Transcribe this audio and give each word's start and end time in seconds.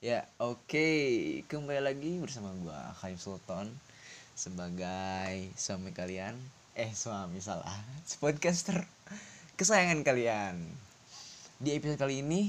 Ya, 0.00 0.24
oke. 0.40 0.88
Kembali 1.44 1.84
lagi 1.84 2.16
bersama 2.24 2.56
gua 2.64 2.96
Khaim 3.04 3.20
Sultan 3.20 3.68
sebagai 4.32 5.52
suami 5.60 5.92
kalian. 5.92 6.40
Eh, 6.72 6.88
suami 6.96 7.36
salah. 7.44 7.68
Podcaster 8.24 8.80
kesayangan 9.60 10.00
kalian. 10.00 10.56
Di 11.60 11.76
episode 11.76 12.00
kali 12.00 12.24
ini 12.24 12.48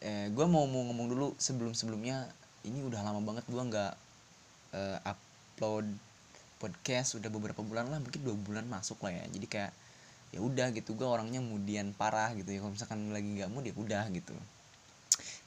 eh 0.00 0.32
gua 0.32 0.48
mau 0.48 0.64
mau 0.64 0.88
ngomong 0.88 1.12
dulu 1.12 1.28
sebelum-sebelumnya 1.36 2.32
ini 2.64 2.80
udah 2.80 3.04
lama 3.04 3.20
banget 3.20 3.44
gua 3.52 3.68
nggak 3.68 3.94
eh, 4.72 4.98
upload 5.04 5.84
podcast 6.64 7.20
udah 7.20 7.28
beberapa 7.28 7.60
bulan 7.60 7.92
lah 7.92 8.00
mungkin 8.00 8.24
dua 8.24 8.32
bulan 8.40 8.64
masuk 8.72 8.96
lah 9.04 9.12
ya 9.12 9.24
jadi 9.36 9.46
kayak 9.52 9.72
ya 10.32 10.40
udah 10.40 10.72
gitu 10.72 10.96
gua 10.96 11.20
orangnya 11.20 11.44
kemudian 11.44 11.92
parah 11.92 12.32
gitu 12.32 12.48
ya 12.48 12.64
kalau 12.64 12.72
misalkan 12.72 13.12
lagi 13.12 13.36
nggak 13.36 13.52
mood 13.52 13.68
ya 13.68 13.76
udah 13.76 14.08
gitu 14.16 14.32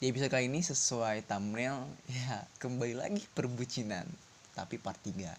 di 0.01 0.09
episode 0.09 0.33
kali 0.33 0.49
ini 0.49 0.65
sesuai 0.65 1.29
thumbnail 1.29 1.77
ya 2.25 2.41
kembali 2.57 2.97
lagi 2.97 3.21
perbucinan 3.37 4.09
tapi 4.57 4.81
part 4.81 4.97
3 4.97 5.29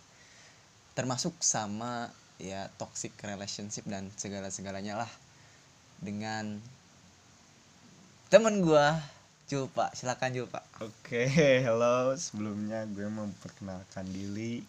termasuk 0.94 1.34
sama 1.42 2.06
ya 2.38 2.70
toxic 2.78 3.10
relationship 3.26 3.82
dan 3.90 4.06
segala-segalanya 4.14 5.02
lah 5.02 5.10
dengan 5.98 6.62
temen 8.30 8.62
gua 8.62 9.02
Julpa 9.50 9.90
silakan 9.98 10.30
Julpa 10.30 10.62
Oke, 10.78 11.26
hello. 11.62 12.10
Sebelumnya 12.18 12.86
gue 12.90 13.06
memperkenalkan 13.06 14.02
diri. 14.10 14.62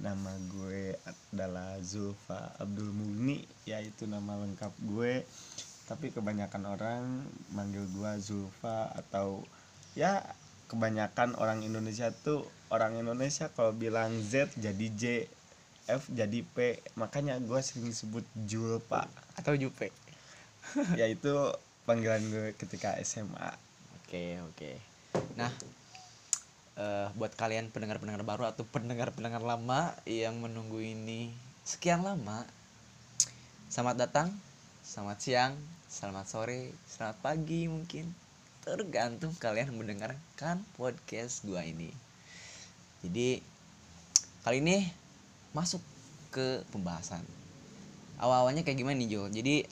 Nama 0.00 0.32
gue 0.48 0.96
adalah 1.04 1.76
Zulfa 1.84 2.56
Abdul 2.56 2.88
Mugni, 2.88 3.44
yaitu 3.68 4.08
nama 4.08 4.38
lengkap 4.40 4.72
gue. 4.80 5.26
Tapi 5.88 6.12
kebanyakan 6.12 6.68
orang 6.68 7.24
manggil 7.56 7.88
gue 7.88 8.12
Zulfa 8.20 8.92
atau 8.92 9.40
ya 9.96 10.20
kebanyakan 10.68 11.32
orang 11.40 11.64
Indonesia 11.64 12.12
tuh 12.12 12.44
orang 12.68 13.00
Indonesia 13.00 13.48
kalau 13.56 13.72
bilang 13.72 14.12
Z 14.20 14.52
jadi 14.60 14.86
J, 14.92 15.24
F 15.88 16.12
jadi 16.12 16.44
P. 16.44 16.84
Makanya 17.00 17.40
gue 17.40 17.56
sering 17.64 17.88
sebut 17.96 18.22
Julpa, 18.44 19.08
atau 19.32 19.56
Jupe 19.56 19.88
yaitu 21.00 21.32
panggilan 21.88 22.20
gue 22.28 22.52
ketika 22.60 23.00
SMA. 23.00 23.48
Oke 24.04 24.36
oke. 24.44 24.70
Nah, 25.40 25.48
eh, 26.76 27.08
buat 27.16 27.32
kalian 27.32 27.72
pendengar-pendengar 27.72 28.28
baru 28.28 28.44
atau 28.52 28.68
pendengar-pendengar 28.68 29.40
lama 29.40 29.96
yang 30.04 30.36
menunggu 30.36 30.84
ini 30.84 31.32
sekian 31.64 32.04
lama, 32.04 32.44
selamat 33.72 33.96
datang, 34.04 34.28
selamat 34.84 35.18
siang, 35.20 35.52
selamat 35.98 36.30
sore, 36.30 36.70
selamat 36.86 37.18
pagi 37.26 37.66
mungkin 37.66 38.06
tergantung 38.62 39.34
kalian 39.34 39.74
mendengarkan 39.74 40.62
podcast 40.78 41.42
gua 41.42 41.66
ini. 41.66 41.90
Jadi 43.02 43.42
kali 44.46 44.62
ini 44.62 44.86
masuk 45.50 45.82
ke 46.30 46.62
pembahasan. 46.70 47.18
Awal-awalnya 48.22 48.62
kayak 48.62 48.78
gimana 48.78 48.94
nih 48.94 49.10
Jo? 49.10 49.26
Jadi 49.26 49.66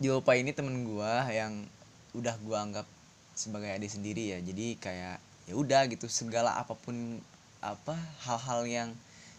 Jopa 0.00 0.32
ini 0.32 0.56
temen 0.56 0.88
gua 0.88 1.28
yang 1.28 1.68
udah 2.16 2.32
gua 2.40 2.64
anggap 2.64 2.88
sebagai 3.36 3.68
adik 3.68 3.92
sendiri 3.92 4.32
ya 4.32 4.40
jadi 4.40 4.80
kayak 4.80 5.16
ya 5.44 5.54
udah 5.60 5.92
gitu 5.92 6.08
segala 6.08 6.56
apa 6.56 6.72
pun 6.72 7.20
apa 7.60 8.00
hal-hal 8.24 8.64
yang 8.64 8.88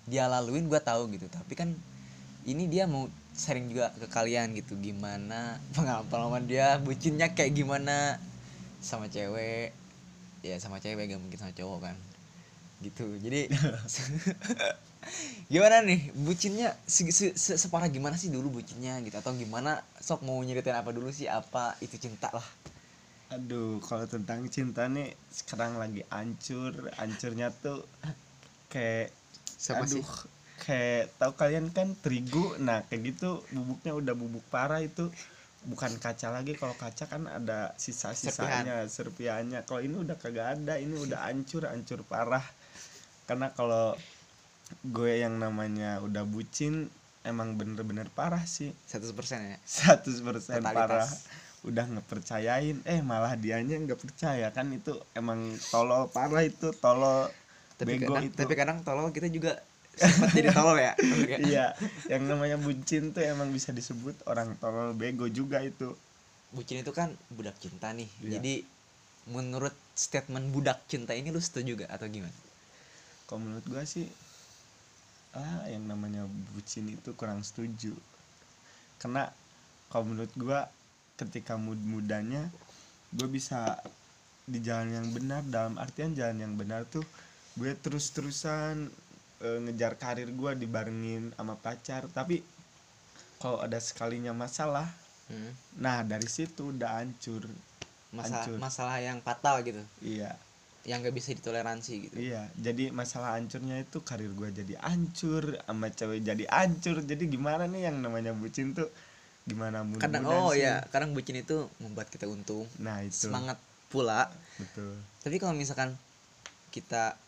dia 0.06 0.30
laluin 0.30 0.70
gua 0.70 0.86
tahu 0.86 1.10
gitu 1.18 1.26
tapi 1.34 1.58
kan 1.58 1.74
ini 2.46 2.70
dia 2.70 2.86
mau 2.86 3.10
sharing 3.42 3.66
juga 3.73 3.89
ke 3.98 4.08
kalian 4.16 4.53
gitu 4.59 4.73
gimana 4.78 5.58
pengalaman 5.76 6.45
dia 6.52 6.78
bucinnya 6.86 7.28
kayak 7.36 7.53
gimana 7.59 7.98
sama 8.84 9.08
cewek. 9.09 9.73
Ya 10.48 10.56
sama 10.64 10.78
cewek 10.84 11.06
gak 11.12 11.22
mungkin 11.23 11.39
sama 11.42 11.54
cowok 11.56 11.80
kan. 11.92 11.98
Gitu. 12.86 13.06
Jadi 13.26 13.50
gimana 15.54 15.84
nih? 15.86 16.11
Bucinnya 16.16 16.76
se- 16.88 17.11
se- 17.14 17.36
se- 17.38 17.58
separah 17.60 17.88
gimana 17.92 18.16
sih 18.20 18.30
dulu 18.32 18.60
bucinnya 18.61 18.99
gitu? 19.05 19.16
Atau 19.20 19.33
gimana? 19.38 19.82
Sok 20.02 20.26
mau 20.27 20.39
nyeritain 20.44 20.77
apa 20.77 20.92
dulu 20.95 21.10
sih? 21.14 21.27
Apa 21.30 21.76
itu 21.83 21.95
cinta 22.00 22.30
lah? 22.33 22.45
Aduh, 23.36 23.71
kalau 23.88 24.05
tentang 24.14 24.42
cinta 24.55 24.83
nih 24.95 25.10
sekarang 25.39 25.73
lagi 25.82 26.02
hancur, 26.14 26.71
hancurnya 27.00 27.48
tuh 27.64 27.80
kayak 28.73 29.10
Sama 29.58 29.86
aduh, 29.86 30.04
sih? 30.04 30.05
Kayak 30.64 31.12
tahu 31.20 31.32
kalian 31.36 31.70
kan 31.76 31.94
terigu, 32.00 32.56
nah 32.58 32.82
kayak 32.88 33.14
gitu 33.14 33.44
bubuknya 33.52 33.92
udah 33.94 34.14
bubuk 34.16 34.46
parah 34.48 34.80
itu. 34.80 35.12
Bukan 35.64 35.96
kaca 35.96 36.28
lagi 36.28 36.60
kalau 36.60 36.76
kaca 36.76 37.08
kan 37.08 37.24
ada 37.28 37.72
sisa-sisanya 37.80 38.84
serpihannya. 38.88 39.64
Kalau 39.64 39.80
ini 39.80 39.96
udah 39.96 40.20
kagak 40.20 40.60
ada 40.60 40.76
ini 40.76 40.96
udah 41.00 41.24
hancur 41.28 41.64
hancur 41.68 42.04
parah. 42.04 42.44
Karena 43.24 43.48
kalau 43.56 43.96
gue 44.84 45.14
yang 45.24 45.40
namanya 45.40 46.04
udah 46.04 46.28
bucin 46.28 46.92
emang 47.24 47.56
bener-bener 47.56 48.12
parah 48.12 48.44
sih. 48.44 48.76
100% 48.92 49.16
ya? 49.40 49.58
100% 49.64 50.04
Totalitas. 50.04 50.72
parah. 50.76 51.08
Udah 51.64 51.88
ngepercayain. 51.88 52.84
Eh 52.84 53.00
malah 53.00 53.40
dianya 53.40 53.80
nggak 53.80 54.04
percaya. 54.04 54.52
Kan 54.52 54.68
itu 54.76 55.00
emang 55.16 55.48
tolol 55.72 56.12
parah 56.12 56.44
itu 56.44 56.76
tolol 56.76 57.32
tapi 57.80 57.98
bego 57.98 58.14
kadang, 58.14 58.26
itu. 58.28 58.36
tapi 58.38 58.54
kadang 58.54 58.78
tolol 58.86 59.10
kita 59.16 59.28
juga 59.32 59.58
sempat 59.93 60.33
jadi 60.33 60.49
tolol 60.49 60.77
ya 60.81 60.93
iya 61.42 61.65
yang 62.09 62.26
namanya 62.26 62.58
bucin 62.58 63.14
tuh 63.14 63.21
emang 63.21 63.54
bisa 63.54 63.70
disebut 63.70 64.26
orang 64.26 64.58
tolol 64.58 64.98
bego 64.98 65.30
juga 65.30 65.61
itu. 65.61 65.93
Bucin 66.54 66.86
itu 66.86 66.93
kan 66.93 67.14
budak 67.33 67.58
cinta 67.58 67.89
nih. 67.93 68.09
Iya. 68.21 68.37
jadi 68.37 68.53
menurut 69.30 69.73
statement 69.98 70.52
budak 70.52 70.83
cinta 70.86 71.15
ini 71.15 71.32
lu 71.33 71.39
setuju 71.39 71.86
gak 71.86 71.92
atau 71.93 72.05
gimana? 72.09 72.36
Kalau 73.26 73.39
menurut 73.42 73.65
gua 73.65 73.86
sih 73.86 74.05
ah 75.33 75.65
yang 75.65 75.89
namanya 75.89 76.30
bucin 76.53 76.89
itu 76.89 77.14
kurang 77.17 77.42
setuju. 77.42 77.93
Karena 79.02 79.30
kalau 79.89 80.14
menurut 80.14 80.33
gua 80.37 80.70
ketika 81.17 81.58
mud 81.58 81.77
mudanya 81.86 82.49
gue 83.14 83.30
bisa 83.30 83.77
di 84.43 84.59
jalan 84.59 84.89
yang 84.92 85.08
benar 85.14 85.42
dalam 85.45 85.77
artian 85.77 86.17
jalan 86.17 86.42
yang 86.42 86.53
benar 86.58 86.83
tuh 86.89 87.05
gue 87.53 87.71
terus 87.77 88.09
terusan 88.11 88.89
ngejar 89.43 89.99
karir 89.99 90.31
gue 90.31 90.52
dibarengin 90.55 91.36
sama 91.36 91.59
pacar 91.59 92.08
tapi 92.11 92.39
kalau 93.43 93.59
ada 93.59 93.76
sekalinya 93.77 94.31
masalah 94.31 94.87
hmm. 95.27 95.80
nah 95.83 96.02
dari 96.04 96.27
situ 96.27 96.71
udah 96.71 97.04
hancur 97.04 97.43
masalah 98.14 98.45
Hancur. 98.45 98.58
masalah 98.61 98.95
yang 99.03 99.20
fatal 99.20 99.59
gitu 99.65 99.83
iya 99.99 100.36
yang 100.83 100.99
gak 100.99 101.15
bisa 101.15 101.32
ditoleransi 101.32 101.93
gitu 102.11 102.15
Iya, 102.20 102.43
jadi 102.59 102.92
masalah 102.92 103.39
hancurnya 103.39 103.80
itu 103.87 104.03
karir 104.03 104.27
gue 104.36 104.52
jadi 104.52 104.76
hancur, 104.83 105.55
sama 105.64 105.87
cewek 105.87 106.27
jadi 106.27 106.43
hancur. 106.52 106.99
Jadi 107.08 107.23
gimana 107.32 107.71
nih 107.71 107.87
yang 107.87 108.03
namanya 108.03 108.36
bucin 108.36 108.76
tuh 108.76 108.92
gimana 109.43 109.83
mudah 109.83 109.99
kadang 110.03 110.23
oh 110.23 110.55
ya 110.55 110.80
kadang 110.87 111.11
bucin 111.11 111.36
itu 111.39 111.67
membuat 111.83 112.08
kita 112.08 112.27
untung 112.32 112.64
Nah, 112.80 113.03
itu. 113.03 113.27
semangat 113.27 113.59
pula 113.92 114.32
Betul. 114.55 114.95
tapi 115.20 115.36
kalau 115.37 115.52
misalkan 115.53 115.93
kita 116.71 117.20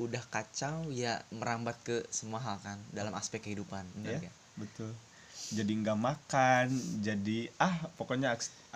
udah 0.00 0.22
kacau 0.26 0.88
ya 0.88 1.20
merambat 1.30 1.76
ke 1.84 2.00
semua 2.08 2.40
hal 2.40 2.56
kan 2.64 2.80
dalam 2.90 3.12
aspek 3.12 3.44
kehidupan 3.44 3.84
benar 3.94 4.24
gak? 4.24 4.34
Betul. 4.56 4.90
Jadi 5.50 5.72
nggak 5.82 5.98
makan, 5.98 6.66
jadi 7.02 7.50
ah 7.58 7.74
pokoknya 7.98 8.30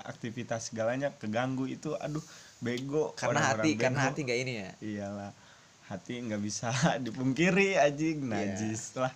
aktivitas 0.05 0.69
segalanya 0.69 1.15
keganggu 1.15 1.65
itu 1.65 1.95
aduh 1.97 2.23
bego 2.59 3.15
karena 3.15 3.41
orang-orang 3.55 3.65
hati 3.65 3.71
karena 3.79 3.99
bego. 3.99 4.07
hati 4.11 4.21
gak 4.23 4.39
ini 4.39 4.53
ya 4.55 4.71
Iyalah. 4.83 5.33
Hati 5.85 6.15
nggak 6.19 6.43
bisa 6.43 6.69
dipungkiri 7.07 7.79
anjing 7.79 8.25
Iya. 8.25 8.31
najis 8.31 8.97
lah. 8.97 9.13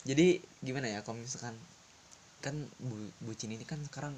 jadi 0.00 0.40
gimana 0.58 0.88
ya 0.88 1.04
kalau 1.04 1.20
misalkan 1.20 1.52
kan 2.40 2.56
bu- 2.80 3.12
bucin 3.20 3.52
ini 3.52 3.68
kan 3.68 3.76
sekarang 3.84 4.16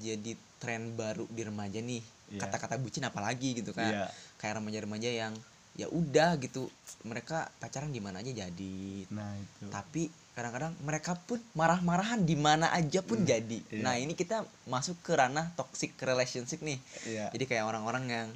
jadi 0.00 0.32
tren 0.56 0.96
baru 0.96 1.28
di 1.28 1.44
remaja 1.44 1.78
nih 1.78 2.00
Iya. 2.28 2.40
kata-kata 2.40 2.76
bucin 2.76 3.04
apalagi 3.04 3.56
gitu 3.56 3.72
kan 3.72 3.88
Iya. 3.92 4.06
kayak 4.36 4.60
remaja-remaja 4.60 5.08
yang 5.12 5.32
ya 5.78 5.86
udah 5.88 6.34
gitu 6.36 6.66
mereka 7.02 7.46
pacaran 7.56 7.88
di 7.88 7.98
mana 7.98 8.18
aja 8.18 8.34
jadi 8.36 9.06
Nah, 9.08 9.30
itu. 9.32 9.64
tapi 9.68 10.02
kadang-kadang 10.34 10.74
mereka 10.80 11.14
pun 11.16 11.38
marah-marahan 11.52 12.18
di 12.20 12.34
mana 12.34 12.70
aja 12.70 12.98
pun 13.00 13.16
Hmm, 13.16 13.26
jadi 13.28 13.58
iya. 13.64 13.80
nah 13.80 13.94
ini 13.94 14.12
kita 14.12 14.42
masuk 14.64 14.98
ke 15.00 15.12
ranah 15.12 15.54
toxic 15.54 15.94
relationship 16.00 16.58
nih 16.60 16.78
Iya. 17.04 17.30
jadi 17.30 17.44
kayak 17.46 17.64
orang-orang 17.64 18.04
yang 18.06 18.28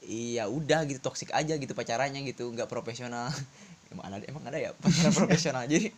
iya 0.00 0.46
udah 0.46 0.84
gitu 0.84 1.00
toxic 1.00 1.30
aja 1.30 1.54
gitu 1.54 1.72
pacarannya 1.72 2.22
gitu 2.24 2.46
nggak 2.48 2.66
profesional 2.66 3.30
emang 3.90 4.04
ada 4.08 4.24
emang 4.24 4.44
ada 4.44 4.58
ya 4.60 4.70
pacaran 4.74 5.10
profesional 5.20 5.64
jadi 5.64 5.90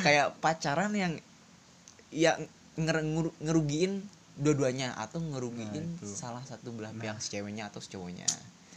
kayak 0.00 0.38
pacaran 0.38 0.92
yang 0.92 1.12
ya 2.10 2.38
nger- 2.76 3.02
ngeru- 3.04 3.36
ngerugiin 3.40 4.02
dua-duanya 4.36 4.94
atau 4.96 5.18
ngerugiin 5.18 5.70
Nah, 5.70 5.96
itu. 5.96 6.06
salah 6.08 6.42
satu 6.42 6.70
belah 6.70 6.90
Nah. 6.90 7.02
pihak 7.02 7.18
si 7.18 7.30
ceweknya 7.32 7.66
atau 7.66 7.78
si 7.78 7.88
cowoknya 7.88 8.26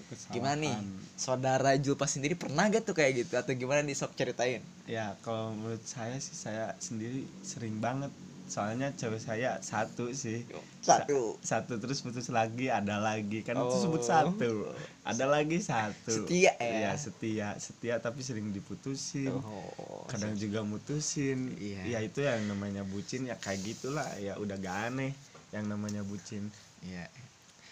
Kesalahan. 0.07 0.33
gimana 0.33 0.55
nih? 0.55 0.75
Saudara 1.19 1.71
Julpa 1.75 2.07
sendiri 2.07 2.39
pernah 2.39 2.63
gak 2.67 2.87
tuh 2.87 2.95
kayak 2.95 3.27
gitu? 3.27 3.33
Atau 3.35 3.51
gimana 3.53 3.83
nih 3.83 3.91
sok 3.91 4.15
ceritain? 4.15 4.63
Ya 4.87 5.19
kalau 5.19 5.51
menurut 5.51 5.83
saya 5.83 6.15
sih 6.17 6.31
saya 6.31 6.71
sendiri 6.79 7.27
sering 7.43 7.83
banget. 7.83 8.09
Soalnya 8.47 8.95
cewek 8.95 9.19
saya 9.19 9.59
satu 9.59 10.07
sih. 10.15 10.47
Satu. 10.79 11.35
satu 11.43 11.75
terus 11.83 11.99
putus 11.99 12.31
lagi 12.31 12.71
ada 12.71 12.95
lagi. 12.95 13.43
Kan 13.43 13.59
itu 13.59 13.67
Oh. 13.67 13.83
sebut 13.83 13.99
satu. 13.99 14.71
Ada 15.03 15.27
lagi 15.27 15.59
satu. 15.59 16.23
Setia 16.23 16.55
ya? 16.55 16.71
Iya, 16.87 16.91
setia 16.95 17.47
setia 17.59 17.99
tapi 17.99 18.23
sering 18.23 18.55
diputusin. 18.55 19.35
Oh 19.35 20.07
kadang 20.07 20.39
juga 20.39 20.63
mutusin. 20.63 21.51
Iya. 21.59 21.83
ya 21.83 21.99
itu 21.99 22.23
yang 22.23 22.47
namanya 22.47 22.87
bucin 22.87 23.27
ya 23.27 23.35
kayak 23.35 23.59
gitulah. 23.67 24.07
Ya 24.15 24.39
udah 24.39 24.55
gak 24.55 24.95
aneh 24.95 25.11
yang 25.51 25.67
namanya 25.67 25.99
bucin. 26.07 26.47
Iya. 26.79 27.11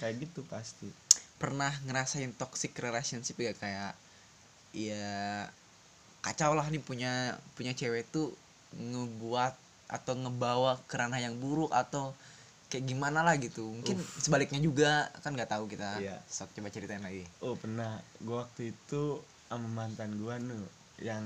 Kayak 0.03 0.27
gitu 0.27 0.43
pasti 0.51 0.91
pernah 1.35 1.71
ngerasain 1.83 2.31
toxic 2.35 2.71
relationship 2.79 3.35
ya 3.35 3.53
kayak 3.55 3.93
ya 4.75 5.07
kacau 6.23 6.55
lah 6.57 6.67
nih 6.71 6.81
punya 6.81 7.37
punya 7.53 7.75
cewek 7.75 8.07
tuh 8.09 8.33
ngebuat 8.75 9.53
atau 9.85 10.13
ngebawa 10.17 10.81
ke 10.89 10.95
ranah 10.97 11.21
yang 11.21 11.37
buruk 11.37 11.69
atau 11.69 12.11
kayak 12.73 12.89
gimana 12.89 13.21
lah 13.21 13.37
gitu. 13.37 13.61
Mungkin 13.61 13.95
sebaliknya 14.17 14.57
juga 14.57 15.13
kan 15.21 15.37
nggak 15.37 15.51
tahu 15.53 15.69
kita. 15.69 16.01
Iya. 16.01 16.17
sok 16.25 16.51
coba 16.57 16.73
ceritain 16.73 17.03
lagi. 17.05 17.23
Oh 17.39 17.53
pernah. 17.53 18.01
Gua 18.19 18.43
waktu 18.43 18.73
itu 18.73 19.21
sama 19.47 19.69
mantan 19.69 20.17
gua 20.17 20.41
nu 20.41 20.57
yang 20.97 21.23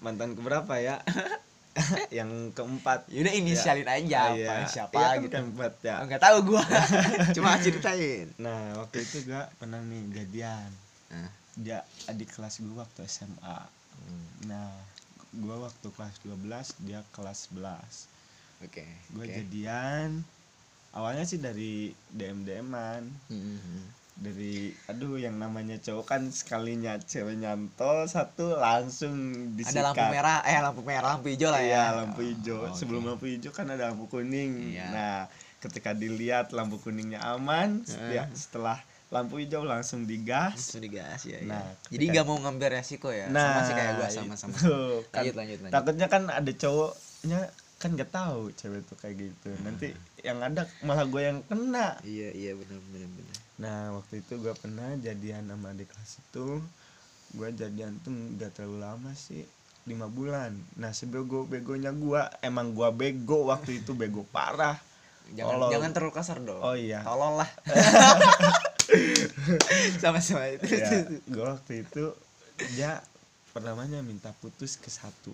mantan 0.00 0.32
keberapa 0.32 0.80
ya 0.80 1.04
yang 2.18 2.28
keempat. 2.50 3.06
Yaudah 3.08 3.30
inisialin 3.32 3.86
aja 3.86 4.18
Ah, 4.20 4.28
apa 4.28 4.36
iya. 4.36 4.66
siapa 4.66 4.94
Iya 4.94 5.06
kan 5.06 5.18
gitu. 5.22 5.34
keempat 5.36 5.72
ya. 5.80 5.94
Oh, 5.96 6.06
nggak 6.06 6.22
tahu 6.22 6.36
gua. 6.46 6.62
Cuma 7.36 7.56
ceritain. 7.56 8.26
Nah 8.36 8.74
waktu 8.76 9.00
itu 9.00 9.24
gua 9.24 9.46
pernah 9.54 9.78
nih 9.80 10.02
jadian. 10.14 10.70
Nah. 11.08 11.30
dia 11.52 11.82
adik 12.06 12.30
kelas 12.30 12.62
gua 12.62 12.82
waktu 12.82 13.04
SMA 13.04 13.58
nah 14.46 14.70
gua 15.36 15.66
waktu 15.66 15.90
kelas 15.90 16.16
12 16.24 16.40
dia 16.80 17.02
kelas 17.10 17.50
11 17.52 18.64
oke 18.64 18.84
gue 19.12 19.20
oke. 19.20 19.34
jadian 19.34 20.22
awalnya 20.90 21.22
sih 21.22 21.36
dari 21.36 21.90
dm 22.08 22.42
dman 22.42 23.02
Mhm. 23.28 23.99
Dari 24.16 24.74
aduh 24.84 25.16
yang 25.16 25.36
namanya 25.36 25.78
cowok 25.78 26.04
kan 26.04 26.22
sekalinya 26.28 26.98
cewek 26.98 27.38
nyantol 27.38 28.04
satu 28.04 28.58
langsung 28.58 29.14
disikat. 29.54 29.80
ada 29.80 29.94
lampu 29.94 30.04
merah 30.10 30.38
eh 30.42 30.58
lampu 30.58 30.80
merah 30.82 31.08
lampu 31.16 31.28
hijau 31.30 31.48
lah 31.48 31.62
ya. 31.62 31.68
Iya, 31.70 31.84
lampu 32.04 32.20
hijau. 32.22 32.58
Oh, 32.58 32.68
oke. 32.68 32.76
sebelum 32.76 33.02
lampu 33.06 33.24
hijau 33.26 33.50
kan 33.50 33.70
ada 33.70 33.88
lampu 33.88 34.06
kuning. 34.06 34.74
Iya. 34.74 34.86
nah 34.90 35.16
ketika 35.60 35.92
dilihat 35.92 36.52
lampu 36.52 36.80
kuningnya 36.80 37.20
aman 37.22 37.84
Heeh. 37.84 38.16
ya 38.16 38.24
setelah 38.32 38.80
lampu 39.08 39.40
hijau 39.40 39.64
langsung 39.64 40.04
digas. 40.04 40.56
Langsung 40.56 40.84
digas 40.84 41.20
ya, 41.24 41.40
Nah, 41.42 41.60
ya. 41.60 41.72
jadi 41.90 42.04
ketika- 42.06 42.12
nggak 42.16 42.26
mau 42.26 42.38
ngambil 42.40 42.68
resiko 42.76 43.08
ya? 43.10 43.26
Sama 43.26 43.60
sih 43.64 43.74
kayak 43.74 43.92
gua 43.96 44.08
sama 44.08 44.34
sama 44.36 44.54
itu 44.54 44.76
kan 45.08 45.20
lanjut 45.20 45.34
lanjut. 45.36 45.58
lanjut 45.60 45.72
takutnya 45.72 46.06
kan 46.06 46.22
ada 46.28 46.52
cowoknya 46.54 47.40
kan 47.80 47.96
gak 47.96 48.12
tahu 48.12 48.52
cewek 48.52 48.84
tuh 48.84 48.96
kayak 49.00 49.16
gitu. 49.16 49.48
Nanti 49.64 49.96
yang 50.20 50.36
ada 50.38 50.68
malah 50.84 51.08
gue 51.08 51.22
yang 51.24 51.40
kena. 51.48 51.96
Iya 52.04 52.28
iya 52.30 52.52
benar 52.52 52.76
benar 52.92 53.08
benar 53.08 53.36
nah 53.60 54.00
waktu 54.00 54.24
itu 54.24 54.40
gue 54.40 54.56
pernah 54.56 54.96
jadian 54.96 55.52
sama 55.52 55.76
adik 55.76 55.92
kelas 55.92 56.24
itu. 56.24 56.64
Gue 57.36 57.52
jadian 57.54 57.94
tuh 58.02 58.10
gak 58.40 58.58
terlalu 58.58 58.82
lama 58.82 59.12
sih 59.14 59.44
lima 59.84 60.08
bulan. 60.08 60.56
Nah 60.80 60.96
sebego 60.96 61.44
begonya 61.44 61.92
gue 61.92 62.24
emang 62.40 62.72
gue 62.72 62.88
bego 62.90 63.52
waktu 63.52 63.84
itu 63.84 63.92
bego 63.92 64.24
parah. 64.32 64.80
Jangan 65.30 65.62
Tolol. 65.62 65.70
jangan 65.70 65.90
terlalu 65.94 66.12
kasar 66.16 66.38
dong. 66.42 66.62
Oh 66.64 66.74
iya. 66.74 67.06
Tolol 67.06 67.38
lah. 67.38 67.50
Sama 70.02 70.18
sama 70.18 70.50
itu. 70.50 70.66
Ya, 70.66 71.06
gue 71.06 71.44
waktu 71.46 71.86
itu 71.86 72.10
dia 72.74 72.98
pertamanya 73.54 74.02
minta 74.02 74.34
putus 74.42 74.74
ke 74.74 74.90
satu. 74.90 75.30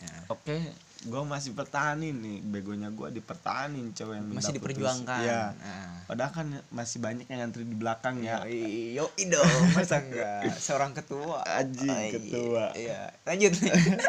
Ya, 0.00 0.32
oke 0.32 0.56
gue 1.00 1.22
masih 1.24 1.56
pertahanin 1.56 2.12
nih 2.12 2.38
begonya 2.42 2.92
gue 2.92 3.08
dipertahanin 3.10 3.88
cewek 3.90 4.20
yang 4.20 4.26
minta 4.26 4.44
masih 4.44 4.52
putus. 4.52 4.60
diperjuangkan 4.60 5.20
Iya. 5.24 5.42
nah. 5.56 5.96
padahal 6.04 6.32
kan 6.34 6.46
masih 6.68 6.98
banyak 7.00 7.24
yang 7.24 7.40
ngantri 7.40 7.64
di 7.64 7.72
belakang 7.72 8.20
ya 8.20 8.44
yo 8.44 9.08
dong 9.16 9.48
masa 9.72 9.96
enggak 9.98 10.44
seorang 10.60 10.92
ketua 10.92 11.40
Anjing, 11.42 11.88
Oh, 11.88 12.12
ketua. 12.12 12.64
iya 12.76 13.16
lanjut 13.24 13.52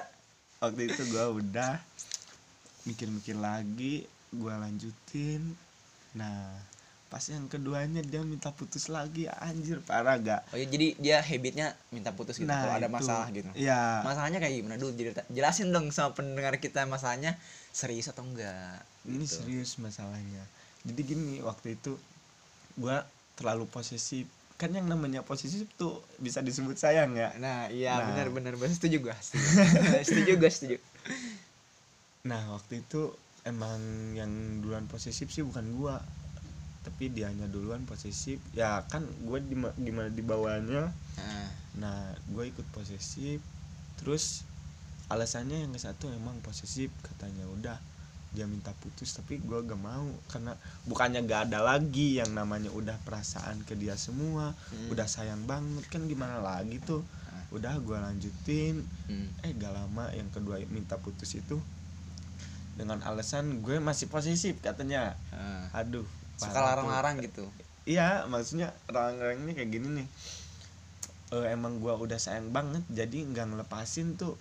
waktu 0.62 0.82
itu 0.86 1.02
gue 1.08 1.26
udah 1.40 1.80
mikir-mikir 2.84 3.40
lagi 3.40 4.04
gue 4.30 4.54
lanjutin 4.54 5.56
nah 6.12 6.52
pas 7.12 7.20
yang 7.28 7.44
keduanya 7.52 8.00
dia 8.00 8.24
minta 8.24 8.56
putus 8.56 8.88
lagi 8.88 9.28
anjir 9.28 9.84
parah 9.84 10.16
gak? 10.16 10.48
Oh 10.50 10.58
iya 10.58 10.64
jadi 10.64 10.88
dia 10.96 11.18
habitnya 11.20 11.76
minta 11.92 12.16
putus 12.16 12.40
gitu 12.40 12.48
kalau 12.48 12.72
ada 12.72 12.88
itu. 12.88 12.96
masalah 12.96 13.28
gitu. 13.36 13.52
Ya 13.54 14.00
masalahnya 14.02 14.40
kayak 14.40 14.56
gimana? 14.64 14.80
Dulu 14.80 14.96
jadi 14.96 15.12
jelasin 15.28 15.76
dong 15.76 15.92
sama 15.92 16.16
pendengar 16.16 16.56
kita 16.56 16.88
masalahnya 16.88 17.36
serius 17.76 18.08
atau 18.08 18.24
enggak? 18.24 18.80
Ini 19.04 19.28
gitu. 19.28 19.44
serius 19.44 19.76
masalahnya. 19.76 20.40
Jadi 20.88 21.02
gini 21.04 21.44
waktu 21.44 21.76
itu 21.76 22.00
gue 22.80 22.98
terlalu 23.36 23.68
posesif. 23.68 24.24
Kan 24.56 24.72
yang 24.72 24.88
namanya 24.88 25.20
posesif 25.20 25.68
tuh 25.76 26.00
bisa 26.16 26.40
disebut 26.40 26.80
sayang 26.80 27.12
ya? 27.12 27.36
Nah 27.36 27.68
iya 27.68 28.00
Nah. 28.00 28.08
benar 28.16 28.28
benar 28.32 28.54
benar. 28.56 28.72
Setuju 28.72 29.04
gua 29.04 29.18
setuju 29.20 30.32
gua 30.40 30.48
setuju. 30.48 30.78
Nah 32.24 32.56
waktu 32.56 32.80
itu 32.80 33.12
emang 33.44 33.82
yang 34.14 34.32
duluan 34.64 34.88
posesif 34.88 35.28
sih 35.28 35.44
bukan 35.44 35.66
gua 35.76 36.00
tapi 36.82 37.14
dianya 37.14 37.46
duluan 37.46 37.86
posesif 37.86 38.42
ya 38.52 38.82
kan 38.90 39.06
gue 39.06 39.40
gimana 39.78 40.10
dibawanya 40.10 40.90
nah, 41.18 41.50
nah 41.78 42.00
gue 42.28 42.50
ikut 42.50 42.66
posesif 42.74 43.38
terus 44.02 44.44
alasannya 45.08 45.62
yang 45.62 45.72
ke 45.72 45.78
satu 45.78 46.10
emang 46.10 46.42
posesif 46.42 46.90
katanya 47.06 47.46
udah 47.46 47.78
dia 48.32 48.48
minta 48.48 48.72
putus 48.80 49.12
tapi 49.12 49.44
gue 49.44 49.60
gak 49.62 49.76
mau 49.78 50.08
karena 50.32 50.56
bukannya 50.88 51.20
gak 51.28 51.52
ada 51.52 51.60
lagi 51.62 52.16
yang 52.18 52.32
namanya 52.32 52.72
udah 52.72 52.96
perasaan 53.04 53.60
ke 53.68 53.76
dia 53.76 54.00
semua 54.00 54.56
Hmm. 54.72 54.88
udah 54.90 55.04
sayang 55.06 55.44
banget 55.46 55.84
kan 55.92 56.08
gimana 56.08 56.40
lagi 56.40 56.80
tuh 56.80 57.04
Ah. 57.28 57.44
udah 57.52 57.76
gue 57.78 57.98
lanjutin 58.00 58.88
hmm. 59.12 59.44
eh 59.44 59.52
gak 59.54 59.76
lama 59.76 60.08
yang 60.16 60.32
kedua 60.32 60.64
minta 60.72 60.96
putus 60.96 61.36
itu 61.36 61.60
dengan 62.80 63.04
alasan 63.04 63.60
gue 63.60 63.78
masih 63.78 64.08
posesif 64.08 64.58
katanya 64.64 65.20
Ah. 65.36 65.68
aduh 65.76 66.08
suka 66.42 66.60
larang-larang 66.62 67.16
gitu. 67.22 67.46
iya 67.86 68.26
maksudnya 68.30 68.74
orang-orang 68.90 69.42
ini 69.46 69.52
kayak 69.58 69.70
gini 69.74 69.88
nih. 70.02 70.08
Eh, 71.32 71.48
emang 71.56 71.80
gua 71.80 71.96
udah 71.96 72.20
sayang 72.20 72.52
banget 72.52 72.84
jadi 72.92 73.18
nggak 73.26 73.46
ngelepasin 73.56 74.20
tuh 74.20 74.36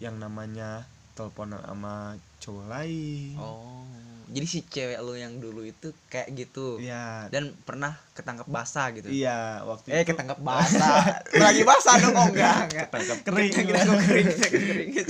yang 0.00 0.16
namanya 0.16 0.88
teleponan 1.14 1.60
sama 1.62 2.16
cowok 2.40 2.66
lain. 2.66 3.36
Oh 3.36 3.84
jadi 4.30 4.46
si 4.46 4.62
cewek 4.62 4.98
lu 5.02 5.18
yang 5.18 5.42
dulu 5.42 5.66
itu 5.66 5.90
kayak 6.06 6.30
gitu? 6.38 6.78
Iya. 6.78 7.26
Dan 7.34 7.50
pernah 7.66 7.98
ketangkep 8.14 8.46
basah 8.46 8.94
gitu? 8.94 9.10
Iya 9.10 9.66
waktu 9.66 9.90
eh 9.90 10.06
itu. 10.06 10.14
ketangkep 10.14 10.38
basah. 10.38 11.18
Lagi 11.50 11.62
basah 11.66 11.94
dong 11.98 12.14
oh 12.14 12.26
enggak 12.30 12.58
enggak 12.70 12.86
ketangkep 12.94 13.18
kering. 13.26 13.50
ketangkep 13.50 13.98
kering 14.06 14.26
ketangkep 14.30 14.62
kering. 14.70 14.88
Lanjut 14.94 15.06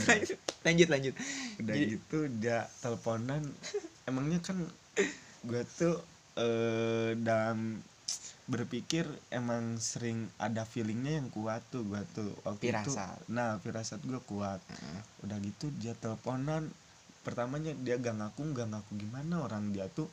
lanjut. 0.65 0.89
Lanjut 0.89 1.15
udah 1.61 1.75
Jadi- 1.77 1.89
gitu 1.93 2.19
dia 2.41 2.59
teleponan. 2.81 3.43
Emangnya 4.09 4.41
kan 4.41 4.57
gua 5.45 5.63
tuh 5.69 6.01
eh 6.41 7.11
dalam 7.21 7.79
berpikir 8.51 9.07
emang 9.31 9.79
sering 9.79 10.27
ada 10.37 10.67
feelingnya 10.67 11.23
yang 11.23 11.29
kuat 11.31 11.63
tuh 11.71 11.87
gua 11.87 12.03
tuh 12.11 12.35
waktu 12.43 12.67
Firasat. 12.67 13.23
itu 13.23 13.31
nah 13.31 13.61
firasat 13.63 14.01
gua 14.03 14.19
kuat 14.21 14.59
Heeh. 14.67 15.01
udah 15.23 15.39
gitu 15.39 15.71
dia 15.79 15.95
teleponan 15.95 16.67
pertamanya 17.21 17.71
dia 17.79 17.95
gak 17.97 18.17
ngaku 18.17 18.43
gak 18.51 18.69
ngaku 18.69 18.91
gimana 18.99 19.45
orang 19.45 19.71
dia 19.71 19.87
tuh 19.87 20.11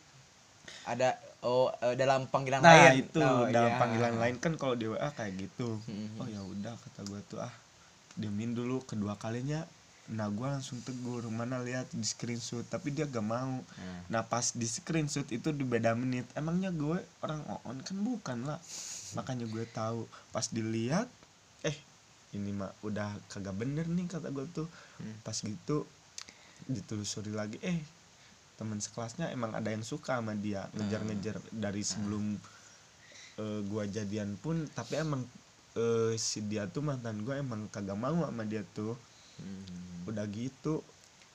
ada 0.85 1.15
oh 1.41 1.71
eh, 1.81 1.95
dalam 1.95 2.27
panggilan 2.27 2.61
nah 2.61 2.75
lain 2.93 3.01
itu 3.01 3.23
Oh, 3.23 3.47
dalam 3.49 3.71
iya. 3.73 3.79
panggilan 3.79 4.15
lain 4.19 4.35
kan 4.37 4.53
kalau 4.53 4.75
di 4.75 4.85
WA 4.85 5.09
kayak 5.09 5.33
gitu 5.39 5.79
Mhm. 5.87 6.21
oh 6.21 6.27
ya 6.27 6.41
udah 6.43 6.73
kata 6.77 7.01
gua 7.09 7.19
tuh 7.25 7.39
ah 7.41 7.53
diemin 8.13 8.53
dulu 8.53 8.83
kedua 8.83 9.15
kalinya 9.15 9.65
nah 10.07 10.31
gua 10.31 10.55
langsung 10.55 10.79
tegur 10.87 11.27
mana 11.27 11.59
lihat 11.59 11.91
di 11.91 12.07
screenshot 12.07 12.63
tapi 12.71 12.95
dia 12.95 13.03
gak 13.03 13.23
mau. 13.23 13.59
Nah, 13.59 13.99
nah 14.07 14.21
pas 14.23 14.55
di 14.55 14.63
screenshot 14.63 15.27
itu 15.27 15.51
di 15.51 15.67
beda 15.67 15.91
menit. 15.99 16.23
Emangnya 16.31 16.71
gue 16.71 17.03
orang 17.19 17.43
on 17.67 17.77
kan 17.83 17.97
bukan 17.99 18.47
lah. 18.47 18.59
Makanya 19.19 19.45
gue 19.51 19.67
tahu. 19.67 20.07
Pas 20.31 20.47
dilihat 20.47 21.11
eh 21.67 21.75
ini 22.31 22.55
mah 22.55 22.71
udah 22.87 23.19
kagak 23.27 23.55
bener 23.59 23.83
nih 23.91 24.07
kata 24.07 24.31
gue 24.31 24.47
tuh. 24.55 24.67
Hmm. 24.97 25.13
pas 25.21 25.35
gitu 25.37 25.85
ditelusuri 26.65 27.29
lagi 27.29 27.61
eh 27.61 27.77
teman 28.57 28.81
sekelasnya 28.81 29.29
emang 29.29 29.53
ada 29.53 29.69
yang 29.69 29.83
suka 29.83 30.17
sama 30.23 30.33
dia. 30.39 30.71
Ngejar-ngejar 30.73 31.37
dari 31.51 31.83
sebelum 31.83 32.39
eh, 33.43 33.59
gua 33.67 33.83
jadian 33.85 34.39
pun 34.39 34.65
tapi 34.71 35.03
emang 35.03 35.21
eh, 35.75 36.15
si 36.15 36.41
dia 36.47 36.65
tuh 36.65 36.81
mantan 36.81 37.21
gue 37.21 37.37
emang 37.37 37.69
kagak 37.69 37.99
mau 37.99 38.23
sama 38.25 38.43
dia 38.47 38.65
tuh 38.71 38.97
hmm. 39.37 40.07
udah 40.07 40.25
gitu 40.27 40.81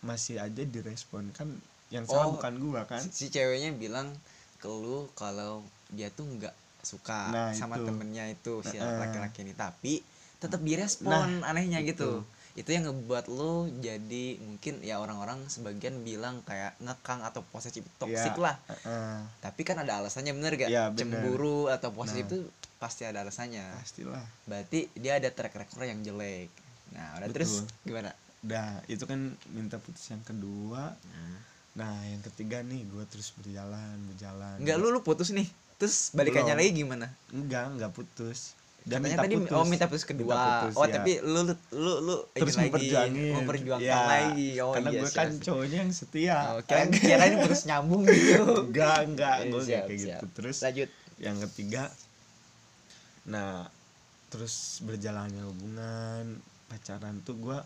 masih 0.01 0.39
aja 0.39 0.63
direspon 0.63 1.31
kan 1.31 1.47
yang 1.89 2.05
salah 2.05 2.27
Oh, 2.27 2.35
bukan 2.35 2.55
gua 2.59 2.83
kan 2.85 2.99
si, 2.99 3.13
si 3.13 3.27
ceweknya 3.29 3.71
bilang 3.73 4.11
ke 4.57 4.67
lu 4.67 5.07
kalau 5.13 5.63
dia 5.89 6.09
tuh 6.09 6.25
nggak 6.25 6.55
suka 6.83 7.31
Nah, 7.31 7.51
sama 7.53 7.77
itu. 7.77 7.87
temennya 7.87 8.25
itu 8.29 8.53
si 8.63 8.77
Heeh. 8.77 8.99
laki-laki 8.99 9.43
ini 9.43 9.55
tapi 9.55 10.03
tetap 10.37 10.59
direspon 10.61 11.47
anehnya 11.47 11.79
gitu 11.83 12.27
itu 12.53 12.69
yang 12.69 12.85
ngebuat 12.85 13.31
lu 13.31 13.71
jadi 13.79 14.37
mungkin 14.39 14.83
ya 14.83 14.99
orang-orang 14.99 15.41
sebagian 15.47 16.03
bilang 16.03 16.43
kayak 16.43 16.77
ngekang 16.79 17.23
atau 17.23 17.41
posesif 17.49 17.81
toksik 17.97 18.37
Iya. 18.37 18.45
lah 18.45 18.57
Heeh, 18.69 19.17
tapi 19.41 19.63
kan 19.63 19.79
ada 19.79 20.03
alasannya 20.03 20.35
bener 20.35 20.53
gak 20.59 20.69
Iya, 20.69 20.91
bener. 20.91 21.01
cemburu 21.23 21.71
atau 21.71 21.95
posesif 21.95 22.27
Nah. 22.27 22.29
itu 22.29 22.39
pasti 22.77 23.07
ada 23.07 23.23
alasannya 23.23 23.63
pastilah 23.79 24.21
berarti 24.45 24.91
dia 24.99 25.17
ada 25.17 25.31
track 25.31 25.55
record 25.55 25.87
yang 25.87 26.03
jelek 26.03 26.51
nah 26.93 27.19
udah 27.21 27.29
terus 27.33 27.65
gimana? 27.83 28.11
Udah 28.43 28.81
itu 28.87 29.05
kan 29.05 29.33
minta 29.53 29.77
putus 29.81 30.05
yang 30.13 30.23
kedua. 30.23 30.93
Nah. 31.73 31.97
Yang 32.05 32.29
ketiga 32.29 32.61
nih 32.61 32.85
gue 32.85 33.05
terus 33.09 33.33
berjalan 33.41 33.97
berjalan. 34.13 34.61
Enggak 34.61 34.77
lu 34.77 34.93
lu 34.93 35.01
putus 35.01 35.33
nih. 35.33 35.49
Terus 35.81 36.13
balikannya 36.13 36.53
Belum. 36.53 36.61
lagi 36.69 36.71
gimana? 36.77 37.07
Enggak 37.33 37.65
enggak 37.73 37.91
putus. 37.97 38.55
Dan 38.83 38.99
Katanya 39.07 39.19
tadi 39.23 39.35
oh 39.39 39.65
minta 39.65 39.87
putus 39.87 40.05
kedua. 40.05 40.35
Minta 40.35 40.51
putus, 40.67 40.75
oh 40.75 40.87
ya. 40.91 40.95
tapi 40.99 41.13
lu 41.23 41.41
lu 41.47 41.55
lu, 41.73 41.93
lu 42.03 42.15
ini 42.35 42.41
terus 42.43 42.55
lagi 42.59 42.67
memperjuangin. 42.67 43.33
memperjuangkan 43.39 43.87
Ya, 43.87 44.01
lagi. 44.11 44.49
Oh 44.59 44.73
karena 44.75 44.91
iya 44.91 45.01
gue 45.01 45.11
kan 45.15 45.29
siap. 45.31 45.45
cowoknya 45.47 45.79
yang 45.87 45.93
setia. 45.95 46.39
Oh, 46.51 46.61
kirain 46.67 46.91
kirain 46.91 47.35
putus 47.41 47.63
nyambung 47.65 48.03
gitu. 48.11 48.43
Enggak 48.69 48.99
enggak 49.07 49.37
gue 49.49 49.63
kayak 49.65 49.87
siap. 49.87 49.97
gitu. 50.21 50.27
terus 50.35 50.57
lanjut. 50.61 50.91
yang 51.23 51.39
ketiga 51.47 51.87
nah 53.23 53.71
terus 54.27 54.83
berjalannya 54.83 55.47
hubungan 55.47 56.43
pacaran 56.73 57.21
tuh 57.27 57.37
gua 57.45 57.59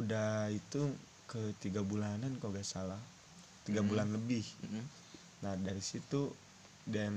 udah 0.00 0.52
itu 0.52 0.82
ke 1.30 1.40
tiga 1.64 1.80
bulanan 1.80 2.36
kok 2.40 2.52
gak 2.52 2.68
salah 2.74 3.00
tiga 3.66 3.80
Hmm. 3.80 3.88
bulan 3.90 4.08
lebih 4.16 4.44
Mm-mm. 4.64 4.84
nah 5.44 5.54
dari 5.56 5.80
situ 5.80 6.22
dan 6.88 7.12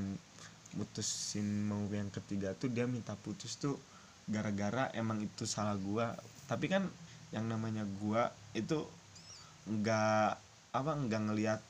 mutusin 0.77 1.47
mau 1.67 1.83
yang 1.91 2.07
ketiga 2.11 2.55
tuh 2.55 2.71
dia 2.71 2.87
minta 2.87 3.13
putus 3.19 3.59
tuh 3.59 3.75
gara-gara 4.27 4.87
emang 4.95 5.19
itu 5.27 5.43
salah 5.45 5.75
gua 5.75 6.15
tapi 6.47 6.71
kan 6.71 6.83
yang 7.35 7.45
namanya 7.47 7.83
gua 7.99 8.31
itu 8.55 8.79
nggak 9.67 10.29
apa 10.71 10.91
nggak 11.05 11.21
ngelihat 11.31 11.61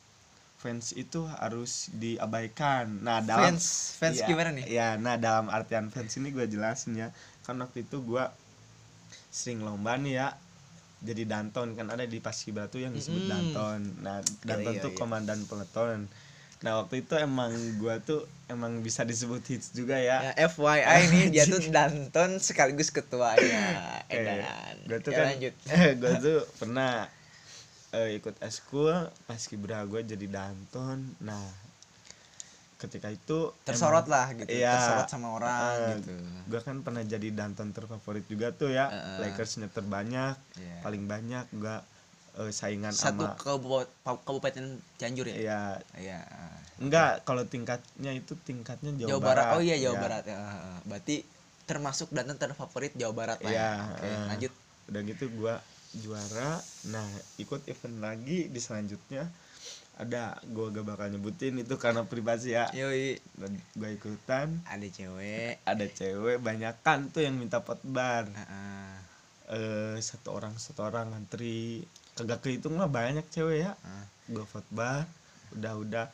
fans 0.61 0.93
itu 0.93 1.25
harus 1.41 1.89
diabaikan 1.93 3.01
nah 3.01 3.19
dalam 3.25 3.57
fans 3.57 3.97
fans 3.97 4.17
Iya, 4.21 4.27
gimana 4.29 4.49
nih 4.53 4.65
Ya, 4.69 4.87
nah 5.01 5.17
dalam 5.17 5.49
artian 5.49 5.89
fans 5.89 6.13
ini 6.21 6.29
gue 6.29 6.45
jelasin 6.45 6.93
ya. 6.93 7.09
Kan 7.45 7.57
waktu 7.57 7.81
itu 7.81 7.97
gue 8.05 8.23
sering 9.31 9.63
lomba 9.63 9.95
nih 9.97 10.13
ya. 10.21 10.27
Jadi 11.01 11.25
danton 11.25 11.73
kan 11.73 11.89
ada 11.89 12.05
di 12.05 12.21
Paskibra 12.21 12.69
tuh 12.69 12.85
yang 12.85 12.93
disebut 12.93 13.25
Mm-mm. 13.25 13.33
danton. 13.33 13.79
Nah, 14.05 14.21
danton 14.45 14.73
iya, 14.77 14.83
tuh 14.85 14.91
iya. 14.93 14.99
komandan 14.99 15.39
peleton. 15.49 16.05
Nah, 16.61 16.77
waktu 16.85 17.01
itu 17.01 17.17
emang 17.17 17.49
gua 17.81 17.97
tuh 17.97 18.29
emang 18.45 18.85
bisa 18.85 19.01
disebut 19.01 19.41
hits 19.49 19.73
juga 19.73 19.97
ya. 19.97 20.29
ya, 20.29 20.45
FYI 20.45 21.01
nih 21.13 21.23
dia 21.33 21.43
tuh 21.49 21.57
Danton 21.73 22.37
sekaligus 22.37 22.93
ketuanya 22.93 23.97
Eh, 24.13 24.21
Edan 24.21 24.77
gua 24.85 24.99
tuh 25.01 25.09
Ya, 25.09 25.17
kan 25.17 25.25
lanjut 25.33 25.53
gue 26.05 26.13
tuh 26.21 26.39
pernah 26.61 27.09
eh, 27.97 28.21
ikut 28.21 28.35
eskul 28.45 28.93
Paskibra 29.25 29.81
gue 29.89 30.05
jadi 30.05 30.27
danton. 30.29 31.17
Nah, 31.17 31.49
ketika 32.81 33.07
itu 33.07 33.53
tersorot 33.61 34.09
lah 34.09 34.33
gitu 34.33 34.49
Iya. 34.49 34.73
tersorot 34.73 35.05
sama 35.05 35.27
orang 35.31 35.53
Eh, 35.77 35.87
gitu 35.95 36.17
gue 36.49 36.59
kan 36.59 36.81
pernah 36.81 37.05
jadi 37.05 37.27
danton 37.29 37.69
terfavorit 37.69 38.25
juga 38.25 38.49
tuh 38.49 38.69
ya 38.69 38.89
Heeh. 38.89 39.17
Lakersnya 39.21 39.69
terbanyak 39.69 40.33
Iya. 40.57 40.77
paling 40.81 41.05
banyak 41.05 41.45
gue 41.51 41.75
saingan 42.49 42.89
satu 42.89 43.27
sama 43.27 43.35
kabupaten, 43.35 43.91
kabupaten 44.23 44.63
Cianjur 44.95 45.27
ya 45.27 45.35
ya 45.37 45.61
iya 45.95 46.19
enggak 46.77 47.21
kalau 47.21 47.43
tingkatnya 47.43 48.11
itu 48.11 48.33
tingkatnya 48.39 48.95
Jawa, 48.97 49.09
Jawa, 49.11 49.21
Barat. 49.21 49.45
oh 49.53 49.61
iya 49.61 49.75
Jawa 49.77 49.93
Ya. 49.93 50.01
Barat 50.01 50.23
ya. 50.25 50.37
berarti 50.81 51.15
termasuk 51.63 52.07
Danton 52.09 52.35
terfavorit 52.35 52.95
Jawa 52.95 53.13
Barat 53.13 53.37
lah 53.37 53.51
Iya, 53.51 53.61
ya 53.61 53.75
oke 53.93 54.07
eh. 54.07 54.25
lanjut 54.27 54.53
udah 54.89 55.01
gitu 55.05 55.25
gue 55.29 55.53
juara 55.93 56.51
nah 56.87 57.07
ikut 57.37 57.67
event 57.67 57.97
lagi 57.99 58.47
di 58.47 58.59
selanjutnya 58.59 59.27
ada 59.97 60.39
gue 60.41 60.65
gak 60.71 60.87
bakal 60.87 61.07
nyebutin 61.07 61.59
itu 61.59 61.75
karena 61.75 62.07
privasi 62.07 62.55
ya. 62.55 62.71
Yoi. 62.71 63.19
Gue 63.75 63.89
ikutan. 63.93 64.63
Ada 64.65 64.87
cewek. 64.87 65.61
Ada 65.61 65.85
cewek 65.87 66.37
banyak 66.39 66.75
kan 66.81 67.11
tuh 67.11 67.21
yang 67.21 67.35
minta 67.35 67.61
pot 67.61 67.79
bar. 67.83 68.25
Heeh. 68.27 68.93
eh 69.51 69.97
satu 69.99 70.31
orang 70.31 70.55
satu 70.55 70.87
orang 70.87 71.11
ngantri. 71.11 71.83
Kagak 72.15 72.39
kehitung 72.41 72.79
lah 72.79 72.87
banyak 72.87 73.27
cewek 73.27 73.67
ya. 73.67 73.75
Ah. 73.81 74.05
gue 74.25 74.45
vote 74.47 74.71
bar 74.71 75.03
udah 75.51 75.73
udah. 75.75 76.07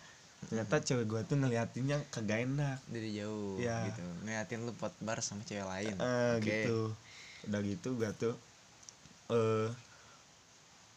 Ternyata 0.50 0.82
cewek 0.82 1.06
gue 1.06 1.22
tuh 1.24 1.38
ngeliatinnya 1.38 2.02
kagak 2.10 2.44
enak. 2.44 2.82
Dari 2.90 3.14
jauh 3.14 3.62
Iya. 3.62 3.94
gitu. 3.94 4.04
Ngeliatin 4.26 4.66
lu 4.66 4.74
pot 4.74 4.94
bar 5.00 5.22
sama 5.22 5.46
cewek 5.46 5.64
lain. 5.64 5.96
Eh, 5.96 6.34
Oke. 6.34 6.44
gitu. 6.44 6.80
Udah 7.46 7.60
gitu 7.62 7.90
gue 7.94 8.10
tuh 8.16 8.36
eh 9.28 9.70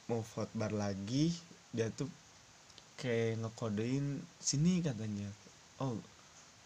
mau 0.07 0.25
vote 0.25 0.55
bar 0.55 0.73
lagi 0.73 1.31
dia 1.71 1.87
tuh 1.91 2.11
kayak 3.01 3.41
ngekodein 3.41 4.21
sini 4.37 4.85
katanya. 4.85 5.33
Oh 5.81 5.97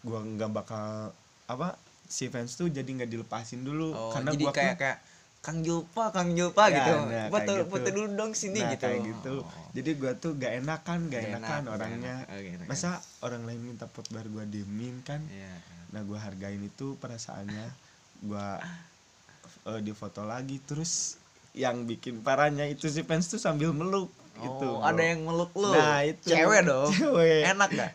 gua 0.05 0.21
nggak 0.21 0.51
bakal 0.53 1.09
apa 1.49 1.73
si 2.05 2.29
fans 2.29 2.53
tuh 2.53 2.69
jadi 2.69 2.85
nggak 2.85 3.09
dilepasin 3.09 3.65
dulu 3.65 3.89
oh 3.89 4.13
karena 4.13 4.29
jadi 4.37 4.43
gua 4.45 4.53
kayak 4.53 4.75
kayak 4.77 4.99
Kang 5.45 5.61
Julpa 5.61 6.09
Kang 6.09 6.33
Julpa 6.33 6.73
Ya, 6.73 6.81
gitu. 6.81 6.93
nah, 7.05 7.27
foto 7.29 7.53
gitu. 7.53 7.65
foto 7.69 7.87
dulu 7.93 8.07
dong 8.17 8.33
sini 8.33 8.65
nah, 8.65 8.73
gitu. 8.73 8.85
kayak 8.85 9.01
gitu. 9.05 9.35
Oh. 9.45 9.69
jadi 9.77 9.89
gua 9.93 10.11
tuh 10.17 10.33
gak 10.41 10.53
enakan 10.61 10.99
gak, 11.09 11.21
Gak 11.21 11.29
enakan 11.37 11.61
enak, 11.61 11.73
orangnya. 11.73 12.15
gak 12.25 12.53
enak. 12.61 12.67
Masa 12.69 12.97
orang 13.21 13.45
lain 13.45 13.61
minta 13.61 13.85
pot 13.85 14.05
bar 14.09 14.25
gua 14.25 14.45
diemin 14.45 15.05
kan? 15.05 15.21
Iya. 15.29 15.53
nah 15.93 16.01
gua 16.01 16.17
hargain 16.21 16.61
itu 16.65 16.97
perasaannya. 16.97 17.67
Gua 18.25 18.57
eh, 19.69 19.81
di 19.85 19.93
foto 19.93 20.25
lagi. 20.25 20.57
Terus 20.65 21.21
yang 21.53 21.85
bikin 21.85 22.25
parahnya 22.25 22.65
itu 22.65 22.89
si 22.89 23.05
fans 23.05 23.29
tuh 23.29 23.37
sambil 23.37 23.69
meluk 23.69 24.09
gitu 24.37 24.67
Oh, 24.69 24.81
ada 24.81 24.99
yang 24.99 25.21
meluk 25.21 25.51
lu. 25.53 25.69
nah 25.69 26.01
itu 26.01 26.27
Cewek 26.27 26.61
dong. 26.63 26.91
cewek 26.91 27.41
Enak 27.47 27.69
gak? 27.71 27.91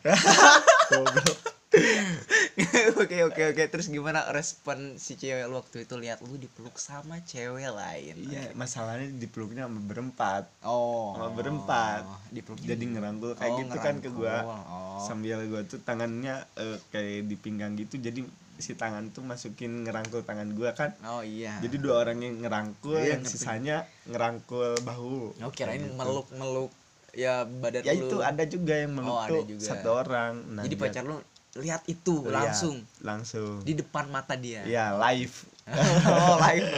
Goblok. 0.90 1.38
oke 2.98 3.16
oke 3.24 3.42
oke. 3.46 3.62
Terus 3.64 3.86
gimana 3.86 4.26
respon 4.28 4.96
si 4.96 5.14
cewek 5.14 5.46
lu 5.46 5.56
waktu 5.56 5.84
itu 5.84 5.94
lihat 5.94 6.18
lu 6.20 6.34
dipeluk 6.34 6.74
sama 6.76 7.22
cewek 7.22 7.68
lain? 7.68 8.14
iya 8.20 8.50
masalahnya 8.52 9.06
dipeluknya 9.12 9.64
sama 9.64 9.80
berempat 9.80 10.44
Oh. 10.60 11.14
Sama 11.14 11.30
berempat. 11.32 12.02
Dipeluk 12.28 12.58
jadi 12.60 12.82
ngerangkul 12.82 13.32
kayak 13.34 13.52
Oh, 13.52 13.58
gitu 13.60 13.76
kan 13.78 13.94
ke 13.98 14.10
gua 14.10 14.34
ngerangkul. 14.42 14.66
Oh. 14.66 14.98
sambil 15.00 15.38
gua 15.46 15.62
tuh 15.62 15.78
tangannya 15.78 16.42
eh, 16.56 16.78
kayak 16.90 17.24
di 17.24 17.36
pinggang 17.36 17.74
gitu 17.74 17.96
jadi 17.96 18.26
si 18.60 18.72
tangan 18.72 19.08
tuh 19.08 19.20
masukin 19.20 19.82
ngerangkul 19.82 20.22
tangan 20.22 20.52
gua 20.52 20.72
kan 20.72 20.92
Oh 21.02 21.20
iya. 21.20 21.56
jadi 21.58 21.76
dua 21.76 22.04
orang 22.04 22.20
yang 22.20 22.40
ngerangkul 22.40 22.94
Iya, 22.94 23.16
yang 23.16 23.22
ngerti. 23.22 23.36
sisanya 23.36 23.76
ngerangkul 24.04 24.80
bahu 24.80 25.34
Oh 25.40 25.50
kirain 25.50 25.80
Gitu. 25.80 25.96
meluk 25.96 26.28
meluk 26.32 26.70
ya 27.10 27.42
badan 27.42 27.82
ya 27.82 27.92
lu. 27.92 28.06
itu 28.06 28.16
ada 28.20 28.44
juga 28.44 28.74
yang 28.76 28.92
meluk 28.94 29.10
Oh, 29.10 29.18
ada 29.18 29.30
tuh 29.34 29.42
juga. 29.48 29.66
satu 29.66 29.88
orang 29.96 30.32
nah, 30.48 30.62
Jadi 30.62 30.76
pacar 30.76 31.02
lu 31.02 31.18
lihat 31.58 31.82
itu 31.84 32.14
Iya, 32.22 32.30
langsung 32.30 32.76
langsung 33.00 33.58
di 33.60 33.74
depan 33.74 34.06
mata 34.06 34.38
dia. 34.38 34.62
ya 34.62 34.94
live 34.94 35.34
oh 36.06 36.36
live. 36.38 36.68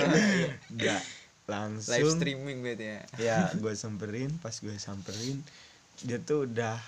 ya 0.79 0.97
langsung 1.45 1.93
live 1.93 2.09
streaming 2.11 2.59
berarti 2.61 2.87
ya. 2.87 3.01
ya 3.19 3.39
gue 3.53 3.73
samperin 3.75 4.31
pas 4.39 4.55
gue 4.55 4.73
samperin 4.77 5.43
dia 6.01 6.17
tuh 6.17 6.47
udah 6.47 6.81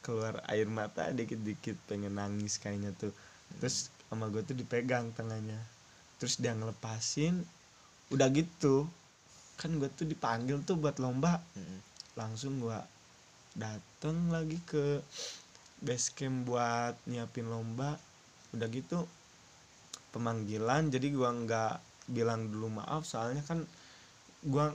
keluar 0.00 0.40
air 0.48 0.64
mata 0.64 1.12
dikit-dikit 1.12 1.76
pengen 1.84 2.16
nangis 2.16 2.56
kayaknya 2.56 2.94
tuh 2.94 3.12
terus 3.58 3.92
sama 4.10 4.26
gue 4.28 4.42
tuh 4.42 4.58
dipegang 4.58 5.14
tangannya 5.14 5.62
terus 6.20 6.36
dia 6.36 6.52
ngelepasin 6.52 7.40
udah 8.12 8.28
gitu. 8.34 8.84
Kan 9.56 9.80
gue 9.80 9.88
tuh 9.94 10.04
dipanggil 10.04 10.60
tuh 10.66 10.76
buat 10.76 11.00
lomba. 11.00 11.40
Langsung 12.18 12.60
gue 12.60 12.76
dateng 13.56 14.28
lagi 14.28 14.58
ke 14.68 15.00
base 15.80 16.12
camp 16.12 16.44
buat 16.44 16.98
nyiapin 17.08 17.48
lomba. 17.48 17.96
Udah 18.52 18.68
gitu 18.68 19.08
pemanggilan. 20.10 20.90
Jadi 20.90 21.14
gua 21.14 21.30
nggak 21.32 21.74
bilang 22.10 22.50
dulu 22.50 22.82
maaf 22.82 23.06
soalnya 23.06 23.40
kan 23.46 23.62
gua 24.42 24.74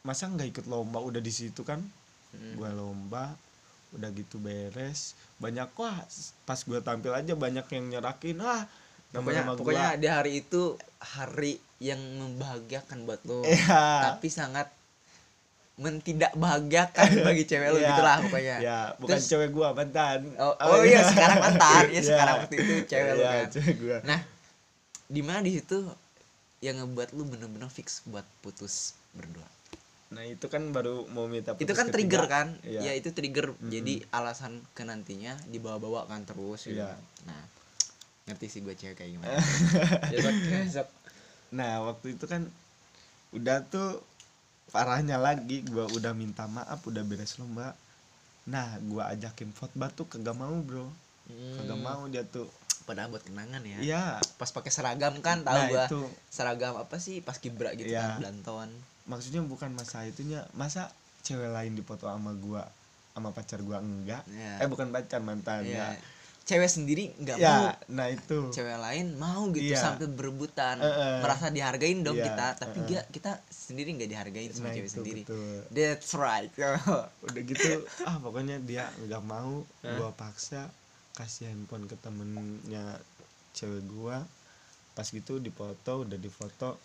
masa 0.00 0.32
nggak 0.32 0.48
ikut 0.56 0.66
lomba 0.66 0.98
udah 1.04 1.20
di 1.20 1.32
situ 1.32 1.60
kan? 1.62 1.84
Mm. 2.30 2.54
gua 2.56 2.70
lomba 2.72 3.34
udah 3.90 4.08
gitu 4.10 4.38
beres 4.38 5.12
banyak 5.36 5.66
wah 5.74 5.98
pas 6.44 6.60
gua 6.62 6.78
tampil 6.78 7.10
aja 7.10 7.34
banyak 7.34 7.66
yang 7.68 7.84
nyerakin 7.90 8.38
ah 8.40 8.64
Pokoknya, 9.10 9.42
pokoknya 9.42 9.88
di 9.98 10.06
hari 10.06 10.38
itu 10.38 10.78
hari 11.02 11.58
yang 11.82 11.98
membahagiakan 11.98 13.02
buat 13.02 13.18
lo. 13.26 13.42
Iya. 13.42 14.14
Tapi 14.14 14.30
sangat 14.30 14.70
mentidak 15.74 16.30
bahagiakan 16.36 17.08
bagi 17.26 17.42
cewek 17.42 17.74
lo 17.74 17.78
Iya. 17.80 17.88
gitulah 17.90 18.16
pokoknya. 18.22 18.56
ya 18.60 18.78
bukan 19.02 19.16
Terus- 19.16 19.26
cewek 19.26 19.50
gua 19.50 19.72
mantan 19.72 20.30
Oh, 20.36 20.54
oh 20.54 20.84
iya 20.84 21.02
sekarang 21.02 21.40
mantan 21.40 21.84
ya 21.90 21.92
Iya. 21.96 22.02
sekarang 22.04 22.34
waktu 22.38 22.54
itu 22.54 22.72
cewek 22.86 23.10
lo 23.10 23.18
Iya, 23.18 23.30
kan. 23.32 23.46
cewek 23.50 23.76
gua 23.80 23.98
Nah, 24.06 24.20
di 25.08 25.20
mana 25.24 25.38
di 25.40 25.52
situ 25.56 25.78
yang 26.60 26.76
ngebuat 26.78 27.10
lu 27.10 27.24
bener-bener 27.24 27.66
fix 27.66 28.04
buat 28.06 28.28
putus 28.46 28.92
berdua? 29.10 29.48
Nah 30.10 30.26
itu 30.26 30.46
kan 30.46 30.62
baru 30.70 31.06
mau 31.08 31.26
minta 31.26 31.54
itu 31.54 31.62
putus 31.64 31.76
kan 31.76 31.88
trigger 31.88 32.26
ketiga. 32.26 32.34
kan? 32.34 32.48
Iya. 32.62 32.80
Ya 32.82 32.92
itu 32.94 33.10
trigger. 33.10 33.54
Jadi 33.62 34.02
alasan 34.10 34.62
ke 34.74 34.82
nantinya 34.82 35.38
dibawa-bawa 35.46 36.06
kan 36.06 36.22
terus 36.22 36.66
gitu. 36.66 36.78
Iya. 36.78 36.98
Nah, 37.24 37.42
ngerti 38.26 38.46
sih 38.46 38.60
gue 38.60 38.74
cewek 38.74 38.98
kayak 38.98 39.10
gimana. 39.14 39.38
ya, 40.14 40.30
ya. 40.66 40.82
Nah 41.50 41.86
waktu 41.86 42.18
itu 42.18 42.26
kan 42.26 42.46
udah 43.30 43.62
tuh 43.64 44.02
parahnya 44.70 45.18
lagi 45.18 45.66
gua 45.66 45.90
udah 45.90 46.14
minta 46.14 46.46
maaf 46.46 46.78
udah 46.86 47.02
beres 47.02 47.38
lomba 47.38 47.74
nah 48.46 48.78
gua 48.86 49.10
ajakin 49.10 49.50
footbar 49.50 49.90
tuh 49.90 50.06
kagak 50.06 50.34
mau 50.34 50.54
bro 50.62 50.86
kagak 51.58 51.78
Hmm, 51.78 51.82
mau 51.82 52.02
dia 52.06 52.26
tuh 52.26 52.50
padahal 52.86 53.10
buat 53.10 53.22
kenangan 53.22 53.62
ya 53.62 53.78
iya 53.78 54.04
pas 54.34 54.50
pakai 54.50 54.70
seragam 54.70 55.14
kan 55.22 55.42
tahu 55.42 55.54
nah 55.54 55.66
gua 55.68 55.84
itu 55.86 56.00
seragam 56.26 56.74
apa 56.74 56.98
sih 56.98 57.18
pas 57.18 57.38
kibra 57.38 57.70
gitu 57.74 57.90
Iya. 57.90 58.18
kan 58.18 58.18
belanton 58.22 58.68
maksudnya 59.06 59.40
bukan 59.44 59.72
masa 59.72 60.04
itunya 60.04 60.44
masa 60.52 60.90
cewek 61.22 61.52
lain 61.52 61.76
dipoto 61.76 62.08
sama 62.08 62.32
gua 62.36 62.64
sama 63.12 63.30
pacar 63.30 63.60
gua 63.60 63.78
enggak? 63.80 64.24
Ya 64.32 64.60
eh 64.64 64.68
bukan 64.68 64.90
pacar 64.90 65.20
mantan 65.20 65.64
ya. 65.66 65.92
ya 65.92 66.00
cewek 66.40 66.66
sendiri 66.66 67.14
nggak 67.14 67.36
ya 67.38 67.50
mau. 67.52 67.64
nah 67.94 68.06
itu. 68.10 68.38
Cewek 68.50 68.78
lain 68.82 69.06
mau 69.14 69.46
gitu 69.54 69.70
Iya. 69.70 69.78
sampai 69.78 70.10
berebutan. 70.10 70.82
Eh, 70.82 70.88
eh. 70.88 71.18
merasa 71.22 71.46
dihargain 71.52 72.02
dong 72.02 72.18
Iya, 72.18 72.26
kita 72.32 72.46
tapi 72.58 72.78
dia 72.90 73.00
kita 73.06 73.38
sendiri 73.46 73.94
nggak 73.94 74.10
dihargain 74.10 74.50
sama 74.50 74.66
nah 74.66 74.74
cewek 74.74 74.88
itu 74.90 74.94
sendiri. 74.98 75.22
betul. 75.22 75.58
That's 75.70 76.10
right. 76.18 76.50
Udah 77.30 77.42
gitu 77.46 77.86
ah 78.02 78.16
pokoknya 78.18 78.58
dia 78.66 78.90
nggak 78.98 79.22
mau 79.22 79.62
Hah? 79.86 79.94
gua 79.94 80.10
paksa 80.16 80.66
kasih 81.14 81.54
handphone 81.54 81.86
ke 81.86 81.94
temennya 82.02 82.98
cewek 83.54 83.86
gua. 83.86 84.26
Pas 84.96 85.06
gitu 85.06 85.38
dipoto 85.38 86.02
udah 86.02 86.18
difoto 86.18 86.82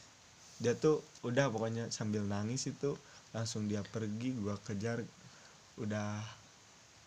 dia 0.57 0.73
tuh 0.73 0.99
udah 1.21 1.47
pokoknya 1.47 1.89
sambil 1.89 2.23
nangis 2.23 2.65
itu 2.65 2.95
langsung 3.31 3.65
dia 3.65 3.83
pergi 3.83 4.31
gua 4.33 4.55
kejar. 4.59 5.03
Udah 5.75 6.23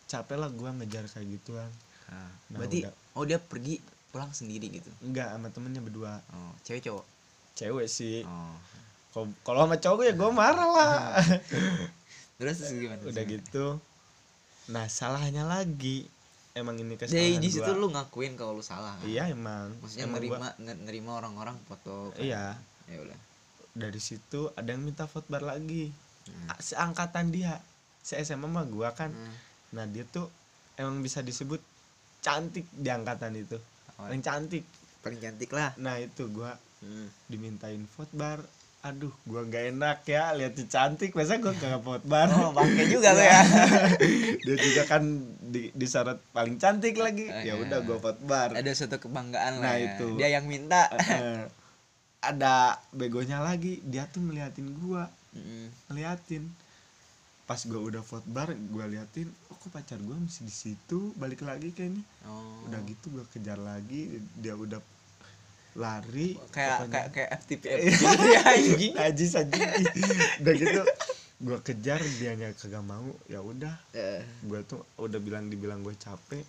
capek 0.05 0.37
lah 0.37 0.49
gua 0.49 0.73
ngejar 0.73 1.05
kayak 1.05 1.27
gituan. 1.31 1.69
Nah, 2.09 2.29
berarti 2.51 2.83
udah. 2.83 2.93
oh 3.13 3.23
dia 3.23 3.37
pergi 3.37 3.77
pulang 4.09 4.29
sendiri 4.29 4.69
gitu? 4.71 4.89
Enggak 4.99 5.29
sama 5.29 5.49
temennya 5.49 5.79
berdua. 5.79 6.21
Oh 6.29 6.53
cewek 6.63 6.81
cowok? 6.83 7.05
Cewek 7.53 7.87
sih. 7.87 8.21
Oh. 8.23 8.53
Kalo- 9.09 9.37
kalau 9.41 9.59
sama 9.63 9.77
cowok 9.77 10.03
ya 10.03 10.13
gua 10.13 10.29
marah 10.29 10.69
lah. 10.69 10.93
Terus 12.37 12.57
gimana? 12.67 13.01
Udah 13.03 13.23
gitu. 13.23 13.65
Nah 14.67 14.85
salahnya 14.85 15.43
lagi. 15.43 16.05
Emang 16.53 16.75
ini 16.75 16.93
jadi 16.93 17.05
kesalahan 17.31 17.39
di 17.39 17.49
situ 17.51 17.71
lu 17.71 17.87
ngakuin 17.89 18.33
kalau 18.33 18.53
lu 18.53 18.61
salah 18.61 18.93
kan? 18.95 19.05
iya 19.05 19.29
emang. 19.29 19.69
Maksudnya 19.79 20.05
emang 20.05 20.17
nerima 20.17 20.37
gua- 20.39 20.57
nerima 20.79 21.11
orang-orang 21.15 21.55
foto 21.63 22.09
kan? 22.11 22.19
iya. 22.19 22.45
Ya 22.85 22.97
udah 22.99 23.17
dari 23.71 23.97
situ 23.97 24.49
ada 24.53 24.69
yang 24.69 24.81
minta 24.81 25.05
footbar 25.05 25.41
lagi. 25.41 25.93
Hmm. 26.25 26.47
Seangkatan 26.55 27.29
dia. 27.29 27.61
Se 27.99 28.17
SMA 28.17 28.45
mah 28.45 28.65
gua 28.65 28.91
kan. 28.91 29.09
Hmm. 29.09 29.35
nah 29.69 29.85
dia 29.85 30.01
tuh 30.03 30.25
emang 30.73 30.97
bisa 30.99 31.21
disebut 31.21 31.61
cantik 32.19 32.65
di 32.69 32.89
angkatan 32.89 33.33
itu. 33.33 33.57
Oh, 33.95 34.05
paling 34.05 34.19
cantik. 34.19 34.65
Paling 34.99 35.19
cantik 35.19 35.49
lah. 35.49 35.71
Nah 35.75 35.97
itu 35.97 36.25
gua 36.27 36.57
Hmm. 36.79 37.11
dimintain 37.27 37.83
footbar 37.85 38.39
aduh 38.79 39.11
gua 39.27 39.43
gak 39.43 39.75
enak 39.75 40.07
ya 40.07 40.31
lihat 40.31 40.55
si 40.55 40.63
cantik. 40.65 41.11
Masa 41.11 41.35
gua 41.35 41.51
gak 41.51 41.83
footbar 41.83 42.31
oh 42.39 42.49
bangke 42.49 42.87
juga 42.87 43.11
lu 43.11 43.19
ya? 43.19 43.41
Dia 44.47 44.55
juga 44.57 44.83
kan 44.87 45.03
di, 45.43 45.67
disorot 45.75 46.23
paling 46.31 46.55
cantik 46.55 46.95
lagi. 46.95 47.27
Oh, 47.27 47.35
ya 47.35 47.51
iya. 47.51 47.53
udah 47.59 47.83
gua 47.83 47.99
footbar 47.99 48.55
ada 48.55 48.71
suatu 48.71 48.95
kebanggaan 48.97 49.59
Nah, 49.59 49.63
lah 49.65 49.75
ya. 49.75 49.91
itu. 49.91 50.07
dia 50.15 50.31
yang 50.31 50.47
minta 50.47 50.87
ada 52.19 52.75
begonya 52.91 53.39
lagi 53.39 53.79
dia 53.87 54.07
tuh 54.11 54.23
ngeliatin 54.23 54.67
gua. 54.83 55.07
Mm. 55.29 55.69
ngeliatin. 55.91 56.43
Pas 57.47 57.61
gua 57.65 57.81
udah 57.81 58.03
footbar 58.05 58.53
gua 58.69 58.85
liatin 58.85 59.29
oh 59.49 59.57
kok 59.57 59.73
pacar 59.73 59.97
gua 60.03 60.19
masih 60.19 60.45
di 60.45 60.53
situ? 60.53 61.15
Balik 61.17 61.41
lagi 61.47 61.71
kayaknya. 61.71 62.03
Oh. 62.27 62.67
Udah 62.69 62.81
gitu 62.85 63.09
gua 63.13 63.25
kejar 63.31 63.57
lagi 63.57 64.19
dia 64.37 64.53
udah 64.53 64.81
lari. 65.79 66.35
Kayak 66.51 66.91
kayak 66.91 67.07
kayak 67.15 67.29
FTP 67.45 67.63
gitu 67.95 68.25
ya 68.29 68.41
anjing. 68.45 68.93
Najis 68.93 69.31
anjing. 69.39 69.69
Udah 70.43 70.53
gitu 70.53 70.81
gua 71.39 71.57
kejar 71.63 72.03
dianya 72.19 72.51
kagak 72.53 72.83
mau. 72.83 73.09
Ya 73.31 73.39
udah. 73.39 73.73
Eh. 73.95 74.21
gua 74.43 74.59
tuh 74.67 74.83
udah 74.99 75.17
bilang 75.23 75.47
dibilang 75.47 75.81
gue 75.81 75.95
capek. 75.95 76.43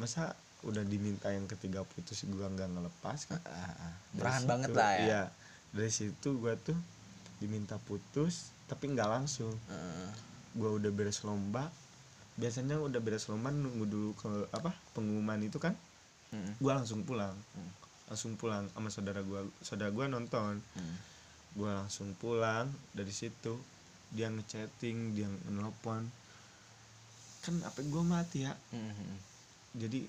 Masa 0.00 0.32
udah 0.62 0.82
diminta 0.82 1.28
yang 1.28 1.46
ketiga 1.46 1.80
putus 1.82 2.22
gua 2.28 2.46
nggak 2.46 2.68
ngelepas 2.68 3.18
kan 3.26 3.40
Ah, 3.42 3.72
ah. 3.72 3.94
Murahan 4.12 4.38
situ- 4.38 4.50
banget 4.50 4.70
lah 4.70 4.90
ya 4.92 5.00
iya 5.00 5.22
dari 5.70 5.88
situ 5.88 6.28
gua 6.36 6.54
tuh 6.54 6.76
diminta 7.36 7.80
putus 7.80 8.52
tapi 8.66 8.88
nggak 8.88 9.08
langsung 9.10 9.52
Heeh. 9.66 10.10
gua 10.52 10.76
udah 10.76 10.90
beres 10.90 11.22
lomba 11.22 11.72
biasanya 12.34 12.76
udah 12.76 12.98
beres 12.98 13.24
lomba 13.26 13.48
nunggu 13.48 13.84
dulu 13.84 14.10
ke 14.14 14.28
apa 14.50 14.72
pengumuman 14.92 15.40
itu 15.40 15.56
kan 15.56 15.72
Mm. 16.30 16.62
gua 16.62 16.78
langsung 16.78 17.02
pulang 17.02 17.34
Hmm. 17.50 17.70
langsung 18.06 18.32
pulang 18.34 18.68
sama 18.70 18.86
saudara 18.88 19.18
gua 19.20 19.42
saudara 19.60 19.90
gua 19.90 20.06
nonton 20.06 20.62
Mm. 20.76 20.96
gua 21.54 21.70
langsung 21.76 22.14
pulang 22.14 22.68
dari 22.92 23.10
situ 23.10 23.58
dia 24.10 24.26
ngechatting 24.26 25.10
dia 25.12 25.26
nelpon 25.48 26.06
kan 27.40 27.54
apa 27.64 27.80
gua 27.84 28.04
mati 28.04 28.44
ya 28.44 28.54
Mm. 28.70 29.16
jadi 29.74 30.06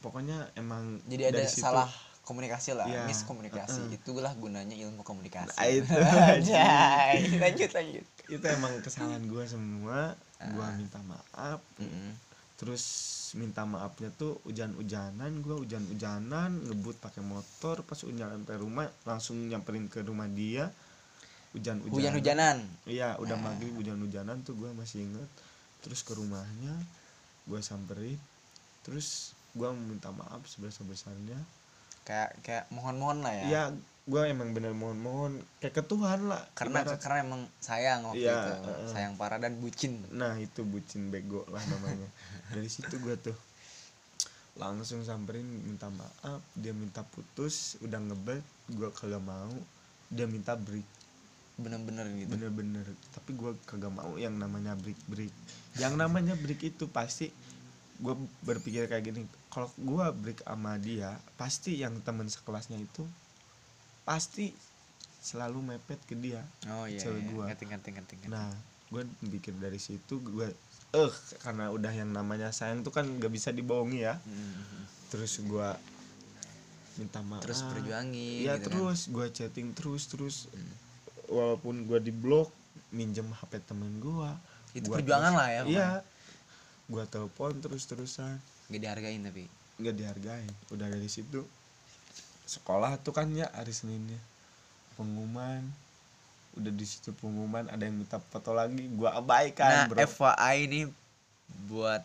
pokoknya 0.00 0.48
emang 0.54 0.98
jadi 1.04 1.30
ada 1.30 1.44
situ- 1.44 1.62
salah 1.62 1.88
komunikasi 2.20 2.72
lah 2.72 2.86
Iya. 2.86 3.04
miskomunikasi. 3.04 3.80
Heeh. 3.84 3.98
itulah 3.98 4.30
itulah 4.30 4.32
gunanya 4.34 4.76
ilmu 4.78 5.02
komunikasi. 5.02 5.56
Nah, 5.56 5.66
itu 5.66 5.90
lanjut 7.42 7.70
lanjut. 7.70 8.04
Itu 8.28 8.44
emang 8.46 8.72
kesalahan 8.80 9.24
gua 9.26 9.44
semua. 9.44 9.98
Ah. 10.40 10.72
minta 10.72 10.96
maaf. 11.02 11.60
Mm. 11.76 12.16
terus 12.56 12.84
minta 13.32 13.64
maafnya 13.64 14.12
tuh 14.12 14.36
hujan-hujanan 14.44 15.40
gua 15.40 15.56
hujan-hujanan 15.56 16.60
ngebut 16.62 16.96
pakai 16.98 17.20
motor 17.20 17.80
pas 17.82 17.96
udah 17.98 18.12
nyampe 18.28 18.52
rumah 18.54 18.84
langsung 19.02 19.48
nyamperin 19.48 19.88
ke 19.88 20.00
rumah 20.00 20.28
dia. 20.28 20.68
Hujan-hujanan. 21.50 21.90
Hujan-hujanan? 21.90 22.56
Iya 22.84 23.16
udah 23.16 23.34
Nah. 23.34 23.50
maghrib 23.50 23.72
hujan-hujanan 23.74 24.40
tuh 24.40 24.54
gua 24.54 24.70
masih 24.70 25.02
inget. 25.02 25.28
Terus 25.80 26.00
ke 26.00 26.12
rumahnya 26.12 26.76
gua 27.44 27.58
samperin. 27.58 28.20
Terus 28.80 29.32
gua 29.52 29.74
minta 29.74 30.10
maaf 30.10 30.44
sebesar-besarnya. 30.44 31.38
Kayak 32.02 32.30
kayak 32.42 32.64
mohon-mohon 32.72 33.22
lah 33.22 33.34
ya. 33.34 33.44
Iya 33.46 33.62
gua 34.10 34.26
emang 34.26 34.50
bener 34.50 34.74
mohon-mohon 34.74 35.38
kayak 35.62 35.74
ke 35.76 35.82
Tuhan 35.86 36.26
lah 36.26 36.42
karena 36.58 36.82
ibarat. 36.82 36.98
karena 36.98 37.18
emang 37.22 37.42
sayang 37.62 38.00
waktu 38.10 38.26
Iya, 38.26 38.34
itu. 38.34 38.52
heeh. 38.66 38.88
sayang 38.90 39.14
parah 39.14 39.38
dan 39.38 39.54
bucin. 39.60 40.02
Nah 40.10 40.34
itu 40.40 40.66
bucin 40.66 41.12
bego 41.12 41.46
lah 41.46 41.62
namanya. 41.68 42.08
Dari 42.54 42.66
situ 42.66 42.98
gua 42.98 43.14
tuh 43.14 43.36
langsung 44.58 45.00
samperin 45.06 45.46
minta 45.46 45.88
maaf 45.88 46.42
dia 46.58 46.74
minta 46.74 47.00
putus 47.06 47.78
udah 47.80 48.02
ngebet 48.02 48.42
gua 48.74 48.90
kagak 48.90 49.22
mau 49.22 49.52
dia 50.10 50.26
minta 50.26 50.58
break. 50.58 50.84
Bener-bener 51.60 52.08
gitu. 52.16 52.34
Bener-bener 52.34 52.82
tapi 53.14 53.36
gua 53.36 53.54
kagak 53.68 53.92
mau 53.92 54.16
yang 54.16 54.34
namanya 54.34 54.74
break 54.74 54.98
break 55.06 55.30
yang 55.78 55.94
namanya 55.94 56.34
break 56.34 56.66
itu 56.66 56.90
pasti 56.90 57.30
gua 58.00 58.14
berpikir 58.42 58.88
kayak 58.88 59.04
gini 59.06 59.22
kalau 59.48 59.68
gua 59.76 60.10
break 60.10 60.40
sama 60.42 60.76
dia 60.76 61.14
pasti 61.36 61.76
yang 61.76 62.00
temen 62.00 62.26
sekelasnya 62.26 62.76
itu 62.76 63.04
pasti 64.02 64.50
selalu 65.20 65.76
mepet 65.76 66.00
ke 66.04 66.16
dia 66.16 66.40
oh 66.66 66.88
iya, 66.88 66.96
cewek 66.98 67.20
iya. 67.20 67.30
gua. 67.30 67.44
ngerti 67.46 67.64
ngerti. 67.92 68.14
Nah, 68.26 68.48
gue 68.88 69.02
pikir 69.22 69.52
dari 69.54 69.76
situ 69.76 70.16
gue 70.18 70.48
eh 70.90 71.12
karena 71.38 71.70
udah 71.70 71.92
yang 71.92 72.10
namanya 72.10 72.50
sayang 72.50 72.82
tuh 72.82 72.90
kan 72.90 73.06
gak 73.20 73.30
bisa 73.30 73.52
dibohongi 73.52 74.02
ya. 74.02 74.18
Mm. 74.26 74.88
Terus 75.12 75.38
gue 75.38 75.68
minta 76.98 77.22
maaf. 77.22 77.40
terus 77.40 77.62
perjuangin 77.62 78.44
Iya 78.44 78.58
gitu 78.58 78.66
kan. 78.66 78.76
terus 78.76 79.00
gue 79.06 79.26
chatting 79.30 79.68
terus 79.72 80.02
terus 80.04 80.36
Hmm. 80.50 80.72
walaupun 81.30 81.86
gue 81.86 81.96
di 82.02 82.10
blok 82.10 82.50
minjem 82.90 83.30
HP 83.30 83.62
temen 83.62 84.00
gue. 84.00 84.30
itu 84.70 84.86
perjuangan 84.86 85.34
lah 85.34 85.48
ya 85.50 85.62
Iya. 85.66 85.88
Gue 86.90 87.06
telepon 87.06 87.54
terus 87.62 87.86
terusan 87.86 88.42
gak 88.66 88.80
dihargain 88.82 89.22
tapi? 89.22 89.46
Nggak 89.78 89.94
dihargain. 89.94 90.50
Udah 90.74 90.90
dari 90.90 91.06
situ 91.06 91.46
sekolah 92.50 92.98
tuh 92.98 93.14
kan 93.14 93.30
ya 93.30 93.46
hari 93.54 93.70
Seninnya. 93.70 94.18
Pengumuman. 94.98 95.62
Udah 96.58 96.74
di 96.74 96.82
situ 96.82 97.14
pengumuman 97.14 97.70
ada 97.70 97.86
yang 97.86 97.94
minta 97.94 98.18
foto 98.18 98.50
lagi 98.50 98.90
gua 98.90 99.14
nah 99.14 99.22
abaikan 99.22 99.86
bro 99.86 100.02
FYI 100.02 100.56
ini 100.66 100.80
buat 101.70 102.02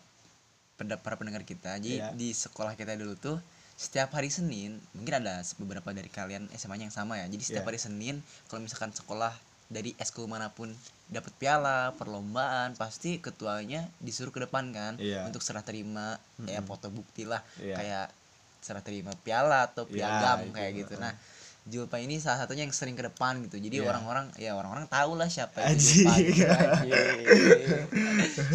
para 1.02 1.18
pendengar 1.18 1.42
kita. 1.42 1.74
Jadi 1.82 1.98
Iya. 1.98 2.14
di 2.14 2.30
sekolah 2.30 2.78
kita 2.78 2.94
dulu 2.94 3.18
tuh 3.18 3.42
setiap 3.76 4.14
hari 4.14 4.30
Senin 4.30 4.78
mungkin 4.94 5.20
ada 5.20 5.42
beberapa 5.60 5.90
dari 5.92 6.08
kalian 6.08 6.46
SMA-nya 6.54 6.88
yang 6.88 6.94
sama 6.94 7.18
ya. 7.18 7.26
Jadi 7.26 7.42
setiap 7.42 7.66
Iya. 7.66 7.70
hari 7.74 7.80
Senin 7.82 8.14
kalau 8.46 8.62
misalkan 8.62 8.94
sekolah 8.94 9.34
dari 9.66 9.98
eskul 9.98 10.30
mana 10.30 10.54
pun 10.54 10.70
dapat 11.06 11.30
piala 11.38 11.94
perlombaan 11.94 12.74
pasti 12.74 13.18
ketuanya 13.18 13.86
disuruh 14.02 14.30
ke 14.30 14.42
depan 14.42 14.70
kan 14.70 14.92
Iya. 14.98 15.22
untuk 15.22 15.38
serah 15.38 15.62
terima 15.62 16.18
ya 16.42 16.58
foto 16.60 16.90
bukti 16.90 17.22
lah. 17.22 17.40
Iya. 17.58 17.74
kayak 17.78 18.06
serah 18.58 18.82
terima 18.82 19.14
piala 19.22 19.64
atau 19.64 19.86
Iya, 19.86 19.94
piagam 19.94 20.38
kayak 20.50 20.72
gitu. 20.76 20.94
nah 20.98 21.14
Julpa 21.66 21.98
ini 21.98 22.18
salah 22.18 22.42
satunya 22.42 22.62
yang 22.62 22.70
sering 22.70 22.94
ke 22.94 23.02
depan 23.02 23.42
gitu. 23.42 23.58
Jadi 23.58 23.82
Iya. 23.82 23.86
orang-orang 23.86 24.26
ya 24.38 24.54
orang-orang 24.54 24.86
tahu 24.86 25.14
lah 25.14 25.26
siapa 25.26 25.66
itu. 25.70 26.02
Julpa 26.02 26.14
gitu, 26.22 26.46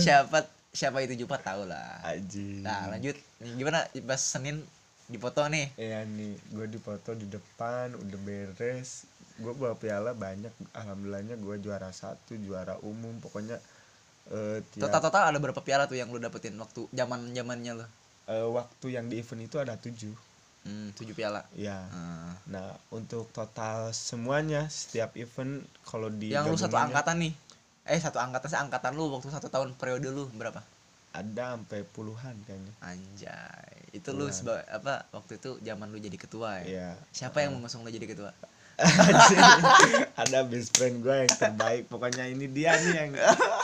siapa 0.04 0.48
siapa 0.72 1.04
itu 1.04 1.14
Julpa 1.20 1.38
tahu 1.38 1.68
lah. 1.68 2.00
Aji. 2.04 2.64
nah 2.64 2.88
lanjut. 2.88 3.16
Gimana? 3.40 3.88
Pas 4.08 4.20
Senin 4.20 4.64
dipoto 5.08 5.44
nih. 5.48 5.68
Iya 5.76 6.08
nih, 6.08 6.40
gue 6.52 6.68
dipoto 6.72 7.12
di 7.12 7.28
depan, 7.28 7.92
udah 7.92 8.20
beres, 8.24 9.04
gue 9.42 9.54
bawa 9.54 9.76
piala 9.76 10.14
banyak 10.14 10.54
alhamdulillahnya 10.72 11.36
gue 11.36 11.56
juara 11.60 11.90
satu 11.92 12.38
juara 12.38 12.78
umum 12.82 13.18
pokoknya 13.18 13.58
eh 14.30 14.62
tiap 14.70 14.88
total 14.88 15.02
total 15.04 15.24
ada 15.28 15.38
berapa 15.38 15.60
piala 15.60 15.84
tuh 15.86 15.98
yang 15.98 16.08
lu 16.08 16.18
dapetin 16.18 16.54
waktu 16.56 16.86
zaman 16.92 17.34
zamannya 17.34 17.74
lu? 17.76 17.86
Eh, 18.26 18.48
waktu 18.48 18.86
yang 18.88 19.06
di 19.06 19.20
event 19.20 19.42
itu 19.42 19.58
ada 19.58 19.76
tujuh. 19.76 20.14
Hmm, 20.62 20.94
tujuh 20.94 21.12
piala. 21.12 21.42
Ya 21.52 21.90
Ah. 21.90 22.38
nah 22.46 22.68
untuk 22.90 23.28
total 23.32 23.90
semuanya 23.92 24.70
setiap 24.70 25.18
event 25.18 25.60
kalau 25.84 26.08
di 26.08 26.30
yang 26.30 26.46
lu 26.46 26.56
satu 26.56 26.78
angkatan 26.78 27.18
nih? 27.18 27.34
Eh 27.84 27.98
satu 27.98 28.22
angkatan 28.22 28.48
sih 28.48 28.60
angkatan 28.62 28.94
lu 28.94 29.10
waktu 29.10 29.28
satu 29.28 29.50
tahun 29.50 29.74
periode 29.74 30.08
lu 30.08 30.30
berapa? 30.32 30.62
Ada 31.12 31.58
sampai 31.58 31.82
puluhan 31.84 32.38
kayaknya. 32.46 32.72
Anjay. 32.80 33.76
Itu 33.92 34.14
lu 34.14 34.30
Puluhan. 34.30 34.32
seba- 34.32 34.68
apa 34.70 35.04
waktu 35.12 35.36
itu 35.36 35.60
zaman 35.60 35.90
lu 35.90 35.98
jadi 35.98 36.16
ketua 36.16 36.62
ya? 36.62 36.64
Iya. 36.64 36.90
siapa 37.12 37.42
yang 37.42 37.58
mengusung 37.58 37.82
lu 37.82 37.90
jadi 37.90 38.08
ketua 38.08 38.32
ada 40.22 40.40
best 40.48 40.74
friend 40.74 41.06
gue 41.06 41.16
yang 41.26 41.32
terbaik 41.32 41.86
pokoknya 41.86 42.26
ini 42.30 42.50
dia 42.50 42.74
nih 42.78 42.94
yang 42.98 43.12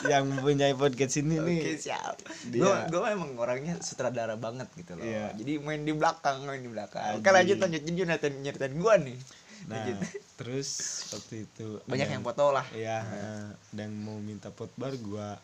yang 0.06 0.24
mempunyai 0.30 0.74
podcast 0.78 1.20
ini 1.22 1.42
nih 1.42 1.62
Oke 1.64 1.74
siap. 1.80 2.16
Dia. 2.54 2.62
Gue 2.62 2.74
gue 2.94 3.08
emang 3.10 3.34
orangnya 3.40 3.80
sutradara 3.82 4.38
banget 4.38 4.70
gitu 4.78 4.94
loh. 4.94 5.06
Iya. 5.06 5.34
Jadi 5.34 5.58
main 5.58 5.82
di 5.82 5.94
belakang, 5.96 6.46
main 6.46 6.62
di 6.62 6.70
belakang. 6.70 7.22
Anjing. 7.22 7.34
lanjut 7.34 7.58
lanjut 7.62 7.82
jadi 7.82 7.96
nyeritain 8.06 8.36
nyeritain 8.42 8.76
gue 8.78 8.96
nih. 9.10 9.20
nah 9.68 9.74
Lanjut. 9.74 9.98
terus 10.38 10.70
waktu 11.12 11.50
itu 11.50 11.82
Banyak 11.90 12.08
ada 12.08 12.14
yang 12.14 12.24
foto 12.24 12.46
lah. 12.54 12.66
Iya, 12.72 13.02
eh, 13.02 13.48
dan 13.74 13.90
mau 14.06 14.22
minta 14.22 14.54
pot 14.54 14.70
bar 14.78 14.94
gua 15.02 15.42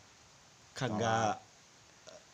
kagak 0.77 1.41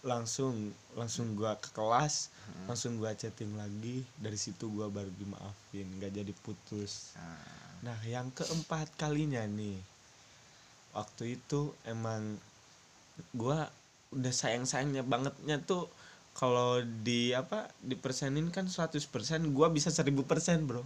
langsung 0.01 0.71
langsung 0.95 1.35
gua 1.35 1.59
ke 1.59 1.69
kelas, 1.71 2.31
Hmm. 2.49 2.65
langsung 2.71 2.97
gua 2.97 3.11
chatting 3.13 3.53
lagi. 3.53 4.01
Dari 4.17 4.39
situ 4.39 4.71
gua 4.71 4.87
baru 4.87 5.11
dimaafin, 5.13 5.87
nggak 5.99 6.13
jadi 6.15 6.33
putus. 6.41 7.13
Nah, 7.15 7.57
Nah, 7.79 7.99
yang 8.03 8.27
keempat 8.35 8.91
kalinya 8.95 9.39
nih. 9.47 9.79
Waktu 10.91 11.39
itu 11.39 11.71
emang 11.87 12.35
gua 13.31 13.71
udah 14.09 14.33
sayang-sayangnya 14.33 15.05
bangetnya 15.05 15.61
tuh 15.61 15.85
kalau 16.33 16.81
di 16.81 17.31
apa 17.31 17.69
dipersenin 17.83 18.49
kan 18.49 18.65
100% 18.65 19.05
gua 19.53 19.69
bisa 19.69 19.93
1000% 19.93 20.65
bro 20.65 20.81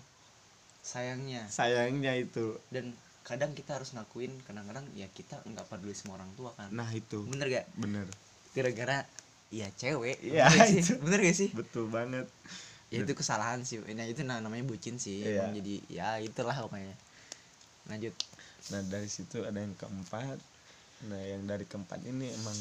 sayangnya 0.84 1.48
sayangnya 1.48 2.12
itu 2.20 2.60
dan 2.68 2.92
kadang 3.24 3.56
kita 3.56 3.80
harus 3.80 3.96
ngakuin 3.96 4.36
kadang-kadang 4.44 4.84
ya 4.92 5.08
kita 5.08 5.40
nggak 5.48 5.64
peduli 5.72 5.96
sama 5.96 6.20
orang 6.20 6.28
tua 6.36 6.52
kan. 6.60 6.68
nah 6.76 6.90
itu 6.92 7.24
Bener 7.24 7.48
gak? 7.48 7.66
bener 7.80 8.04
Gara-gara 8.54 9.06
ya 9.50 9.68
cewek. 9.72 10.18
Iya, 10.22 10.46
bener 10.46 10.58
gak 10.58 10.70
sih? 10.74 10.80
itu. 10.80 10.94
Bener 11.00 11.20
gak 11.22 11.38
sih? 11.38 11.50
betul 11.52 11.86
banget 11.88 12.26
Ya 12.94 13.02
itu 13.02 13.14
kesalahan 13.14 13.62
sih. 13.62 13.82
Nah 13.82 14.06
itu 14.06 14.22
na- 14.22 14.38
namanya 14.38 14.64
bucin 14.64 14.96
sih. 14.96 15.22
Iya. 15.22 15.44
Emang 15.44 15.58
jadi 15.58 15.76
ya 15.90 16.08
itulah 16.20 16.54
pokoknya. 16.58 16.94
Lanjut. 17.86 18.14
nah 18.72 18.80
dari 18.82 19.12
situ 19.12 19.44
ada 19.44 19.60
yang 19.60 19.76
keempat 19.76 20.40
nah 21.04 21.20
yang 21.20 21.44
dari 21.44 21.68
keempat 21.68 22.00
ini 22.02 22.32
emang 22.32 22.56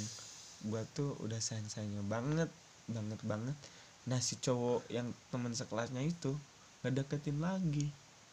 gua 0.64 0.83
tuh 0.90 1.14
udah 1.22 1.38
sayang 1.38 1.70
sayangnya 1.70 2.02
banget 2.02 2.50
banget 2.90 3.22
banget 3.22 3.55
nah 4.02 4.18
si 4.18 4.35
cowok 4.35 4.83
yang 4.88 5.07
teman 5.31 5.55
sekelasnya 5.55 6.02
itu 6.02 6.35
nggak 6.83 6.92
deketin 6.98 7.38
lagi 7.38 7.87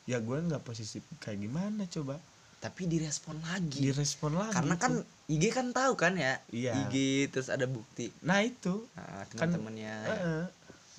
ya 0.03 0.17
gue 0.17 0.33
nggak 0.41 0.65
posisi 0.65 0.97
kayak 1.19 1.37
gimana 1.39 1.85
coba 1.85 2.17
Tapi 2.57 2.89
direspon 2.89 3.37
lagi. 3.39 3.85
direspon 3.85 4.33
lagi 4.33 4.55
karena 4.57 4.73
tuh. 4.73 5.05
Kan 5.29 5.37
IG 5.37 5.43
kan 5.53 5.67
tahu 5.69 5.93
kan 5.93 6.13
ya? 6.17 6.41
Iya. 6.49 6.73
IG 6.89 6.95
terus 7.29 7.53
ada 7.53 7.69
bukti. 7.69 8.09
Nah 8.25 8.41
itu. 8.41 8.89
Nah, 8.97 9.29
Kan, 9.37 9.53
teman-temannya. 9.53 9.95
Heeh. 10.09 10.43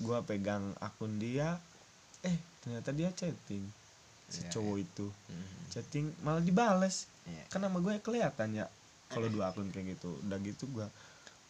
gua 0.01 0.25
pegang 0.25 0.73
akun 0.81 1.21
dia 1.21 1.61
eh 2.23 2.33
ternyata 2.63 2.89
dia 2.89 3.11
chatting. 3.11 3.61
Si 4.31 4.41
Iya, 4.41 4.49
cowok 4.55 4.77
itu. 4.79 5.07
Mhm. 5.11 5.59
chatting 5.69 6.05
malah 6.23 6.39
dibales. 6.39 7.11
Iya. 7.21 7.45
kan 7.53 7.61
nama 7.61 7.77
gue 7.77 8.01
kelihatan 8.01 8.57
ya 8.57 8.65
kalau 9.11 9.27
dua 9.27 9.51
akun 9.51 9.67
kayak 9.69 9.99
gitu. 9.99 10.15
Udah 10.23 10.39
gitu 10.39 10.65
gua 10.71 10.87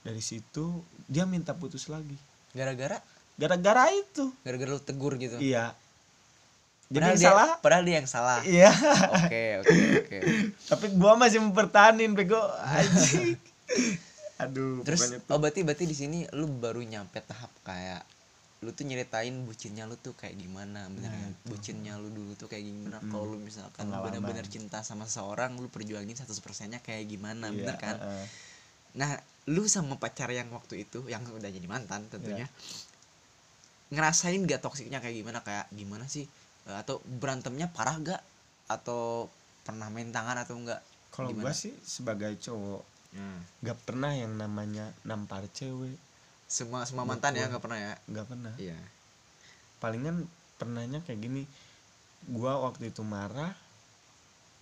dari 0.01 0.19
situ 0.19 0.81
dia 1.05 1.29
minta 1.29 1.53
putus 1.53 1.85
lagi. 1.87 2.17
Gara-gara? 2.51 2.97
Gara-gara 3.37 3.93
itu. 3.93 4.33
Gara-gara 4.41 4.73
lu 4.73 4.81
tegur 4.81 5.15
gitu? 5.15 5.37
Iya 5.37 5.71
jadi 6.91 6.99
padahal 6.99 7.07
yang 7.07 7.21
dia, 7.23 7.29
salah 7.31 7.49
padahal 7.63 7.83
dia 7.87 7.95
yang 8.03 8.09
salah 8.09 8.39
iya 8.43 8.71
oke 9.15 9.43
oke 9.63 9.77
oke 10.03 10.17
tapi 10.75 10.85
gua 10.99 11.15
masih 11.15 11.39
mempertahanin 11.39 12.11
bego 12.11 12.43
anjing 12.59 13.39
aduh 14.35 14.83
terus 14.83 15.07
oh 15.31 15.39
berarti 15.39 15.63
berarti 15.63 15.87
di 15.87 15.95
sini 15.95 16.19
lu 16.35 16.51
baru 16.51 16.83
nyampe 16.83 17.23
tahap 17.23 17.49
kayak 17.63 18.03
lu 18.61 18.69
tuh 18.75 18.85
nyeritain 18.85 19.33
bucinnya 19.41 19.89
lu 19.89 19.97
tuh 19.97 20.13
kayak 20.13 20.37
gimana 20.37 20.85
bener 20.93 21.09
Nah, 21.09 21.33
itu. 21.33 21.49
bucinnya 21.49 21.97
lu 21.97 22.13
dulu 22.13 22.37
tuh 22.37 22.45
kayak 22.45 22.61
gimana 22.61 23.01
Mm-mm. 23.01 23.09
kalau 23.09 23.25
lu 23.33 23.41
misalkan 23.41 23.89
bener-bener 23.89 24.45
cinta 24.45 24.85
sama 24.85 25.09
seseorang 25.09 25.57
lu 25.57 25.65
perjuangin 25.65 26.13
100% 26.13 26.29
nya 26.69 26.77
kayak 26.77 27.09
gimana 27.09 27.49
Iya, 27.49 27.57
bener 27.57 27.75
kan. 27.81 27.97
Nah, 28.91 29.17
lu 29.49 29.65
sama 29.65 29.97
pacar 29.97 30.29
yang 30.29 30.45
waktu 30.53 30.85
itu 30.85 31.01
yang 31.09 31.25
udah 31.25 31.49
jadi 31.49 31.65
mantan 31.65 32.05
tentunya. 32.13 32.45
Iya. 32.45 32.47
Ngerasain 33.91 34.39
gak 34.45 34.61
toksiknya 34.61 35.01
kayak 35.01 35.25
gimana? 35.25 35.41
Kayak 35.41 35.65
gimana 35.73 36.05
sih? 36.05 36.29
Eh, 36.63 36.75
Atau 36.75 37.01
berantemnya 37.03 37.65
parah 37.67 37.97
gak? 37.97 38.21
Atau 38.67 39.27
pernah 39.61 39.87
main 39.87 40.09
tangan 40.09 40.37
atau 40.37 40.57
enggak? 40.57 40.81
kalau 41.11 41.35
gua 41.35 41.51
sih 41.51 41.75
sebagai 41.83 42.39
cowok 42.39 42.87
gak 43.59 43.79
pernah 43.83 44.15
yang 44.15 44.31
namanya 44.33 44.95
nampar 45.03 45.43
cewek 45.51 45.99
Semua 46.47 46.87
semua 46.87 47.03
mantan 47.03 47.35
ya 47.35 47.51
nggak 47.51 47.59
pernah 47.59 47.75
ya? 47.77 47.93
gak 48.07 48.25
pernah 48.25 48.53
Iya. 48.55 48.79
palingan 49.77 50.23
pernahnya 50.55 51.03
kayak 51.03 51.19
gini 51.19 51.43
gua 52.25 52.63
waktu 52.63 52.89
itu 52.89 53.03
marah 53.03 53.51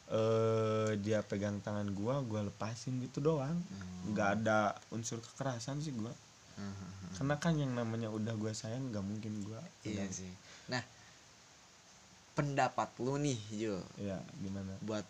eh 0.10 0.98
dia 0.98 1.22
pegang 1.22 1.62
tangan 1.62 1.86
gua 1.94 2.18
gua 2.26 2.42
lepasin 2.44 2.98
gitu 3.00 3.22
doang 3.22 3.62
Hmm. 3.62 4.10
nggak 4.10 4.30
ada 4.42 4.74
unsur 4.90 5.22
kekerasan 5.22 5.78
sih 5.80 5.94
gua 5.94 6.10
Hmm. 6.58 6.74
karena 7.14 7.36
kan 7.38 7.54
yang 7.56 7.72
namanya 7.72 8.10
udah 8.10 8.34
gua 8.34 8.52
sayang 8.52 8.90
nggak 8.90 9.06
mungkin 9.06 9.46
gua 9.46 9.62
Iya 9.86 10.10
sih. 10.10 10.34
Nah, 10.68 10.82
pendapat 12.40 12.90
lu 12.98 13.16
nih, 13.16 13.36
Jo, 13.52 13.76
ya 13.98 14.16
gimana? 14.40 14.72
Buat 14.80 15.04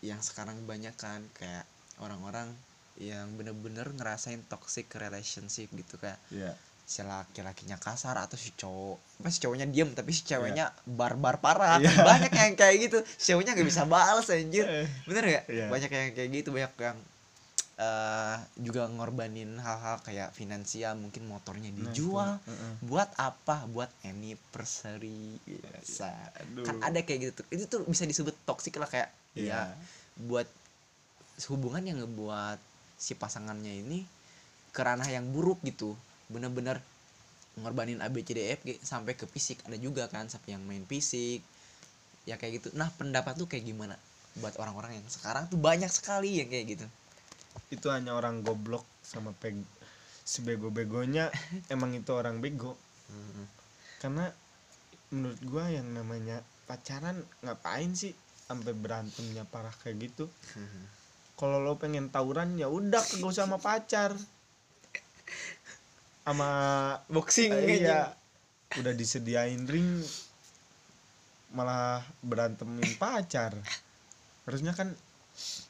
yang 0.00 0.18
sekarang 0.18 0.64
banyak 0.64 0.96
kan 0.96 1.20
kayak 1.32 1.68
orang-orang 1.98 2.48
yang 2.96 3.28
bener-bener 3.34 3.84
ngerasain 3.92 4.40
toxic 4.46 4.88
relationship 4.90 5.68
gitu 5.68 5.96
kayak 5.96 6.16
ya 6.30 6.56
si 6.86 7.02
laki-lakinya 7.02 7.74
kasar 7.76 8.14
atau 8.14 8.38
si 8.38 8.54
cowok 8.54 9.18
apa 9.18 9.26
si 9.26 9.42
cowoknya 9.42 9.66
diem 9.66 9.90
tapi 9.90 10.14
si 10.14 10.22
ceweknya 10.22 10.70
Iya. 10.70 10.86
barbar 10.86 11.42
parah. 11.42 11.82
Iya. 11.82 11.90
banyak 12.00 12.30
yang 12.30 12.54
kayak 12.54 12.76
gitu. 12.78 12.98
Si 13.18 13.34
cowoknya 13.34 13.52
nggak 13.52 13.66
bisa 13.66 13.82
balas 13.84 14.30
anjir. 14.30 14.62
Eh, 14.62 14.86
bener 15.02 15.22
gak 15.26 15.44
Iya. 15.50 15.66
banyak 15.66 15.90
yang 15.90 16.10
kayak 16.14 16.30
gitu 16.32 16.48
banyak 16.54 16.72
yang 16.78 16.96
eh 17.76 18.36
juga 18.56 18.88
ngorbanin 18.88 19.60
hal-hal 19.60 20.00
kayak 20.00 20.32
finansial 20.32 20.96
mungkin 20.96 21.28
motornya 21.28 21.68
nah 21.68 21.76
itu. 21.76 22.08
dijual. 22.08 22.40
Heeh. 22.40 22.72
buat 22.80 23.12
apa? 23.20 23.68
Buat 23.68 23.92
anniversary. 24.00 25.36
Biasa 25.44 26.08
Aduh. 26.40 26.64
kan 26.64 26.80
ada 26.80 27.04
kayak 27.04 27.20
gitu. 27.20 27.44
Tuh 27.44 27.46
itu 27.52 27.64
tuh 27.68 27.80
bisa 27.84 28.08
disebut 28.08 28.32
toksik 28.48 28.80
lah 28.80 28.88
kayak 28.88 29.12
Iya. 29.36 29.52
ya 29.52 29.60
buat 30.24 30.48
hubungan 31.52 31.84
yang 31.84 32.00
ngebuat 32.00 32.56
si 32.96 33.12
pasangannya 33.12 33.84
ini 33.84 34.08
ke 34.72 34.80
ranah 34.80 35.08
yang 35.12 35.28
buruk 35.28 35.60
gitu. 35.60 35.92
Bener-bener 36.32 36.80
ngorbanin 37.60 38.00
A 38.00 38.08
B 38.08 38.24
C 38.24 38.32
D 38.32 38.40
E 38.40 38.56
F 38.56 38.64
G 38.64 38.80
sampai 38.80 39.12
ke 39.20 39.28
fisik. 39.28 39.60
Ada 39.68 39.76
juga 39.76 40.08
kan 40.08 40.32
sampai 40.32 40.56
yang 40.56 40.64
main 40.64 40.88
fisik. 40.88 41.44
Ya 42.24 42.40
kayak 42.40 42.64
gitu. 42.64 42.68
Nah 42.72 42.88
pendapat 42.96 43.36
tuh 43.36 43.44
kayak 43.44 43.68
gimana 43.68 44.00
buat 44.40 44.56
orang-orang 44.56 45.00
yang 45.00 45.06
sekarang 45.08 45.48
tuh 45.48 45.60
banyak 45.60 45.88
sekali 45.88 46.40
yang 46.40 46.48
kayak 46.48 46.76
gitu 46.76 46.86
itu 47.72 47.90
hanya 47.90 48.14
orang 48.14 48.40
goblok 48.46 48.86
sama 49.02 49.34
peg 49.36 49.58
sebego-begonya 50.26 51.30
emang 51.74 51.94
itu 51.94 52.10
orang 52.10 52.42
bego. 52.42 52.74
Karena 54.02 54.26
menurut 55.14 55.40
gua 55.46 55.70
yang 55.70 55.86
namanya 55.94 56.42
pacaran 56.66 57.22
ngapain 57.46 57.94
sih 57.94 58.10
sampai 58.50 58.74
berantemnya 58.74 59.46
parah 59.46 59.72
kayak 59.86 60.10
gitu? 60.10 60.26
Kalau 61.38 61.62
lo 61.62 61.78
pengen 61.78 62.10
tawuran 62.10 62.58
ya 62.58 62.66
udah 62.66 63.00
kagak 63.00 63.30
usah 63.30 63.46
sama 63.46 63.62
pacar. 63.62 64.18
Sama 66.26 66.50
boxing 67.06 67.54
eh, 67.54 67.86
iya. 67.86 68.10
Udah 68.82 68.92
disediain 68.98 69.62
ring 69.70 70.02
malah 71.54 72.02
berantemin 72.26 72.98
pacar. 72.98 73.54
Harusnya 74.42 74.74
kan 74.74 74.90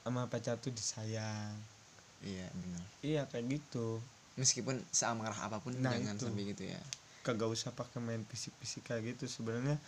sama 0.06 0.30
pacar 0.32 0.56
tuh 0.56 0.72
disayang 0.72 1.75
iya 2.26 2.46
benar. 2.50 2.84
Iya 3.06 3.22
kayak 3.30 3.46
gitu. 3.54 4.02
Meskipun 4.36 4.82
seamarah 4.90 5.38
apa 5.48 5.62
pun 5.62 5.72
Nah, 5.78 5.94
jangan 5.94 6.18
itu. 6.18 6.24
sampai 6.26 6.44
gitu 6.50 6.64
ya. 6.66 6.82
Kagak 7.22 7.48
usah 7.48 7.70
pakai 7.72 8.02
main 8.02 8.22
fisik-fisik 8.26 8.82
kayak 8.90 9.16
gitu. 9.16 9.30
Sebenarnya 9.30 9.78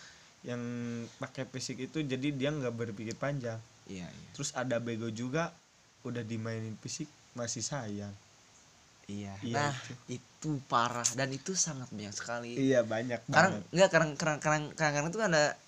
yang 0.46 0.62
pakai 1.18 1.44
fisik 1.50 1.82
itu 1.82 1.98
jadi 2.06 2.30
dia 2.30 2.54
nggak 2.54 2.74
berpikir 2.74 3.18
panjang. 3.18 3.58
Iya 3.90 4.06
iya. 4.06 4.28
Terus 4.32 4.54
ada 4.54 4.78
bego 4.78 5.10
juga 5.10 5.50
udah 6.06 6.22
dimainin 6.22 6.78
fisik 6.78 7.10
masih 7.34 7.60
sayang. 7.60 8.14
Iya. 9.08 9.34
Iya, 9.40 9.56
nah 9.56 9.74
itu. 10.06 10.60
parah. 10.70 11.08
Dan 11.16 11.34
itu 11.34 11.58
sangat 11.58 11.90
banyak 11.90 12.14
sekali. 12.14 12.54
Iya 12.54 12.86
banyak 12.86 13.26
enggak 13.72 13.88
kadang 13.90 14.10
kadang 14.14 14.38
kadang 14.38 14.62
kadang 14.76 14.94
kadang 14.94 15.10
tuh 15.10 15.22
ada 15.24 15.58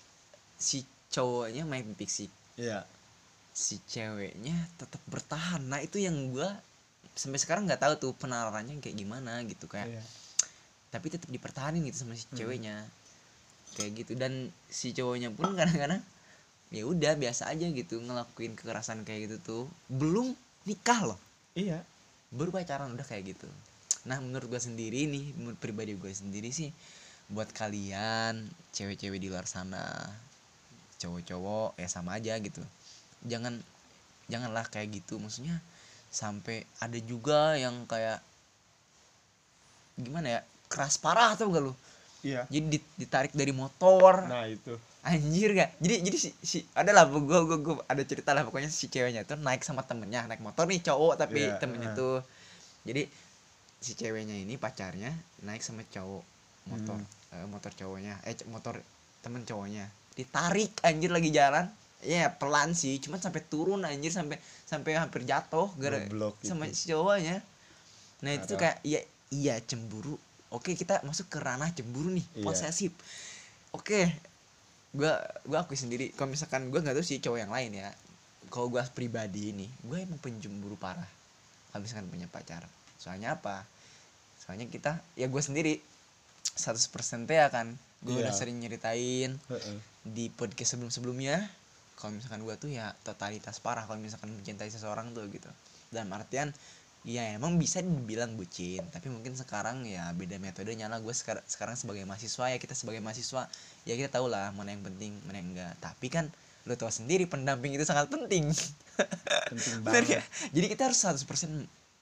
si 0.61 0.87
cowoknya 1.11 1.67
main 1.67 1.91
fisik. 1.97 2.31
Iya 2.55 2.87
si 3.51 3.79
ceweknya 3.83 4.55
tetap 4.79 4.99
bertahan. 5.07 5.61
Nah 5.67 5.83
itu 5.83 5.99
yang 5.99 6.15
gua 6.31 6.51
sampai 7.15 7.39
sekarang 7.39 7.67
nggak 7.67 7.81
tahu 7.83 7.93
tuh 7.99 8.11
penalarannya 8.15 8.79
kayak 8.79 8.95
gimana 8.95 9.43
gitu 9.43 9.67
kayak 9.67 9.91
iya. 9.91 10.03
tapi 10.87 11.11
tetap 11.11 11.27
dipertahanin 11.27 11.83
gitu 11.91 12.07
sama 12.07 12.15
si 12.15 12.27
Hmm. 12.31 12.39
ceweknya. 12.39 12.75
Kayak 13.75 13.91
gitu. 14.03 14.11
Dan 14.15 14.51
si 14.71 14.95
cowoknya 14.95 15.31
pun 15.35 15.51
kadang-kadang 15.59 15.99
ya 16.71 16.87
udah 16.87 17.19
biasa 17.19 17.51
aja 17.51 17.67
gitu 17.67 17.99
ngelakuin 17.99 18.55
kekerasan 18.55 19.03
kayak 19.03 19.27
gitu 19.27 19.37
tuh. 19.43 19.63
Belum 19.91 20.31
nikah 20.63 21.03
loh. 21.03 21.19
Iya. 21.55 21.83
Baru 22.31 22.55
pacaran 22.55 22.95
udah 22.95 23.03
kayak 23.03 23.35
gitu. 23.35 23.47
Nah 24.07 24.17
menurut 24.23 24.47
gue 24.47 24.61
sendiri 24.63 25.05
nih 25.05 25.35
menurut 25.35 25.59
pribadi 25.59 25.93
gue 25.99 26.09
sendiri 26.09 26.49
sih 26.55 26.71
buat 27.31 27.47
kalian 27.55 28.43
cewek-cewek 28.75 29.19
di 29.23 29.31
luar 29.31 29.47
sana 29.47 29.87
cowok-cowok 30.99 31.79
ya 31.79 31.87
sama 31.87 32.19
aja 32.19 32.35
gitu 32.43 32.59
jangan 33.25 33.57
janganlah 34.27 34.65
kayak 34.69 35.01
gitu. 35.01 35.17
Maksudnya 35.17 35.59
sampai 36.11 36.67
ada 36.79 36.99
juga 36.99 37.55
yang 37.55 37.85
kayak 37.87 38.19
gimana 39.99 40.27
ya 40.27 40.41
keras 40.71 40.95
parah 40.97 41.35
tuh 41.35 41.51
gak 41.51 41.63
lu? 41.63 41.73
Iya. 42.21 42.45
Jadi 42.47 42.77
dit- 42.77 42.91
ditarik 42.97 43.33
dari 43.33 43.51
motor. 43.51 44.25
Nah 44.29 44.45
itu. 44.47 44.77
Anjir 45.01 45.57
gak 45.57 45.73
jadi 45.81 45.95
jadi 46.05 46.17
si, 46.17 46.29
si 46.45 46.61
ada 46.77 46.93
lah 46.93 47.09
gue 47.09 47.17
gue 47.21 47.57
gue 47.57 47.75
ada 47.89 48.03
cerita 48.05 48.37
lah 48.37 48.45
pokoknya 48.45 48.69
si 48.69 48.85
ceweknya 48.85 49.25
tuh 49.25 49.41
naik 49.41 49.65
sama 49.65 49.81
temennya 49.81 50.29
naik 50.29 50.45
motor 50.45 50.69
nih 50.69 50.77
cowok 50.85 51.17
tapi 51.17 51.41
Iya, 51.49 51.57
temennya 51.57 51.89
uh. 51.91 51.97
tuh. 51.97 52.17
Jadi 52.85 53.09
si 53.81 53.97
ceweknya 53.97 54.37
ini 54.37 54.61
pacarnya 54.61 55.09
naik 55.41 55.65
sama 55.65 55.81
cowok 55.89 56.23
motor 56.69 57.01
Hmm. 57.01 57.33
eh, 57.33 57.47
motor 57.49 57.71
cowoknya 57.73 58.21
eh 58.29 58.37
motor 58.45 58.77
temen 59.25 59.41
cowoknya. 59.41 59.89
Ditarik 60.13 60.77
anjir 60.85 61.09
lagi 61.09 61.33
jalan 61.33 61.65
ya 62.03 62.29
pelan 62.31 62.71
sih 62.71 62.97
cuman 62.97 63.17
sampai 63.17 63.41
turun 63.43 63.81
anjir 63.81 64.09
sampai 64.09 64.37
sampai 64.63 64.95
hampir 64.95 65.21
jatuh 65.21 65.69
gara 65.75 66.01
Goblok 66.01 66.41
sama 66.41 66.65
itu. 66.65 66.75
si 66.75 66.83
cowoknya 66.89 67.39
nah 68.21 68.31
itu 68.31 68.45
tuh 68.45 68.57
kayak 68.57 68.77
iya 68.81 69.01
iya 69.29 69.55
cemburu 69.59 70.17
oke 70.49 70.71
kita 70.71 71.01
masuk 71.01 71.27
ke 71.27 71.37
ranah 71.37 71.69
cemburu 71.71 72.09
nih 72.09 72.25
Iya. 72.33 72.43
posesif 72.43 72.91
oke 73.71 74.01
gua 74.91 75.15
gua 75.43 75.63
akui 75.63 75.75
sendiri 75.75 76.11
kalau 76.11 76.29
misalkan 76.29 76.67
gua 76.67 76.81
nggak 76.81 76.93
tahu 76.93 77.05
sih 77.05 77.17
cowok 77.17 77.39
yang 77.39 77.49
lain 77.49 77.71
ya 77.77 77.89
kalau 78.49 78.67
gua 78.67 78.83
pribadi 78.85 79.49
ini 79.49 79.65
gua 79.81 79.97
emang 79.97 80.17
pencemburu 80.17 80.75
parah 80.75 81.07
kalau 81.69 81.81
misalkan 81.81 82.09
punya 82.09 82.27
pacar 82.27 82.65
soalnya 82.97 83.33
apa 83.33 83.63
soalnya 84.37 84.65
kita 84.65 84.99
ya 85.15 85.25
gua 85.25 85.39
sendiri 85.39 85.79
100% 86.51 86.91
teh 87.25 87.37
ya 87.37 87.47
kan 87.47 87.73
gua 88.01 88.17
Iya. 88.17 88.21
udah 88.27 88.33
sering 88.33 88.57
nyeritain 88.57 89.37
Heeh. 89.47 89.77
di 90.03 90.27
podcast 90.27 90.75
sebelum-sebelumnya 90.75 91.60
kalau 92.01 92.17
misalkan 92.17 92.41
gua 92.41 92.57
tuh 92.57 92.73
ya 92.73 92.97
totalitas 93.05 93.61
parah 93.61 93.85
kalau 93.85 94.01
misalkan 94.01 94.33
mencintai 94.33 94.73
seseorang 94.73 95.13
tuh 95.13 95.29
gitu. 95.29 95.47
Dalam 95.93 96.09
artian 96.17 96.49
ya 97.01 97.33
emang 97.33 97.57
bisa 97.57 97.81
dibilang 97.81 98.37
bucin 98.37 98.85
tapi 98.93 99.09
mungkin 99.09 99.33
sekarang 99.33 99.85
ya 99.85 100.09
beda 100.17 100.41
metodenya 100.41 100.89
lah. 100.89 100.97
Gue 100.97 101.13
sekarang 101.13 101.45
sekarang 101.45 101.77
sebagai 101.77 102.01
mahasiswa 102.09 102.49
ya 102.49 102.57
kita 102.57 102.73
sebagai 102.73 103.05
mahasiswa 103.05 103.45
ya 103.85 103.93
kita 103.93 104.09
tahu 104.17 104.25
lah 104.33 104.49
mana 104.57 104.73
yang 104.73 104.81
penting 104.81 105.13
mana 105.29 105.37
yang 105.37 105.53
enggak. 105.53 105.73
Tapi 105.77 106.09
kan 106.09 106.25
lo 106.65 106.73
tahu 106.73 106.89
sendiri 106.89 107.29
pendamping 107.29 107.77
itu 107.77 107.85
sangat 107.85 108.09
penting. 108.09 108.49
Penting 109.49 109.73
bener 109.85 110.03
banget. 110.05 110.21
gak? 110.21 110.25
jadi 110.53 110.65
kita 110.73 110.81
harus 110.89 110.99
100% 111.01 111.25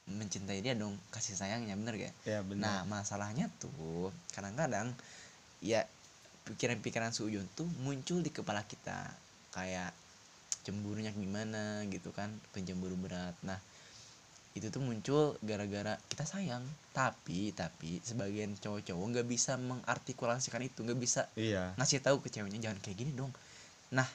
mencintai 0.10 0.60
dia 0.66 0.74
dong 0.74 0.98
kasih 1.14 1.38
sayangnya 1.38 1.78
bener 1.78 1.94
gak 1.96 2.14
ya 2.26 2.42
Nah 2.42 2.82
benar 2.82 2.82
masalahnya 2.90 3.46
tuh 3.62 4.10
kadang-kadang 4.34 4.92
ya 5.62 5.86
pikiran-pikiran 6.50 7.14
suujun 7.14 7.46
tuh 7.54 7.70
muncul 7.86 8.26
di 8.26 8.34
kepala 8.34 8.66
kita 8.66 9.14
kayak 9.60 9.92
cemburunya 10.64 11.12
gimana 11.12 11.84
gitu 11.92 12.16
kan 12.16 12.32
pencemburu 12.56 12.96
berat. 12.96 13.36
Nah 13.44 13.60
itu 14.58 14.72
tuh 14.74 14.82
muncul 14.82 15.36
gara-gara 15.44 16.00
kita 16.08 16.24
sayang. 16.24 16.64
Tapi 16.96 17.52
tapi 17.52 18.00
sebagian 18.00 18.56
cowok-cowok 18.56 19.06
nggak 19.16 19.28
bisa 19.28 19.60
mengartikulasikan 19.60 20.64
itu 20.64 20.84
nggak 20.84 21.00
bisa 21.00 21.28
iya. 21.36 21.76
ngasih 21.76 22.00
tahu 22.00 22.24
ke 22.24 22.32
ceweknya 22.32 22.72
jangan 22.72 22.80
kayak 22.80 22.98
gini 23.04 23.12
dong. 23.14 23.32
Nah 23.92 24.08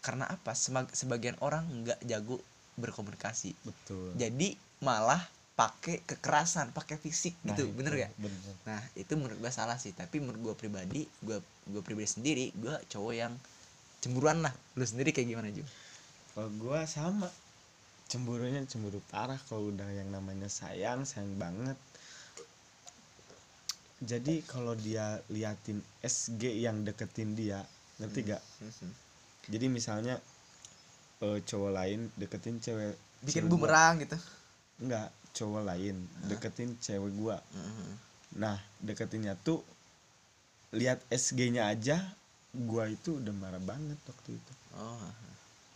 karena 0.00 0.24
apa? 0.30 0.56
Sebagian 0.92 1.36
orang 1.44 1.66
nggak 1.84 2.00
jago 2.08 2.40
berkomunikasi. 2.80 3.52
Betul. 3.64 4.16
Jadi 4.16 4.56
malah 4.84 5.20
pakai 5.56 6.04
kekerasan 6.04 6.76
pakai 6.76 7.00
fisik 7.00 7.32
Nah, 7.40 7.56
gitu 7.56 7.64
itu, 7.64 7.72
bener 7.72 7.92
gak 7.96 8.12
bener. 8.20 8.54
Nah 8.68 8.80
itu 8.92 9.12
menurut 9.16 9.40
gue 9.40 9.52
salah 9.52 9.80
sih. 9.80 9.96
Tapi 9.96 10.20
menurut 10.20 10.52
gue 10.52 10.54
pribadi 10.54 11.08
gue 11.24 11.40
gue 11.72 11.82
pribadi 11.82 12.06
sendiri 12.06 12.52
gue 12.52 12.76
cowok 12.92 13.14
yang 13.16 13.32
cemburuan 14.00 14.44
lah. 14.44 14.54
Lu 14.76 14.84
sendiri 14.84 15.10
kayak 15.14 15.28
gimana 15.28 15.48
Ju? 15.52 15.64
kalau 16.36 16.52
gua 16.60 16.84
sama. 16.84 17.32
Cemburunya 18.06 18.62
cemburu 18.70 19.02
parah 19.10 19.40
kalau 19.50 19.74
udah 19.74 19.88
yang 19.90 20.12
namanya 20.14 20.46
sayang 20.46 21.02
sayang 21.02 21.34
banget. 21.40 21.74
Jadi 24.04 24.44
kalau 24.44 24.76
dia 24.76 25.18
liatin 25.32 25.80
SG 26.04 26.60
yang 26.60 26.84
deketin 26.84 27.32
dia 27.34 27.64
ngerti 27.96 28.28
gak 28.28 28.42
jadi 29.48 29.66
misalnya 29.72 30.20
eh, 31.24 31.38
cowok 31.40 31.72
lain 31.72 32.12
deketin 32.20 32.60
cewek 32.60 32.92
bikin 33.24 33.48
cewek 33.48 33.48
gua. 33.48 33.52
bumerang 33.56 33.94
gitu? 34.04 34.16
Enggak 34.84 35.08
cowok 35.32 35.62
lain 35.64 35.96
deketin 36.28 36.70
cewek 36.80 37.12
gua. 37.16 37.40
Mhm. 37.56 37.90
nah 38.36 38.60
deketinnya 38.84 39.32
tuh 39.40 39.64
lihat 40.76 41.00
SG-nya 41.08 41.72
aja 41.72 42.04
gua 42.64 42.88
itu 42.88 43.20
udah 43.20 43.34
marah 43.36 43.60
banget 43.60 44.00
waktu 44.08 44.40
itu. 44.40 44.52
Oh 44.80 45.04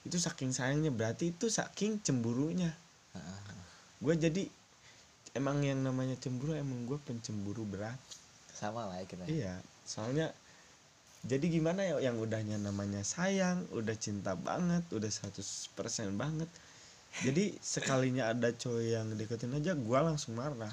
itu 0.06 0.16
saking 0.16 0.52
sayangnya 0.56 0.88
berarti 0.88 1.32
itu 1.32 1.52
saking 1.52 2.00
cemburunya. 2.00 2.72
Gue 4.00 4.16
jadi 4.16 4.48
emang 5.36 5.60
yang 5.60 5.84
namanya 5.84 6.16
cemburu 6.16 6.56
emang 6.56 6.88
gue 6.88 6.96
pencemburu 7.04 7.68
berat. 7.68 8.00
Sama 8.56 8.88
lah 8.88 8.96
ya 9.00 9.06
kita 9.08 9.24
iya 9.28 9.54
soalnya 9.84 10.32
jadi 11.20 11.52
gimana 11.52 11.84
ya 11.84 12.00
yang 12.00 12.16
udahnya 12.16 12.56
namanya 12.56 13.04
sayang 13.04 13.68
udah 13.76 13.92
cinta 14.00 14.32
banget 14.36 14.84
udah 14.88 15.08
100% 15.08 16.16
banget. 16.16 16.48
Jadi 17.26 17.58
sekalinya 17.58 18.30
ada 18.30 18.54
cowok 18.54 18.84
yang 18.86 19.10
deketin 19.18 19.52
aja 19.52 19.74
gue 19.76 19.98
langsung 20.00 20.38
marah 20.38 20.72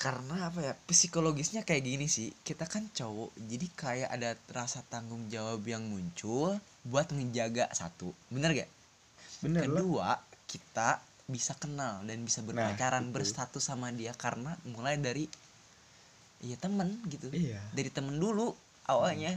karena 0.00 0.48
apa 0.48 0.64
ya 0.64 0.72
psikologisnya 0.88 1.60
kayak 1.60 1.84
gini 1.84 2.08
sih. 2.08 2.32
Kita 2.40 2.64
kan 2.64 2.88
cowok 2.88 3.36
jadi 3.36 3.66
kayak 3.76 4.08
ada 4.08 4.30
rasa 4.48 4.80
tanggung 4.88 5.28
jawab 5.28 5.60
yang 5.68 5.84
muncul 5.84 6.56
buat 6.88 7.12
menjaga 7.12 7.68
satu. 7.76 8.08
Bener 8.32 8.56
gak? 8.56 8.70
Bener 9.44 9.68
lah. 9.68 9.76
Kedua 9.76 10.08
kita 10.48 11.04
bisa 11.28 11.52
kenal 11.60 12.00
dan 12.08 12.24
bisa 12.24 12.40
berpacaran 12.40 13.06
itu. 13.06 13.14
berstatus 13.14 13.62
sama 13.62 13.92
dia 13.92 14.16
karena 14.16 14.56
mulai 14.64 14.96
dari 14.96 15.28
iya 16.40 16.56
temen 16.56 16.96
gitu. 17.12 17.28
Iya. 17.28 17.60
Dari 17.76 17.92
temen 17.92 18.16
dulu 18.16 18.56
awalnya. 18.88 19.36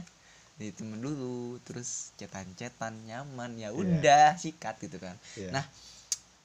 Dari 0.56 0.72
temen 0.72 0.96
dulu 0.96 1.60
terus 1.68 2.16
cetan-cetan 2.16 3.04
nyaman 3.04 3.60
ya 3.60 3.68
Iya. 3.68 3.76
udah 3.76 4.28
sikat 4.40 4.80
gitu 4.80 4.96
kan. 4.96 5.20
Iya. 5.36 5.50
Nah, 5.60 5.64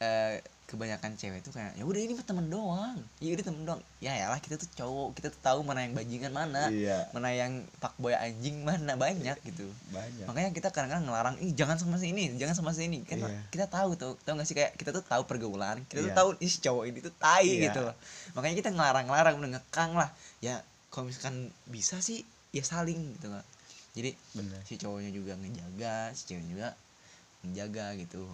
eh, 0.04 0.44
kebanyakan 0.70 1.18
cewek 1.18 1.42
tuh 1.42 1.50
kayak 1.50 1.74
ya 1.74 1.82
udah 1.82 1.98
ini 1.98 2.14
mah 2.14 2.22
temen 2.22 2.46
doang. 2.46 3.02
Ya 3.18 3.34
udah 3.34 3.46
temen 3.50 3.66
doang. 3.66 3.82
Ya 3.98 4.14
ya 4.14 4.30
lah 4.30 4.38
kita 4.38 4.62
tuh 4.62 4.70
cowok 4.78 5.18
kita 5.18 5.34
tuh 5.34 5.42
tahu 5.42 5.60
mana 5.66 5.82
yang 5.82 5.98
bajingan 5.98 6.30
mana 6.30 6.70
iya. 6.70 7.10
mana 7.10 7.34
yang 7.34 7.66
fuckboy 7.82 8.14
anjing 8.14 8.62
mana. 8.62 8.94
Banyak 8.94 9.42
gitu. 9.42 9.66
Banyak. 9.90 10.30
Makanya 10.30 10.50
kita 10.54 10.70
kadang-kadang 10.70 11.10
ngelarang 11.10 11.36
ih 11.42 11.58
jangan 11.58 11.82
sama 11.82 11.98
si 11.98 12.14
ini 12.14 12.38
jangan 12.38 12.54
sama 12.54 12.70
si 12.78 12.86
ini. 12.86 13.02
Kan 13.02 13.26
Iya. 13.26 13.42
kita 13.50 13.66
tahu 13.66 13.98
tuh 13.98 14.14
tahu 14.22 14.38
gak 14.38 14.46
sih 14.46 14.54
kayak 14.54 14.78
kita 14.78 14.94
tuh 14.94 15.02
tahu 15.02 15.26
pergaulan 15.26 15.82
kita 15.90 16.06
tuh 16.06 16.14
Iya. 16.14 16.18
tahu 16.22 16.30
ih 16.38 16.54
cowok 16.54 16.84
ini 16.86 17.00
tuh 17.02 17.14
tai 17.18 17.50
Iya. 17.50 17.74
gitu 17.74 17.80
loh. 17.82 17.96
Makanya 18.38 18.56
kita 18.62 18.70
ngelarang-larang 18.70 19.36
udah 19.42 19.50
ngekang 19.58 19.98
lah. 19.98 20.14
Ya 20.38 20.62
kalau 20.94 21.10
misalkan 21.10 21.50
bisa 21.66 21.98
sih 22.02 22.22
ya 22.50 22.66
saling 22.66 23.18
gitu 23.18 23.30
kan 23.30 23.46
jadi 23.94 24.14
bener. 24.38 24.60
si 24.66 24.78
cowoknya 24.78 25.12
juga 25.14 25.34
ngejaga 25.38 26.14
si 26.18 26.22
ceweknya 26.30 26.50
juga 26.50 26.70
menjaga 27.46 27.86
gitu 27.98 28.26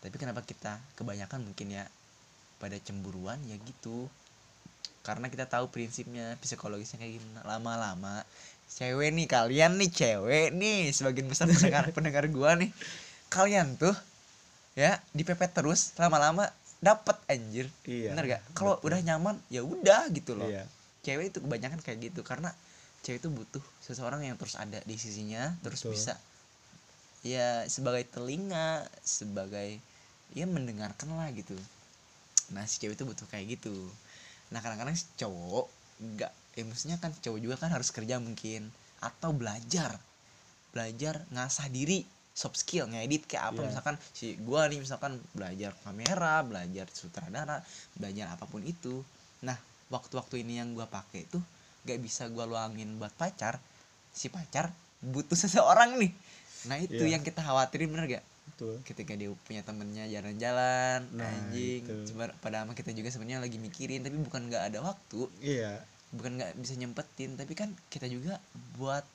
tapi 0.00 0.16
kenapa 0.16 0.40
kita 0.40 0.80
kebanyakan 0.96 1.44
mungkin 1.44 1.76
ya 1.76 1.84
pada 2.56 2.76
cemburuan? 2.80 3.36
Ya 3.44 3.60
gitu. 3.60 4.08
Karena 5.04 5.28
kita 5.28 5.48
tahu 5.48 5.68
prinsipnya 5.68 6.36
psikologisnya 6.40 7.00
kayak 7.00 7.20
gimana. 7.20 7.40
Lama-lama 7.44 8.24
cewek 8.70 9.10
nih 9.10 9.26
kalian 9.26 9.76
nih 9.76 9.90
cewek 9.90 10.54
nih 10.54 10.94
sebagian 10.94 11.26
besar 11.26 11.50
pendengar 11.50 11.84
pendengar 11.96 12.24
gua 12.32 12.56
nih. 12.56 12.72
Kalian 13.28 13.76
tuh 13.76 13.94
ya 14.72 14.96
dipepet 15.12 15.52
terus 15.52 15.92
lama-lama 16.00 16.48
dapet 16.80 17.16
anjir. 17.28 17.68
Iya 17.84 18.16
bener 18.16 18.24
gak 18.38 18.42
kalau 18.56 18.80
udah 18.80 19.00
nyaman 19.04 19.36
ya 19.52 19.60
udah 19.60 20.08
gitu 20.16 20.32
loh. 20.32 20.48
Iya. 20.48 20.64
Cewek 21.04 21.32
itu 21.32 21.38
kebanyakan 21.44 21.80
kayak 21.84 22.12
gitu 22.12 22.24
karena 22.24 22.52
cewek 23.04 23.20
itu 23.20 23.28
butuh 23.28 23.64
seseorang 23.84 24.24
yang 24.24 24.36
terus 24.36 24.56
ada 24.56 24.80
di 24.84 24.96
sisinya 24.96 25.56
terus 25.64 25.84
Betul. 25.84 25.96
bisa 25.96 26.12
ya 27.20 27.68
sebagai 27.68 28.08
telinga 28.08 28.88
sebagai 29.04 29.80
ya 30.32 30.46
mendengarkan 30.48 31.10
lah 31.12 31.28
gitu. 31.34 31.56
Nah 32.54 32.64
si 32.64 32.80
cewek 32.80 32.96
itu 32.96 33.04
butuh 33.04 33.26
kayak 33.28 33.60
gitu. 33.60 33.74
Nah 34.54 34.62
kadang-kadang 34.64 34.96
si 34.96 35.06
cowok 35.20 35.66
nggak 36.00 36.32
ya 36.56 36.62
maksudnya 36.66 36.96
kan 36.98 37.12
cowok 37.12 37.40
juga 37.40 37.56
kan 37.60 37.70
harus 37.74 37.92
kerja 37.92 38.16
mungkin. 38.22 38.72
Atau 39.00 39.36
belajar 39.36 40.00
belajar 40.70 41.26
ngasah 41.34 41.66
diri 41.66 42.06
soft 42.30 42.56
skill 42.56 42.88
ngedit 42.88 43.26
kayak 43.28 43.52
apa. 43.52 43.60
Iya. 43.60 43.68
misalkan 43.74 43.96
si 44.14 44.38
gua 44.40 44.70
nih 44.70 44.80
misalkan 44.80 45.18
belajar 45.36 45.76
kamera 45.84 46.40
belajar 46.46 46.86
sutradara 46.88 47.60
belajar 47.98 48.32
apa 48.32 48.48
pun 48.48 48.64
itu. 48.64 49.02
Nah 49.44 49.58
waktu-waktu 49.92 50.46
ini 50.46 50.62
yang 50.62 50.72
gua 50.72 50.88
pakai 50.88 51.26
tuh 51.28 51.42
gak 51.84 52.00
bisa 52.00 52.28
gua 52.32 52.48
luangin 52.48 52.96
buat 52.96 53.12
pacar 53.12 53.60
si 54.14 54.32
pacar 54.32 54.72
butuh 55.00 55.36
seseorang 55.42 56.00
nih 56.00 56.12
nah 56.68 56.76
itu 56.76 57.00
Iya. 57.04 57.16
yang 57.16 57.22
kita 57.24 57.40
khawatirin 57.40 57.88
bener 57.88 58.20
gak 58.20 58.24
betul. 58.50 58.74
Ketika 58.84 59.16
dia 59.16 59.32
punya 59.46 59.62
temennya 59.64 60.04
jalan-jalan 60.10 61.06
Nah, 61.16 61.24
anjing 61.24 61.80
itu. 61.86 62.12
Cuma 62.12 62.28
pada 62.44 62.66
ama 62.66 62.76
kita 62.76 62.92
juga 62.92 63.08
sebenarnya 63.08 63.40
lagi 63.40 63.56
mikirin 63.56 64.04
tapi 64.04 64.20
bukan 64.20 64.52
nggak 64.52 64.68
ada 64.74 64.78
waktu. 64.84 65.30
Iya. 65.40 65.80
Bukan 66.12 66.36
nggak 66.36 66.52
bisa 66.60 66.74
nyempetin 66.76 67.40
tapi 67.40 67.56
kan 67.56 67.72
kita 67.88 68.04
juga 68.10 68.36
buat 68.76 69.06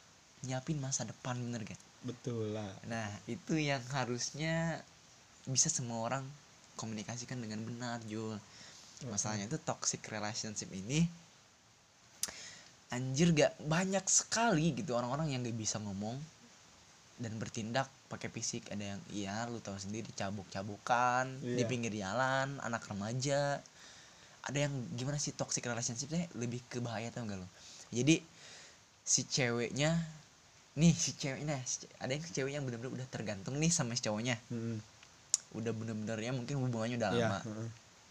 nyiapin 0.46 0.82
masa 0.82 1.06
depan 1.06 1.38
bener 1.38 1.62
gak 1.68 1.82
betul 2.02 2.54
lah. 2.54 2.70
Nah 2.90 3.06
itu 3.30 3.58
yang 3.58 3.82
harusnya 3.94 4.82
bisa 5.46 5.70
semua 5.70 6.02
orang 6.06 6.24
komunikasikan 6.74 7.38
dengan 7.38 7.62
benar 7.66 8.02
Jul. 8.10 8.38
Masalahnya 9.06 9.46
itu 9.46 9.60
toxic 9.62 10.02
relationship 10.10 10.72
ini 10.74 11.06
anjir 12.94 13.34
gak 13.34 13.58
banyak 13.66 14.06
sekali 14.08 14.72
gitu 14.78 14.96
orang-orang 14.96 15.34
yang 15.34 15.42
gak 15.44 15.58
bisa 15.58 15.82
ngomong 15.82 16.16
dan 17.16 17.32
bertindak 17.40 17.88
pakai 18.12 18.28
fisik 18.28 18.68
ada 18.70 18.96
yang 18.96 19.02
iya 19.10 19.48
lu 19.48 19.64
tahu 19.64 19.80
sendiri 19.80 20.12
cabuk-cabukan 20.12 21.26
di 21.42 21.64
Iya. 21.64 21.68
pinggir 21.68 21.94
jalan 21.96 22.60
anak 22.60 22.84
remaja 22.92 23.64
ada 24.46 24.58
yang 24.60 24.74
gimana 24.94 25.16
sih 25.18 25.32
toxic 25.32 25.64
relationshipnya 25.64 26.28
lebih 26.36 26.60
ke 26.68 26.84
bahaya 26.84 27.10
tau 27.10 27.24
gak 27.24 27.40
lo 27.40 27.48
jadi 27.90 28.20
si 29.02 29.24
ceweknya 29.24 29.96
nih 30.76 30.92
si 30.92 31.16
ceweknya 31.16 31.56
si 31.64 31.88
ada 32.04 32.12
yang 32.12 32.22
si 32.22 32.32
cewek 32.36 32.52
yang 32.52 32.68
bener-bener 32.68 32.92
udah 32.92 33.08
tergantung 33.08 33.56
nih 33.58 33.72
sama 33.72 33.96
si 33.96 34.04
cowoknya 34.04 34.36
Mm-mm. 34.52 34.84
udah 35.56 35.72
bener-bener 35.72 36.20
ya 36.20 36.36
mungkin 36.36 36.60
hubungannya 36.60 37.00
udah 37.00 37.12
Iya, 37.16 37.26
lama 37.26 37.40
heeh. 37.48 37.70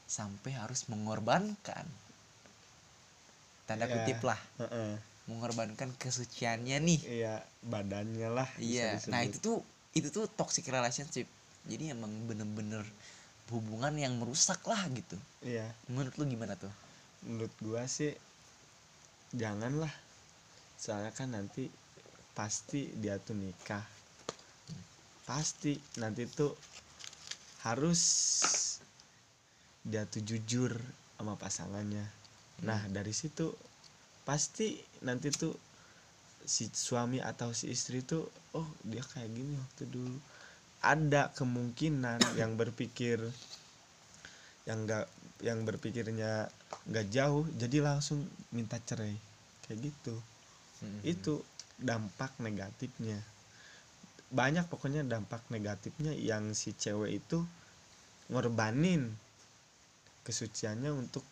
sampai 0.08 0.56
harus 0.56 0.88
mengorbankan 0.88 1.84
tanda 3.68 3.84
Iya. 3.84 3.92
kutip 3.92 4.20
lah 4.24 4.40
Heeh. 4.64 4.96
Mengorbankan 5.24 5.88
kesuciannya 5.96 6.76
nih. 6.84 7.00
Iya 7.24 7.34
badannya 7.64 8.28
lah 8.28 8.48
iya. 8.60 9.00
nah 9.08 9.24
itu 9.24 9.40
tuh 9.40 9.56
itu 9.96 10.12
tuh 10.12 10.28
toxic 10.28 10.68
relationship. 10.68 11.24
Jadi 11.64 11.96
emang 11.96 12.12
bener-bener 12.28 12.84
hubungan 13.48 13.94
yang 13.96 14.16
merusak 14.20 14.60
lah 14.68 14.84
gitu. 14.92 15.16
Iya. 15.40 15.70
Menurut 15.88 16.12
lu 16.20 16.24
gimana 16.28 16.58
tuh? 16.58 16.72
Menurut 17.24 17.54
gua 17.64 17.88
sih 17.88 18.12
janganlah. 19.32 19.92
Soalnya 20.76 21.14
kan 21.16 21.32
nanti 21.32 21.72
pasti 22.36 22.92
dia 22.98 23.16
tuh 23.16 23.38
nikah. 23.38 23.84
Pasti 25.24 25.78
nanti 25.96 26.28
tuh 26.28 26.52
harus 27.64 28.02
dia 29.80 30.04
tuh 30.04 30.20
jujur 30.20 30.76
sama 31.16 31.40
pasangannya. 31.40 32.04
Nah 32.66 32.84
dari 32.92 33.16
situ 33.16 33.52
pasti 34.24 34.80
nanti 35.04 35.28
tuh 35.30 35.52
si 36.44 36.68
suami 36.68 37.24
atau 37.24 37.56
si 37.56 37.72
istri 37.72 38.04
tuh 38.04 38.28
oh 38.56 38.68
dia 38.84 39.00
kayak 39.00 39.30
gini 39.32 39.54
waktu 39.56 39.84
dulu. 39.88 40.18
Ada 40.84 41.32
kemungkinan 41.32 42.20
yang 42.40 42.56
berpikir 42.56 43.20
yang 44.64 44.88
enggak 44.88 45.06
yang 45.44 45.60
berpikirnya 45.68 46.48
nggak 46.88 47.06
jauh 47.12 47.44
jadi 47.56 47.84
langsung 47.84 48.24
minta 48.52 48.80
cerai. 48.80 49.16
Kayak 49.64 49.92
gitu. 49.92 50.16
Hmm. 50.84 51.00
itu 51.06 51.40
dampak 51.80 52.36
negatifnya. 52.42 53.16
Banyak 54.28 54.68
pokoknya 54.68 55.06
dampak 55.06 55.40
negatifnya 55.48 56.12
yang 56.12 56.52
si 56.52 56.76
cewek 56.76 57.24
itu 57.24 57.40
ngorbanin 58.28 59.14
kesuciannya 60.24 60.90
untuk 60.92 61.22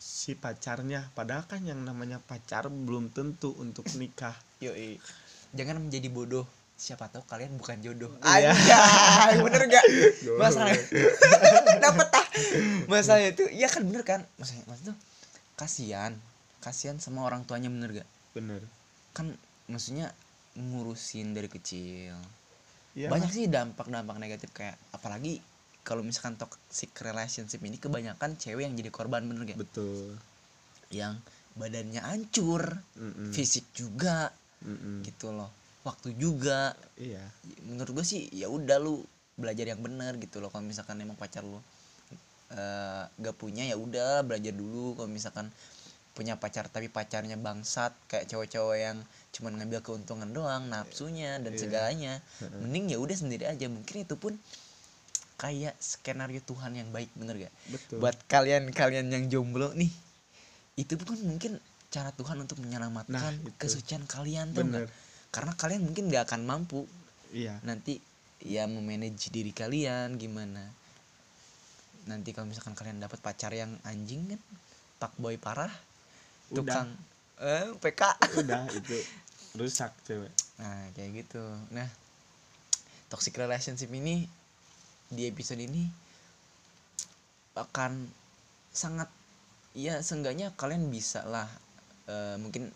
si 0.00 0.32
pacarnya. 0.32 1.12
Padahal 1.12 1.44
kan 1.44 1.60
yang 1.60 1.84
namanya 1.84 2.16
pacar 2.24 2.72
belum 2.72 3.12
tentu 3.12 3.52
untuk 3.60 3.84
nikah. 4.00 4.32
Yoi. 4.64 4.96
jangan 5.52 5.76
menjadi 5.76 6.08
bodoh. 6.08 6.48
Siapa 6.80 7.12
tahu 7.12 7.20
kalian 7.28 7.60
bukan 7.60 7.76
jodoh. 7.84 8.08
Iya. 8.24 8.56
Anjay, 8.56 9.36
bener 9.44 9.68
gak 9.68 9.84
masalah 10.40 10.72
dapat 11.84 12.08
ah. 12.08 12.26
Masalah 12.88 13.28
itu 13.28 13.44
ya 13.52 13.68
kan 13.68 13.84
bener 13.84 14.00
kan? 14.00 14.24
Maksudnya 14.40 14.64
maksud 14.64 14.84
tuh 14.88 14.96
kasihan. 15.60 16.16
Kasihan 16.64 16.96
sama 16.96 17.28
orang 17.28 17.44
tuanya 17.44 17.68
bener 17.68 18.00
gak 18.00 18.08
bener. 18.32 18.64
Kan 19.12 19.36
maksudnya 19.68 20.16
ngurusin 20.56 21.36
dari 21.36 21.52
kecil. 21.52 22.16
Iya. 22.96 23.12
Banyak 23.12 23.28
sih 23.28 23.44
dampak-dampak 23.52 24.16
negatif 24.16 24.48
kayak 24.56 24.80
apalagi 24.96 25.44
kalau 25.90 26.06
misalkan 26.06 26.38
toxic 26.38 26.94
relationship 27.02 27.58
ini 27.66 27.74
kebanyakan 27.82 28.38
cewek 28.38 28.62
yang 28.62 28.78
jadi 28.78 28.94
korban 28.94 29.26
bener 29.26 29.42
gak 29.42 29.58
betul. 29.58 30.14
Yang 30.94 31.18
badannya 31.58 31.98
hancur 31.98 32.62
Mm-mm. 32.94 33.34
fisik 33.34 33.66
juga 33.74 34.30
Mm-mm. 34.62 35.02
gitu 35.02 35.34
loh. 35.34 35.50
Waktu 35.82 36.14
juga. 36.14 36.78
Iya. 36.94 37.26
Menurut 37.66 37.98
gue 37.98 38.06
sih 38.06 38.30
ya 38.30 38.46
udah 38.46 38.78
lu 38.78 39.02
belajar 39.34 39.66
yang 39.66 39.82
bener 39.82 40.14
gitu 40.22 40.38
loh. 40.38 40.46
Kalau 40.54 40.62
misalkan 40.62 41.02
emang 41.02 41.18
pacar 41.18 41.42
lu 41.42 41.58
eh, 42.54 43.04
gak 43.10 43.34
punya 43.34 43.66
ya 43.66 43.74
udah 43.74 44.22
belajar 44.22 44.54
dulu. 44.54 44.94
Kalau 44.94 45.10
misalkan 45.10 45.50
punya 46.14 46.38
pacar 46.38 46.70
tapi 46.70 46.86
pacarnya 46.86 47.34
bangsat 47.34 47.90
kayak 48.06 48.30
cowok-cowok 48.30 48.76
yang 48.78 48.98
cuman 49.34 49.58
ngambil 49.58 49.82
keuntungan 49.82 50.30
doang 50.30 50.70
nafsunya 50.70 51.38
dan 51.42 51.50
Iya. 51.54 51.60
segalanya 51.66 52.12
mending 52.62 52.94
ya 52.94 52.98
udah 53.02 53.16
sendiri 53.18 53.50
aja. 53.50 53.66
Mungkin 53.66 54.06
itu 54.06 54.14
pun 54.14 54.38
kayak 55.40 55.72
skenario 55.80 56.44
Tuhan 56.44 56.76
yang 56.76 56.92
baik 56.92 57.08
bener 57.16 57.48
gak 57.48 57.54
betul. 57.72 57.96
Buat 57.96 58.20
kalian-kalian 58.28 59.08
yang 59.08 59.24
jomblo 59.32 59.72
nih 59.72 59.88
itu 60.76 61.00
pun 61.00 61.16
mungkin 61.24 61.56
cara 61.88 62.12
Tuhan 62.12 62.36
untuk 62.38 62.60
menyelamatkan 62.60 63.10
Nah, 63.10 63.32
itu. 63.34 63.50
kesucian 63.56 64.04
kalian 64.04 64.52
tuh. 64.52 64.62
Bener. 64.62 64.86
Karena 65.32 65.56
kalian 65.56 65.82
mungkin 65.82 66.12
gak 66.12 66.28
akan 66.28 66.44
mampu. 66.44 66.84
Iya. 67.32 67.56
Nanti 67.64 67.98
ya 68.44 68.68
memanage 68.68 69.32
diri 69.32 69.50
kalian 69.50 70.20
gimana? 70.20 70.60
Nanti 72.08 72.32
kalau 72.32 72.48
misalkan 72.48 72.76
kalian 72.76 73.00
dapat 73.00 73.20
pacar 73.20 73.52
yang 73.52 73.76
anjing 73.82 74.28
kan 74.28 74.40
pak 75.00 75.12
boy 75.16 75.40
parah 75.40 75.72
Udah. 76.52 76.56
tukang 76.60 76.88
eh 77.40 77.68
PK 77.80 78.02
udah 78.44 78.62
itu. 78.78 78.96
Rusak 79.56 79.96
cewek. 80.04 80.32
Nah 80.60 80.92
kayak 80.92 81.24
gitu. 81.24 81.42
Nah 81.72 81.88
toxic 83.08 83.34
relationship 83.34 83.88
ini 83.90 84.28
di 85.10 85.26
episode 85.26 85.58
ini 85.58 85.90
akan 87.58 88.06
sangat 88.70 89.10
ya 89.74 89.98
seenggaknya 89.98 90.54
kalian 90.54 90.86
bisa 90.90 91.26
lah 91.26 91.50
eh, 92.06 92.38
mungkin 92.38 92.70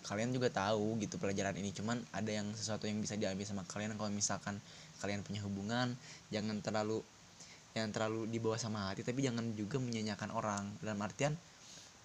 kalian 0.00 0.32
juga 0.32 0.48
tahu 0.48 0.96
gitu 0.98 1.20
pelajaran 1.20 1.54
ini. 1.60 1.70
Cuman 1.76 2.00
ada 2.10 2.32
yang 2.32 2.48
sesuatu 2.56 2.88
yang 2.88 2.98
bisa 3.04 3.20
diambil 3.20 3.44
sama 3.44 3.62
kalian. 3.68 3.94
Kalau 4.00 4.10
misalkan 4.10 4.56
kalian 5.04 5.20
punya 5.20 5.44
hubungan 5.44 5.92
jangan 6.32 6.60
terlalu 6.64 7.04
yang 7.76 7.94
terlalu 7.94 8.26
dibawa 8.26 8.58
sama 8.58 8.90
hati 8.90 9.06
tapi 9.06 9.22
jangan 9.22 9.52
juga 9.54 9.76
menyanyikan 9.78 10.32
orang. 10.32 10.66
Dalam 10.80 10.98
artian 11.04 11.36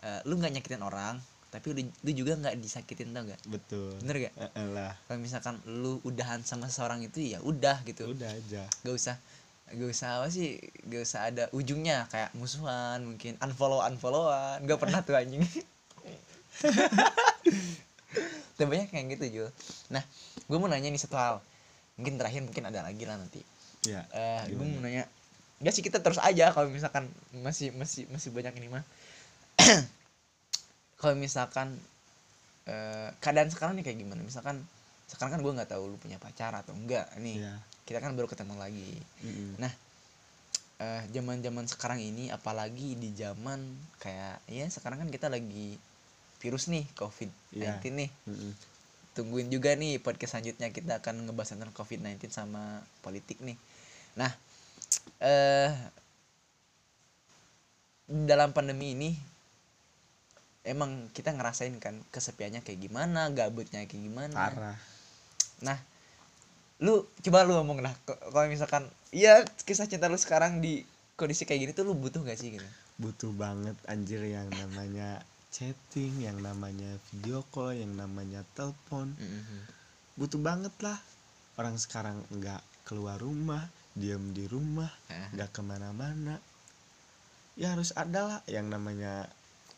eh, 0.03 0.19
lu 0.27 0.35
nggak 0.35 0.59
nyakitin 0.59 0.83
orang 0.83 1.17
tapi 1.55 1.71
lu, 1.71 1.87
lu 2.03 2.11
juga 2.11 2.35
nggak 2.35 2.59
disakitin 2.59 3.15
tau 3.15 3.23
nggak? 3.23 3.41
Betul. 3.47 3.95
Bener 4.03 4.27
gak 4.27 4.33
eh 4.35 4.67
lah. 4.75 4.91
Kalau 5.07 5.19
misalkan 5.23 5.55
lu 5.63 6.03
udahan 6.03 6.43
sama 6.43 6.67
seseorang 6.67 6.99
itu 7.07 7.23
ya 7.23 7.39
udah 7.39 7.79
gitu. 7.87 8.11
Udah 8.11 8.27
aja. 8.27 8.67
Gak 8.83 8.91
usah 8.91 9.15
gak 9.65 9.89
usah 9.89 10.21
apa 10.21 10.29
sih 10.29 10.61
gak 10.85 11.01
usah 11.01 11.33
ada 11.33 11.49
ujungnya 11.49 12.05
kayak 12.13 12.29
musuhan 12.37 13.01
mungkin 13.01 13.33
unfollow 13.41 13.81
unfollowan 13.81 14.61
gak 14.61 14.77
pernah 14.77 15.01
tuh 15.01 15.17
anjing. 15.17 15.41
Tapi 18.55 18.67
banyak 18.69 18.93
kayak 18.93 19.17
gitu 19.17 19.25
Jul. 19.33 19.49
Nah 19.89 20.05
gue 20.45 20.57
mau 20.61 20.69
nanya 20.69 20.93
nih 20.93 21.01
satu 21.01 21.17
hal. 21.17 21.41
Mungkin 21.97 22.21
terakhir 22.21 22.45
mungkin 22.45 22.69
ada 22.69 22.85
lagi 22.85 23.01
lah 23.09 23.17
nanti. 23.17 23.41
Ya 23.89 24.05
eh 24.13 24.53
gue 24.53 24.61
mau 24.61 24.85
nanya. 24.85 25.09
Gak 25.65 25.73
sih 25.73 25.81
kita 25.81 25.97
terus 25.97 26.21
aja 26.21 26.53
kalau 26.53 26.69
misalkan 26.69 27.09
masih 27.41 27.73
masih 27.73 28.05
masih 28.13 28.29
banyak 28.29 28.53
ini 28.61 28.69
mah. 28.69 28.85
Kalau 30.99 31.15
misalkan 31.15 31.79
eh, 32.67 33.09
keadaan 33.19 33.51
sekarang 33.51 33.75
nih 33.79 33.85
kayak 33.87 33.99
gimana? 34.03 34.21
Misalkan 34.23 34.63
sekarang 35.07 35.37
kan 35.37 35.41
gue 35.43 35.53
nggak 35.55 35.69
tahu 35.71 35.91
lu 35.91 35.97
punya 35.99 36.19
pacar 36.19 36.55
atau 36.55 36.75
enggak 36.75 37.07
nih. 37.19 37.39
Ya 37.39 37.55
kita 37.85 38.01
kan 38.01 38.17
baru 38.17 38.25
ketemu 38.25 38.57
lagi 38.57 38.97
Mm-mm. 39.21 39.61
Nah, 39.61 39.69
eh 40.75 41.01
zaman 41.13 41.39
zaman 41.39 41.65
sekarang 41.69 42.01
ini 42.01 42.27
apalagi 42.27 42.97
di 42.97 43.13
zaman 43.15 43.61
kayak 44.01 44.41
ya 44.51 44.65
sekarang 44.67 45.05
kan 45.05 45.09
kita 45.09 45.31
lagi 45.31 45.77
virus 46.43 46.67
nih 46.67 46.83
covid 46.99 47.31
19 47.55 47.63
Iya. 47.63 47.71
nih 47.79 48.09
Mm-mm. 48.27 48.51
tungguin 49.15 49.47
juga 49.47 49.71
nih 49.73 50.03
podcast 50.03 50.35
selanjutnya 50.35 50.73
kita 50.75 50.99
akan 50.99 51.29
ngebahas 51.29 51.55
tentang 51.55 51.71
covid 51.71 52.03
19 52.03 52.27
sama 52.27 52.83
politik 52.99 53.39
nih 53.39 53.55
nah 54.19 54.33
eh 55.23 55.71
dalam 58.05 58.51
pandemi 58.51 58.93
ini 58.93 59.09
emang 60.65 61.07
kita 61.15 61.31
ngerasain 61.31 61.73
kan 61.79 61.95
kesepiannya 62.11 62.61
kayak 62.61 62.83
gimana 62.83 63.31
gabutnya 63.31 63.85
kayak 63.87 64.03
gimana 64.03 64.33
parah 64.51 64.77
nah 65.63 65.79
lu 66.83 67.07
coba 67.23 67.47
lu 67.47 67.55
ngomong 67.55 67.79
k- 68.03 68.19
kalau 68.35 68.47
misalkan 68.51 68.83
iya 69.15 69.47
kisah 69.63 69.87
cinta 69.87 70.11
lu 70.11 70.19
sekarang 70.19 70.59
di 70.59 70.83
kondisi 71.15 71.47
kayak 71.47 71.59
gini 71.63 71.71
tuh 71.71 71.87
lu 71.87 71.95
butuh 71.95 72.19
gak 72.27 72.35
sih 72.35 72.51
gitu? 72.51 72.67
Butuh 72.99 73.31
banget 73.31 73.75
anjir 73.87 74.19
yang 74.27 74.51
namanya 74.51 75.23
chatting 75.55 76.19
yang 76.19 76.35
namanya 76.43 76.99
video 77.11 77.39
call 77.55 77.71
yang 77.71 77.95
namanya 77.95 78.43
telepon. 78.59 79.15
Butuh 80.19 80.39
banget 80.39 80.75
lah. 80.83 80.99
Orang 81.55 81.79
sekarang 81.79 82.19
nggak 82.35 82.59
keluar 82.83 83.15
rumah 83.15 83.63
diam 83.95 84.35
di 84.35 84.43
rumah 84.51 84.91
nggak 85.31 85.55
ke 85.55 85.61
mana-mana. 85.63 86.35
Ya 87.55 87.71
harus 87.71 87.95
ada 87.95 88.27
lah 88.27 88.39
yang 88.51 88.67
namanya 88.67 89.31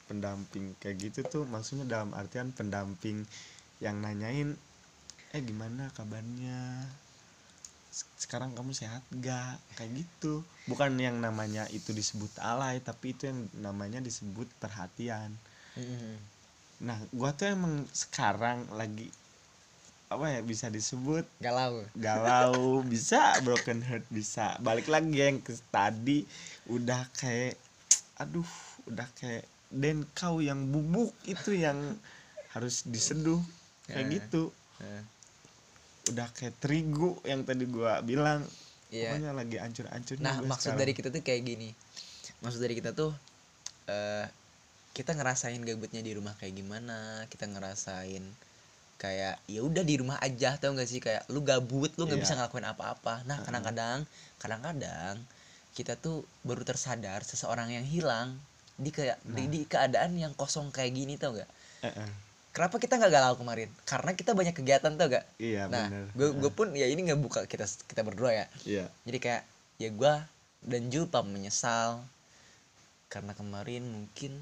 pendamping 0.09 0.73
kayak 0.81 0.97
gitu 0.97 1.21
tuh. 1.21 1.43
Maksudnya 1.45 1.85
dalam 1.85 2.17
artian 2.17 2.49
pendamping 2.49 3.21
yang 3.77 4.01
nanyain 4.01 4.57
eh 5.35 5.41
gimana 5.43 5.91
kabarnya? 5.91 6.87
Se- 7.91 8.07
sekarang 8.19 8.53
kamu 8.55 8.71
sehat 8.75 9.03
gak 9.19 9.59
kayak 9.75 10.05
gitu. 10.05 10.43
Bukan 10.67 10.99
yang 10.99 11.19
namanya 11.19 11.67
itu 11.71 11.91
disebut 11.95 12.31
alay 12.39 12.79
tapi 12.83 13.15
itu 13.15 13.31
yang 13.31 13.47
namanya 13.57 13.99
disebut 14.03 14.47
perhatian. 14.59 15.35
Nah 16.83 16.97
gua 17.15 17.33
tuh 17.33 17.49
emang 17.49 17.87
sekarang 17.91 18.67
lagi 18.75 19.09
apa 20.07 20.31
ya 20.31 20.39
bisa 20.39 20.71
disebut 20.71 21.27
galau. 21.43 21.83
galau. 21.99 22.79
Bisa 22.93 23.35
broken 23.43 23.83
heart 23.83 24.07
bisa. 24.07 24.55
Balik 24.63 24.87
lagi 24.87 25.19
yang 25.19 25.43
ke 25.43 25.51
tadi 25.67 26.23
udah 26.71 27.11
kayak 27.11 27.59
aduh 28.15 28.47
udah 28.87 29.03
kayak 29.19 29.43
dan 29.67 30.07
kau 30.15 30.39
yang 30.39 30.71
bubuk 30.71 31.11
itu 31.27 31.59
yang 31.59 31.99
harus 32.55 32.87
diseduh. 32.87 33.43
Kayak 33.83 33.99
Eh. 33.99 34.11
gitu. 34.15 34.43
Eh, 34.79 35.03
udah 36.09 36.27
kayak 36.33 36.55
terigu 36.59 37.19
yang 37.23 37.43
tadi 37.43 37.65
gua 37.67 37.99
bilang 38.01 38.43
iya 38.89 39.11
pokoknya 39.11 39.31
lagi 39.35 39.57
ancur-ancurnya 39.59 40.23
nah 40.23 40.35
maksud 40.41 40.71
sekarang. 40.73 40.79
dari 40.79 40.91
kita 40.95 41.07
tuh 41.11 41.21
kayak 41.21 41.41
gini 41.43 41.69
maksud 42.39 42.59
dari 42.59 42.75
kita 42.77 42.91
tuh 42.93 43.11
eh 43.87 44.25
kita 44.93 45.13
ngerasain 45.13 45.61
gabutnya 45.61 46.01
di 46.01 46.11
rumah 46.17 46.33
kayak 46.39 46.57
gimana 46.57 47.27
kita 47.29 47.45
ngerasain 47.45 48.23
kayak 48.97 49.37
ya 49.45 49.61
udah 49.61 49.85
di 49.85 49.95
rumah 50.01 50.17
aja 50.17 50.57
tau 50.57 50.73
gak 50.73 50.89
sih 50.89 50.97
kayak 50.97 51.29
lu 51.29 51.45
gabut 51.45 51.93
lu 52.01 52.09
nggak 52.09 52.17
Iya. 52.17 52.23
bisa 52.25 52.33
ngelakuin 52.33 52.65
apa-apa 52.65 53.21
nah 53.29 53.37
kadang-kadang 53.45 54.09
kadang-kadang 54.41 55.21
kita 55.77 55.93
tuh 55.93 56.25
baru 56.41 56.65
tersadar 56.65 57.21
seseorang 57.21 57.69
yang 57.69 57.85
hilang 57.85 58.41
di 58.73 58.89
kayak 58.89 59.21
di, 59.21 59.45
Nah. 59.45 59.49
di 59.53 59.61
keadaan 59.69 60.17
yang 60.17 60.33
kosong 60.33 60.73
kayak 60.73 60.97
gini 60.97 61.13
tau 61.21 61.37
gak 61.37 61.45
Eh, 61.85 61.93
eh. 61.93 62.09
Kenapa 62.57 62.81
kita 62.81 62.97
nggak 62.97 63.13
galau 63.13 63.37
kemarin? 63.37 63.69
Karena 63.85 64.17
kita 64.17 64.33
banyak 64.33 64.57
kegiatan 64.57 64.97
tau 64.97 65.13
gak 65.13 65.25
iya 65.37 65.69
nah 65.69 65.85
gue 66.17 66.33
gue 66.33 66.49
pun 66.49 66.73
ya 66.73 66.89
ini 66.89 67.05
nggak 67.05 67.21
buka 67.21 67.39
kita 67.45 67.69
kita 67.85 68.01
berdua 68.01 68.33
ya. 68.33 68.45
Iya. 68.65 68.85
Jadi 69.05 69.17
kayak 69.21 69.43
ya 69.77 69.89
gua 69.93 70.25
dan 70.65 70.89
Julpa 70.89 71.21
menyesal. 71.21 72.01
Karena 73.07 73.37
kemarin 73.37 73.85
mungkin 73.87 74.35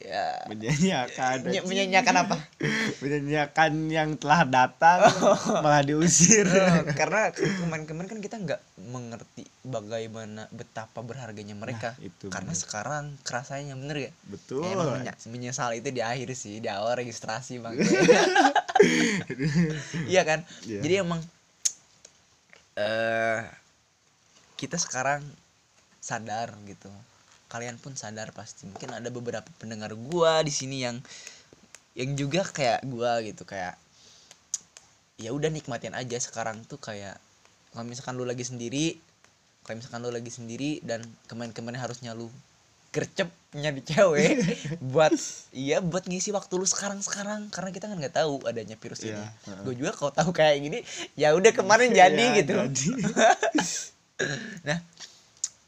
ya. 0.00 0.44
Menyanyiakan. 0.48 1.36
Menye- 1.44 1.64
menyanyiakan 1.64 2.14
apa? 2.16 2.36
Menyanyiakan 3.04 3.72
yang 3.88 4.16
telah 4.16 4.42
datang 4.44 5.00
malah 5.60 5.84
diusir. 5.84 6.48
Eh, 6.48 6.92
karena 6.96 7.30
kemarin-kemarin 7.30 8.08
kan 8.08 8.20
kita 8.20 8.36
nggak 8.40 8.60
mengerti 8.88 9.44
bagaimana 9.62 10.48
betapa 10.50 11.00
berharganya 11.00 11.52
mereka. 11.54 11.94
Nah, 11.94 12.04
itu 12.04 12.26
karena 12.28 12.50
bener. 12.50 12.62
sekarang 12.64 13.04
kerasanya 13.22 13.76
bener 13.76 14.08
ya 14.08 14.10
betul. 14.26 14.64
Emang 14.64 14.98
menya- 14.98 15.16
menyesal 15.28 15.70
itu 15.72 15.92
di 15.92 16.00
akhir 16.00 16.32
sih 16.32 16.58
di 16.58 16.68
awal 16.68 16.96
registrasi 16.96 17.60
bang. 17.60 17.76
Iya 20.08 20.24
kan? 20.24 20.40
Iya. 20.64 20.80
jadi 20.80 20.94
emang 21.04 21.20
eh 22.80 23.44
kita 24.56 24.80
sekarang 24.80 25.20
sadar 26.00 26.56
gitu 26.64 26.88
kalian 27.50 27.76
pun 27.76 27.92
sadar 27.92 28.30
pasti 28.30 28.64
mungkin 28.64 28.94
ada 28.94 29.10
beberapa 29.10 29.46
pendengar 29.58 29.90
gua 29.92 30.40
di 30.40 30.54
sini 30.54 30.86
yang 30.86 30.96
yang 31.92 32.14
juga 32.14 32.46
kayak 32.46 32.86
gua 32.86 33.18
gitu 33.20 33.42
kayak 33.42 33.74
ya 35.18 35.34
udah 35.34 35.50
nikmatin 35.50 35.92
aja 35.92 36.16
sekarang 36.16 36.62
tuh 36.64 36.78
kayak 36.78 37.18
kalau 37.74 37.84
misalkan 37.84 38.16
lu 38.16 38.24
lagi 38.24 38.46
sendiri 38.46 38.96
kalau 39.66 39.76
misalkan 39.76 40.00
lu 40.00 40.08
lagi 40.08 40.32
sendiri 40.32 40.80
dan 40.80 41.02
kemarin-kemarin 41.26 41.76
harusnya 41.76 42.16
lu 42.16 42.30
gercep 42.90 43.30
nyari 43.54 43.82
cewek 43.84 44.34
buat 44.94 45.14
iya 45.52 45.78
buat 45.78 46.06
ngisi 46.06 46.34
waktu 46.34 46.50
lu 46.58 46.66
sekarang 46.66 46.98
sekarang 47.02 47.46
karena 47.50 47.70
kita 47.70 47.86
kan 47.86 47.94
nggak 47.94 48.16
tahu 48.16 48.42
adanya 48.46 48.74
virus 48.74 49.02
Iya, 49.04 49.14
ini 49.14 49.26
heeh. 49.46 49.62
gue 49.62 49.74
juga 49.78 49.90
kalau 49.94 50.10
tahu 50.10 50.30
kayak 50.34 50.56
gini 50.58 50.78
ya 51.14 51.34
udah 51.38 51.52
kemarin 51.54 51.94
jadi 52.00 52.18
Ya, 52.18 52.34
gitu 52.42 52.54
jadi. 52.56 52.90
nah 54.68 54.78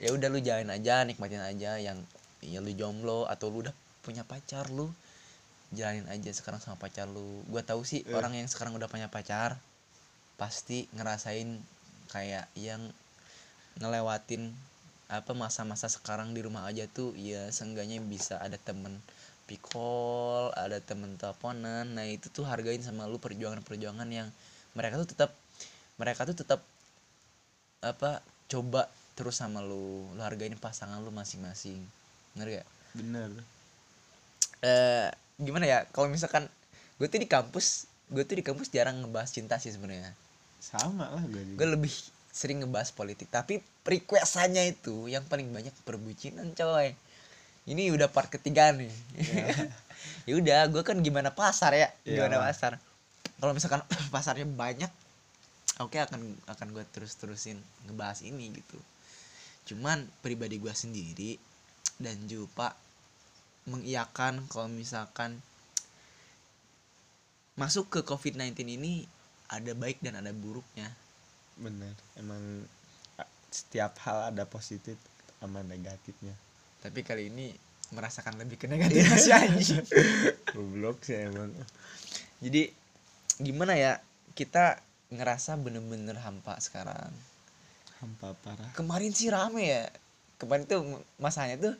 ya 0.02 0.10
udah 0.10 0.28
lu 0.28 0.42
jalanin 0.42 0.74
aja 0.74 1.06
nikmatin 1.06 1.38
aja 1.38 1.78
yang 1.78 2.02
ya 2.42 2.58
lu 2.58 2.74
jomblo 2.74 3.30
atau 3.30 3.54
lu 3.54 3.62
udah 3.62 3.74
punya 4.02 4.26
pacar 4.26 4.66
lu 4.66 4.90
jalanin 5.70 6.10
aja 6.10 6.34
sekarang 6.34 6.58
sama 6.58 6.74
pacar 6.74 7.06
lu 7.06 7.46
gua 7.46 7.62
tahu 7.62 7.86
sih 7.86 8.02
Eh. 8.02 8.12
orang 8.18 8.34
yang 8.34 8.50
sekarang 8.50 8.74
udah 8.74 8.90
punya 8.90 9.06
pacar 9.06 9.54
pasti 10.36 10.90
ngerasain 10.98 11.62
kayak 12.10 12.50
yang 12.58 12.82
ngelewatin 13.78 14.50
apa 15.06 15.32
masa-masa 15.38 15.86
sekarang 15.86 16.34
di 16.34 16.42
rumah 16.42 16.66
aja 16.66 16.90
tuh 16.90 17.14
ya 17.14 17.46
seenggaknya 17.54 18.02
bisa 18.02 18.42
ada 18.42 18.58
temen 18.58 18.98
pikol 19.46 20.50
ada 20.58 20.82
temen 20.82 21.14
teleponan 21.14 21.94
nah 21.94 22.04
itu 22.08 22.26
tuh 22.32 22.42
hargain 22.42 22.82
sama 22.82 23.06
lu 23.06 23.22
perjuangan-perjuangan 23.22 24.08
yang 24.10 24.28
mereka 24.74 24.98
tuh 25.04 25.08
tetap 25.14 25.30
mereka 26.00 26.24
tuh 26.26 26.36
tetap 26.36 26.60
apa 27.84 28.24
coba 28.48 28.88
terus 29.12 29.38
sama 29.38 29.60
lu 29.60 30.08
lu 30.16 30.22
hargain 30.24 30.54
pasangan 30.56 31.00
lu 31.00 31.12
masing-masing. 31.12 31.80
Ngerti 32.36 32.60
gak? 32.60 32.68
bener. 32.92 33.30
Eh 34.60 35.08
gimana 35.40 35.64
ya 35.64 35.78
kalau 35.90 36.12
misalkan 36.12 36.46
gue 37.00 37.08
tuh 37.08 37.18
di 37.18 37.28
kampus 37.28 37.88
gue 38.12 38.22
tuh 38.22 38.36
di 38.36 38.44
kampus 38.44 38.68
jarang 38.68 39.00
ngebahas 39.00 39.32
cinta 39.32 39.56
sih 39.56 39.72
sebenarnya. 39.72 40.12
Sama 40.60 41.08
lah 41.12 41.24
gue 41.24 41.56
gue 41.56 41.68
lebih 41.68 41.92
sering 42.32 42.64
ngebahas 42.64 42.92
politik 42.92 43.28
tapi 43.28 43.60
requestannya 43.84 44.72
itu 44.72 45.08
yang 45.08 45.24
paling 45.28 45.48
banyak 45.52 45.72
perbucinan 45.84 46.52
coy. 46.56 46.96
Ini 47.68 47.94
udah 47.94 48.08
part 48.10 48.28
ketiga 48.32 48.72
nih. 48.72 48.92
Ya 50.26 50.34
udah 50.34 50.66
gue 50.70 50.82
kan 50.82 50.98
gimana 50.98 51.30
pasar 51.30 51.74
ya 51.78 51.90
gimana 52.02 52.38
Iyalah. 52.38 52.46
pasar. 52.50 52.72
Kalau 53.38 53.52
misalkan 53.54 53.82
pasarnya 54.14 54.46
banyak 54.46 54.90
oke 55.82 55.98
akan 55.98 56.20
akan 56.46 56.66
gue 56.74 56.84
terus 56.94 57.18
terusin 57.18 57.58
ngebahas 57.86 58.22
ini 58.22 58.54
gitu 58.54 58.78
cuman 59.62 60.04
pribadi 60.20 60.58
gue 60.58 60.74
sendiri 60.74 61.38
dan 62.02 62.18
Jupa 62.26 62.74
mengiyakan 63.70 64.42
kalau 64.50 64.66
misalkan 64.66 65.38
masuk 67.54 67.86
ke 67.92 68.00
COVID-19 68.02 68.58
ini 68.66 69.06
ada 69.46 69.70
baik 69.76 70.02
dan 70.02 70.18
ada 70.18 70.32
buruknya. 70.34 70.90
Bener 71.60 71.94
emang 72.18 72.66
setiap 73.52 73.94
hal 74.02 74.34
ada 74.34 74.48
positif 74.48 74.96
sama 75.38 75.60
negatifnya. 75.62 76.34
Tapi 76.82 77.04
kali 77.04 77.30
ini 77.30 77.52
merasakan 77.92 78.40
lebih 78.40 78.56
ke 78.56 78.66
negatif 78.66 79.04
sih 79.20 79.30
anjing. 79.30 79.84
Goblok 80.56 81.04
sih 81.04 81.28
emang. 81.28 81.52
Jadi 82.40 82.72
gimana 83.38 83.76
ya 83.78 84.00
kita 84.32 84.80
ngerasa 85.12 85.60
bener-bener 85.60 86.16
hampa 86.24 86.56
sekarang 86.58 87.12
hampa 88.02 88.34
parah. 88.42 88.66
Kemarin 88.74 89.14
sih 89.14 89.30
rame 89.30 89.62
ya. 89.62 89.84
Kemarin 90.36 90.66
tuh 90.66 90.82
masanya 91.16 91.54
tuh 91.56 91.74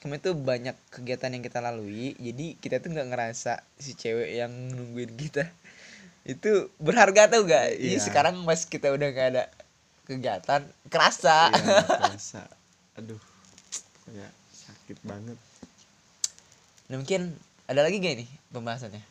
kemarin 0.00 0.22
tuh 0.22 0.34
banyak 0.34 0.76
kegiatan 0.88 1.28
yang 1.30 1.44
kita 1.44 1.60
lalui. 1.60 2.16
Jadi 2.16 2.56
kita 2.56 2.80
tuh 2.80 2.90
nggak 2.90 3.08
ngerasa 3.12 3.60
si 3.76 3.92
cewek 3.92 4.40
yang 4.40 4.50
nungguin 4.72 5.12
kita 5.14 5.44
itu 6.32 6.72
berharga 6.80 7.28
tau 7.28 7.44
gak 7.44 7.76
Jadi 7.76 7.96
Iya. 7.96 8.02
sekarang 8.02 8.42
pas 8.42 8.58
kita 8.58 8.90
udah 8.90 9.08
gak 9.12 9.28
ada 9.30 9.44
kegiatan 10.04 10.62
kerasa. 10.88 11.52
Iya 11.52 11.60
nggak 11.62 11.86
kerasa. 11.86 12.42
Aduh 12.96 13.20
ya 14.10 14.26
sakit 14.50 14.98
banget. 15.04 15.38
Nah 16.88 16.96
mungkin 16.96 17.36
ada 17.66 17.82
lagi 17.82 17.98
gak 17.98 18.16
nih 18.16 18.28
pembahasannya? 18.48 19.04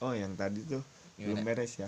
Oh 0.00 0.12
yang 0.12 0.34
tadi 0.34 0.60
tuh 0.64 0.82
belum 1.14 1.40
Gimana? 1.40 1.46
beres 1.46 1.78
ya 1.78 1.86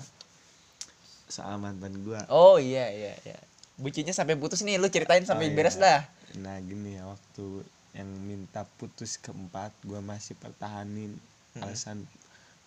soal 1.27 1.59
mantan 1.59 1.95
gua 2.03 2.25
oh 2.29 2.57
iya 2.57 2.91
iya 2.91 3.15
iya 3.25 3.39
bucinya 3.77 4.11
sampai 4.11 4.35
putus 4.35 4.65
nih 4.65 4.81
lu 4.81 4.89
ceritain 4.89 5.23
sampai 5.23 5.49
Oh, 5.49 5.51
iya. 5.53 5.57
beres 5.57 5.77
dah 5.77 6.01
nah 6.37 6.57
gini 6.61 6.97
ya 6.97 7.05
waktu 7.07 7.65
yang 7.97 8.09
minta 8.23 8.65
putus 8.77 9.17
keempat 9.17 9.73
gua 9.83 10.01
masih 10.01 10.37
pertahanin 10.37 11.13
Mm-mm. 11.13 11.65
alasan 11.65 12.05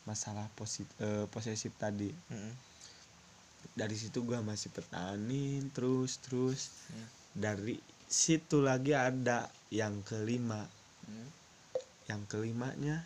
masalah 0.03 0.49
posit 0.53 0.89
eh, 0.97 1.25
posesif 1.29 1.73
tadi 1.75 2.09
Mm-mm. 2.29 2.53
dari 3.73 3.93
situ 3.93 4.21
gua 4.21 4.41
masih 4.41 4.69
pertahanin 4.69 5.69
terus 5.71 6.17
terus 6.19 6.73
Hmm. 6.89 7.05
dari 7.37 7.77
situ 8.05 8.59
lagi 8.59 8.91
ada 8.91 9.45
yang 9.69 10.01
kelima 10.01 10.65
Hmm. 11.05 11.29
yang 12.05 12.21
kelimanya 12.25 13.05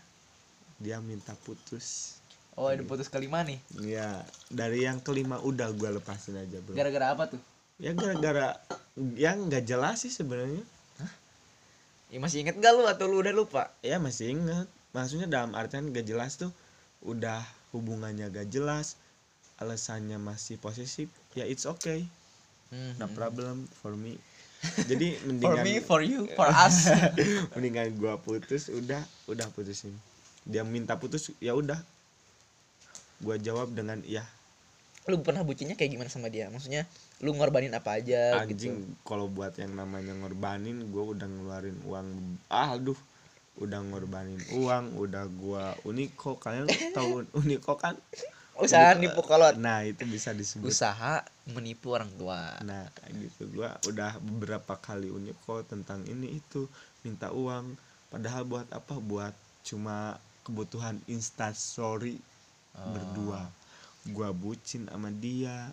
dia 0.79 0.99
minta 0.99 1.35
putus 1.43 2.19
oh 2.57 2.69
ada 2.69 2.83
putus 2.85 3.09
kelima 3.09 3.41
nih? 3.41 3.59
Ya 3.81 4.21
dari 4.49 4.85
yang 4.85 5.01
kelima 5.01 5.41
udah 5.41 5.73
gua 5.73 5.95
lepasin 5.95 6.37
aja 6.37 6.57
bro. 6.61 6.77
Gara-gara 6.77 7.13
apa 7.13 7.23
tuh? 7.33 7.41
Ya 7.81 7.91
gara-gara 7.97 8.57
yang 9.17 9.49
nggak 9.49 9.65
jelas 9.65 10.05
sih 10.05 10.13
sebenarnya. 10.13 10.61
Ya, 12.13 12.21
masih 12.21 12.45
inget 12.45 12.61
gak 12.61 12.77
lu 12.77 12.85
atau 12.85 13.09
lu 13.09 13.25
udah 13.25 13.33
lupa? 13.33 13.73
Ya 13.81 13.97
masih 13.97 14.37
inget. 14.37 14.69
Maksudnya 14.93 15.25
dalam 15.25 15.57
artian 15.57 15.89
gak 15.89 16.05
jelas 16.05 16.37
tuh 16.37 16.53
udah 17.01 17.41
hubungannya 17.73 18.29
gak 18.29 18.53
jelas 18.53 19.01
alasannya 19.57 20.21
masih 20.21 20.61
posesif 20.61 21.09
ya 21.33 21.49
it's 21.49 21.65
okay. 21.65 22.05
Hmm, 22.69 22.93
no 23.01 23.09
problem 23.17 23.65
for 23.81 23.97
me. 23.97 24.21
Jadi 24.85 25.13
for 25.17 25.25
mendingan 25.25 25.65
me 25.65 25.73
for 25.81 26.01
you 26.05 26.29
for 26.37 26.45
us. 26.45 26.93
Mendingan 27.57 27.97
gua 27.97 28.21
putus 28.21 28.69
udah 28.69 29.01
udah 29.25 29.49
putusin. 29.49 29.97
Dia 30.45 30.61
minta 30.61 30.97
putus 31.01 31.33
ya 31.41 31.57
udah 31.57 31.81
gua 33.23 33.39
jawab 33.39 33.71
dengan 33.71 34.03
iya 34.03 34.27
lu 35.03 35.19
pernah 35.19 35.43
bucinnya 35.43 35.75
kayak 35.75 35.91
gimana 35.99 36.07
sama 36.07 36.31
dia? 36.31 36.47
Maksudnya 36.47 36.87
lu 37.19 37.35
ngorbanin 37.35 37.75
apa 37.75 37.99
aja 37.99 38.39
gitu? 38.47 38.71
Anjing 38.71 38.75
kalau 39.03 39.27
buat 39.27 39.55
yang 39.59 39.75
namanya 39.75 40.15
ngorbanin 40.15 40.87
gua 40.91 41.11
udah 41.11 41.27
ngeluarin 41.27 41.77
uang 41.83 42.07
ah 42.47 42.75
aduh 42.75 42.95
udah 43.59 43.79
ngorbanin 43.83 44.39
uang 44.55 44.97
udah 44.97 45.25
gua 45.37 45.75
uniko 45.83 46.39
kalian 46.39 46.71
tahu 46.95 47.27
uniko 47.43 47.75
kan? 47.75 47.99
Usaha 48.53 48.93
nipu 48.93 49.25
kolot. 49.25 49.57
nah 49.57 49.81
itu 49.81 50.05
bisa 50.05 50.29
disebut. 50.31 50.69
Usaha 50.69 51.25
menipu 51.51 51.91
orang 51.91 52.13
tua. 52.15 52.53
Nah 52.63 52.87
kayak 52.95 53.11
gitu. 53.27 53.43
Gua 53.59 53.75
udah 53.89 54.15
beberapa 54.23 54.77
kali 54.79 55.11
uniko 55.11 55.65
tentang 55.67 56.05
ini 56.07 56.39
itu 56.39 56.69
minta 57.03 57.33
uang. 57.33 57.75
Padahal 58.07 58.47
buat 58.47 58.69
apa? 58.71 58.95
Buat 59.03 59.35
cuma 59.65 60.21
kebutuhan 60.45 61.01
instastory 61.09 62.19
Oh. 62.73 62.91
berdua. 62.91 63.41
Gua 64.09 64.29
bucin 64.35 64.89
sama 64.89 65.09
dia 65.09 65.71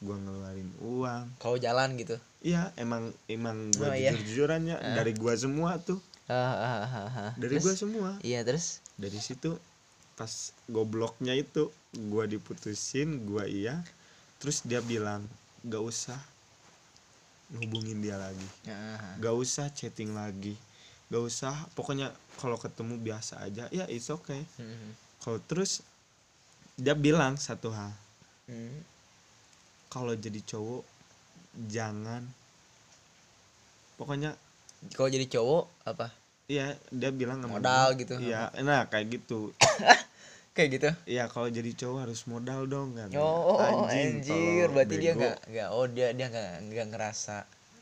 gua 0.00 0.16
ngeluarin 0.16 0.70
uang. 0.80 1.24
Kalau 1.36 1.56
jalan 1.60 1.92
gitu? 1.96 2.16
Iya 2.40 2.72
emang 2.76 3.12
emang 3.28 3.68
Oh, 3.76 3.84
gua 3.84 3.92
iya. 3.96 4.16
jujur 4.16 4.48
jujurannya 4.48 4.76
Ah. 4.80 4.96
dari 4.96 5.12
gua 5.12 5.36
semua 5.36 5.76
tuh. 5.76 6.00
Ah, 6.30 6.34
ah, 6.34 6.78
ah, 6.86 7.08
ah. 7.10 7.32
dari 7.36 7.58
Terus? 7.58 7.64
gua 7.64 7.74
semua. 7.76 8.10
Iya 8.24 8.40
terus? 8.46 8.80
Dari 8.96 9.20
situ 9.20 9.56
pas 10.16 10.52
gobloknya 10.68 11.32
itu 11.36 11.68
gua 12.08 12.24
diputusin 12.24 13.28
gua 13.28 13.44
iya. 13.44 13.80
Terus 14.40 14.64
dia 14.64 14.80
bilang 14.80 15.28
gak 15.60 15.84
usah 15.84 16.16
hubungin 17.60 18.00
dia 18.00 18.16
lagi. 18.16 18.48
Ah, 18.68 19.16
gak 19.20 19.34
usah 19.36 19.68
chatting 19.74 20.16
lagi. 20.16 20.56
Gak 21.10 21.20
usah 21.20 21.52
pokoknya 21.74 22.08
kalau 22.38 22.56
ketemu 22.56 22.96
biasa 22.96 23.42
aja 23.42 23.66
ya 23.68 23.84
it's 23.90 24.08
okay. 24.08 24.40
Hmm, 24.56 24.94
kalau 25.20 25.42
terus 25.44 25.82
dia 26.80 26.96
bilang 26.96 27.36
satu 27.36 27.68
hal. 27.70 27.92
Hmm. 28.50 28.82
kalau 29.90 30.14
jadi 30.16 30.40
cowok 30.42 30.82
jangan. 31.70 32.26
Pokoknya 33.94 34.34
kalau 34.96 35.12
jadi 35.12 35.26
cowok 35.28 35.64
apa? 35.86 36.10
Iya 36.50 36.74
dia 36.90 37.10
bilang 37.14 37.44
Modal 37.46 37.94
gitu. 37.94 38.18
iya 38.18 38.50
nah 38.64 38.88
kayak 38.88 39.20
gitu. 39.20 39.52
Kayak 40.50 40.68
gitu? 40.76 40.90
Iya 41.06 41.30
kalau 41.30 41.46
jadi 41.46 41.70
cowok 41.78 41.98
harus 42.10 42.26
modal 42.26 42.66
dong 42.66 42.98
kan 42.98 43.06
oh 43.14 43.86
anjir. 43.86 44.66
tolol, 44.66 44.74
berarti 44.74 44.96
dia 44.98 45.12
bego. 45.14 45.20
nggak 45.22 45.38
nggak 45.46 45.68
oh 45.70 45.86
dia 45.86 46.08
dia 46.10 46.26
nggak 46.26 46.50
nggak 46.66 46.86
ngerasa 46.90 47.36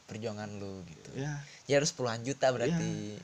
perjuangan 0.04 0.52
lu 0.60 0.84
gitu. 0.84 1.10
Ya 1.16 1.40
ya 1.64 1.80
harus 1.80 1.96
puluhan 1.96 2.20
juta 2.20 2.52
berarti. 2.52 3.16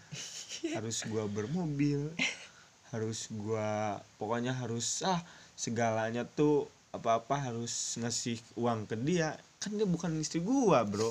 Harus 0.73 1.05
gua 1.13 1.29
bermobil. 1.29 2.09
Harus 2.95 3.27
gua 3.27 3.99
pokoknya 4.23 4.55
harus 4.55 5.03
ah 5.03 5.19
segalanya 5.65 6.29
tuh 6.29 6.69
apa-apa 6.93 7.49
harus 7.49 7.97
ngasih 7.97 8.37
uang 8.61 8.85
ke 8.85 9.01
dia. 9.01 9.41
Kan 9.57 9.81
dia 9.81 9.89
bukan 9.89 10.13
istri 10.21 10.45
gua 10.45 10.85
bro. 10.85 11.09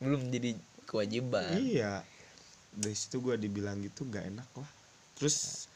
Belum 0.00 0.32
jadi 0.32 0.56
kewajiban. 0.88 1.52
Iya. 1.60 2.00
Dari 2.72 2.96
situ 2.96 3.20
gua 3.20 3.36
dibilang 3.36 3.84
gitu 3.84 4.08
gak 4.08 4.32
enak 4.32 4.48
lah. 4.56 4.70
Terus 5.20 5.68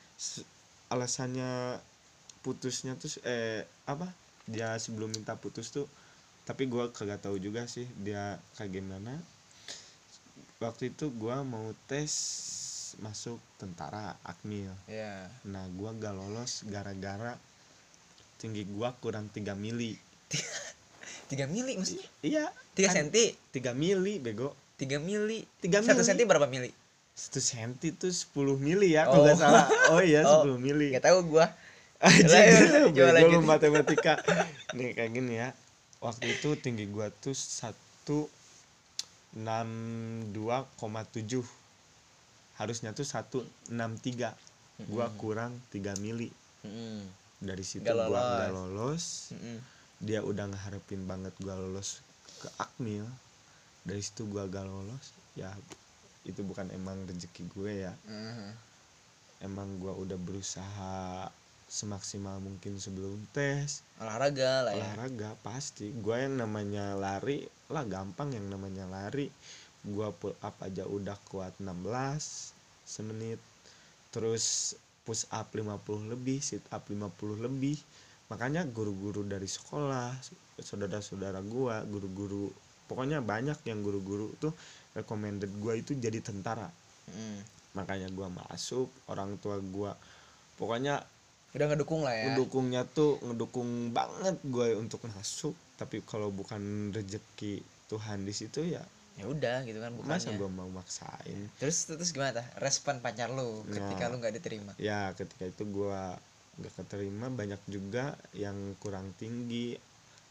alasannya 0.89 1.77
putusnya 2.41 2.97
tuh 2.97 3.13
eh 3.29 3.69
apa? 3.85 4.09
Dia 4.49 4.81
sebelum 4.81 5.13
minta 5.13 5.37
putus 5.37 5.69
tuh 5.69 5.85
tapi 6.49 6.71
gua 6.71 6.89
kagak 6.95 7.27
tahu 7.27 7.37
juga 7.37 7.69
sih 7.69 7.85
dia 8.01 8.41
kayak 8.57 8.81
gimana. 8.81 9.13
Waktu 10.57 10.97
itu 10.97 11.13
gua 11.13 11.45
mau 11.45 11.77
tes 11.85 12.09
masuk 13.05 13.37
tentara 13.61 14.17
akmil. 14.25 14.73
Ya 14.89 15.29
nah 15.45 15.69
gua 15.77 15.93
gak 15.93 16.17
lolos 16.17 16.65
gara-gara 16.65 17.37
tinggi 18.47 18.63
gua 18.71 18.95
kurang 19.03 19.27
3 19.35 19.43
mili. 19.59 19.99
Tiga 21.31 21.51
mili 21.51 21.75
maksudnya? 21.75 22.07
Iya. 22.23 22.45
Tiga 22.79 22.95
kan 22.95 23.11
senti? 23.11 23.35
3 23.51 23.75
mili 23.75 24.23
bego. 24.23 24.55
Tiga 24.79 25.03
mili? 25.03 25.43
3 25.59 25.83
satu 25.83 25.99
mili. 25.99 26.07
senti 26.07 26.23
berapa 26.23 26.47
mili? 26.47 26.71
Satu 27.19 27.43
senti 27.43 27.91
tuh 27.91 28.15
10 28.15 28.55
mili 28.63 28.95
ya 28.95 29.11
Oh. 29.11 29.19
kalau 29.19 29.25
nggak 29.27 29.39
salah. 29.43 29.67
Oh 29.91 29.99
iya 29.99 30.23
Oh. 30.31 30.47
10 30.47 30.63
mili. 30.63 30.95
nggak 30.95 31.03
tahu 31.03 31.19
gua. 31.27 31.51
Bego 31.99 33.03
lanjut. 33.11 33.35
lu 33.35 33.41
matematika. 33.43 34.23
Nih 34.79 34.95
kayak 34.95 35.11
gini 35.11 35.43
ya. 35.43 35.51
Waktu 35.99 36.39
itu 36.39 36.55
tinggi 36.55 36.87
gua 36.87 37.11
tuh 37.11 37.35
satu 37.35 38.31
enam 39.35 39.67
dua 40.31 40.63
koma 40.79 41.03
tujuh. 41.03 41.43
Harusnya 42.55 42.95
tuh 42.95 43.03
satu 43.03 43.43
enam 43.67 43.99
tiga. 43.99 44.39
Gua 44.87 45.11
Mm-mm. 45.11 45.19
kurang 45.19 45.53
3 45.75 45.99
mili. 45.99 46.31
Mm-mm. 46.63 47.26
Dari 47.41 47.65
situ 47.65 47.85
Nggak 47.85 47.97
gua 47.97 48.07
lolos. 48.09 48.27
nggak 48.33 48.53
lolos. 48.53 49.05
Mm-mm. 49.35 49.59
dia 49.97 50.21
udah 50.21 50.45
ngeharapin 50.53 51.09
banget 51.09 51.33
gua 51.41 51.57
lolos 51.57 52.01
ke 52.41 52.49
akmil. 52.57 53.05
Dari 53.87 54.03
situ 54.03 54.27
gua 54.27 54.45
gak 54.51 54.67
lolos. 54.67 55.15
Ya 55.39 55.53
itu 56.27 56.43
bukan 56.43 56.69
emang 56.75 57.07
rezeki 57.07 57.45
gue 57.55 57.73
ya. 57.87 57.95
Mhm. 58.09 58.51
emang 59.37 59.69
gua 59.77 59.93
udah 59.93 60.17
berusaha 60.17 61.29
semaksimal 61.69 62.41
mungkin 62.41 62.81
sebelum 62.81 63.21
tes. 63.31 63.85
Olahraga 64.01 64.65
lah 64.65 64.73
ya. 64.73 64.81
Olahraga 64.97 65.37
pasti. 65.45 65.93
Gua 65.93 66.19
yang 66.25 66.41
namanya 66.41 66.97
lari 66.97 67.45
lah 67.69 67.85
gampang 67.85 68.33
yang 68.33 68.49
namanya 68.49 68.89
lari. 68.89 69.29
Gua 69.85 70.11
pull 70.11 70.35
up 70.41 70.57
aja 70.65 70.83
udah 70.89 71.15
kuat 71.29 71.53
16 71.61 72.57
semenit. 72.83 73.39
Terus 74.11 74.75
push 75.07 75.31
up 75.31 75.55
50 75.55 76.11
lebih 76.11 76.43
sit 76.43 76.67
up 76.75 76.91
50 76.91 77.47
lebih. 77.47 77.79
Makanya 78.27 78.67
guru-guru 78.67 79.23
dari 79.23 79.47
sekolah 79.47 80.11
saudara-saudara 80.59 81.39
gua 81.47 81.87
guru-guru 81.87 82.51
pokoknya 82.91 83.23
banyak 83.23 83.63
yang 83.71 83.87
guru-guru 83.87 84.35
tuh 84.43 84.51
recommended 84.99 85.55
gua 85.63 85.79
itu 85.79 85.95
jadi 85.95 86.19
tentara. 86.19 86.67
Mm. 87.07 87.39
makanya 87.79 88.11
gua 88.11 88.27
masuk 88.27 88.91
orang 89.07 89.39
tua 89.39 89.63
gua 89.63 89.95
pokoknya 90.59 91.07
udah 91.57 91.67
ngedukung 91.73 92.03
lah 92.05 92.13
ya. 92.13 92.25
ngedukungnya 92.35 92.83
tuh 92.85 93.17
ngedukung 93.25 93.95
banget 93.97 94.37
gue 94.45 94.77
untuk 94.77 95.01
masuk. 95.09 95.57
Tapi 95.81 96.05
kalau 96.05 96.29
bukan 96.29 96.93
rezeki 96.93 97.65
Tuhan 97.89 98.29
di 98.29 98.35
situ 98.37 98.61
ya 98.67 98.85
ya 99.17 99.25
udah 99.25 99.65
gitu 99.65 99.81
kan 99.81 99.97
masa 99.97 100.29
bukannya 100.29 100.33
gue 100.37 100.51
mau 100.53 100.69
maksain? 100.69 101.39
Terus 101.57 101.89
terus 101.89 102.13
gimana 102.13 102.37
tah? 102.41 102.47
Respon 102.61 103.01
pacar 103.01 103.33
lu 103.33 103.65
ketika 103.73 104.07
Nah. 104.07 104.13
lu 104.13 104.17
nggak 104.21 104.35
diterima? 104.37 104.73
Ya 104.77 105.13
ketika 105.17 105.49
itu 105.49 105.65
gue 105.65 106.03
gak 106.57 106.75
keterima 106.77 107.29
banyak 107.33 107.61
juga 107.69 108.17
yang 108.37 108.77
kurang 108.81 109.17
tinggi. 109.17 109.77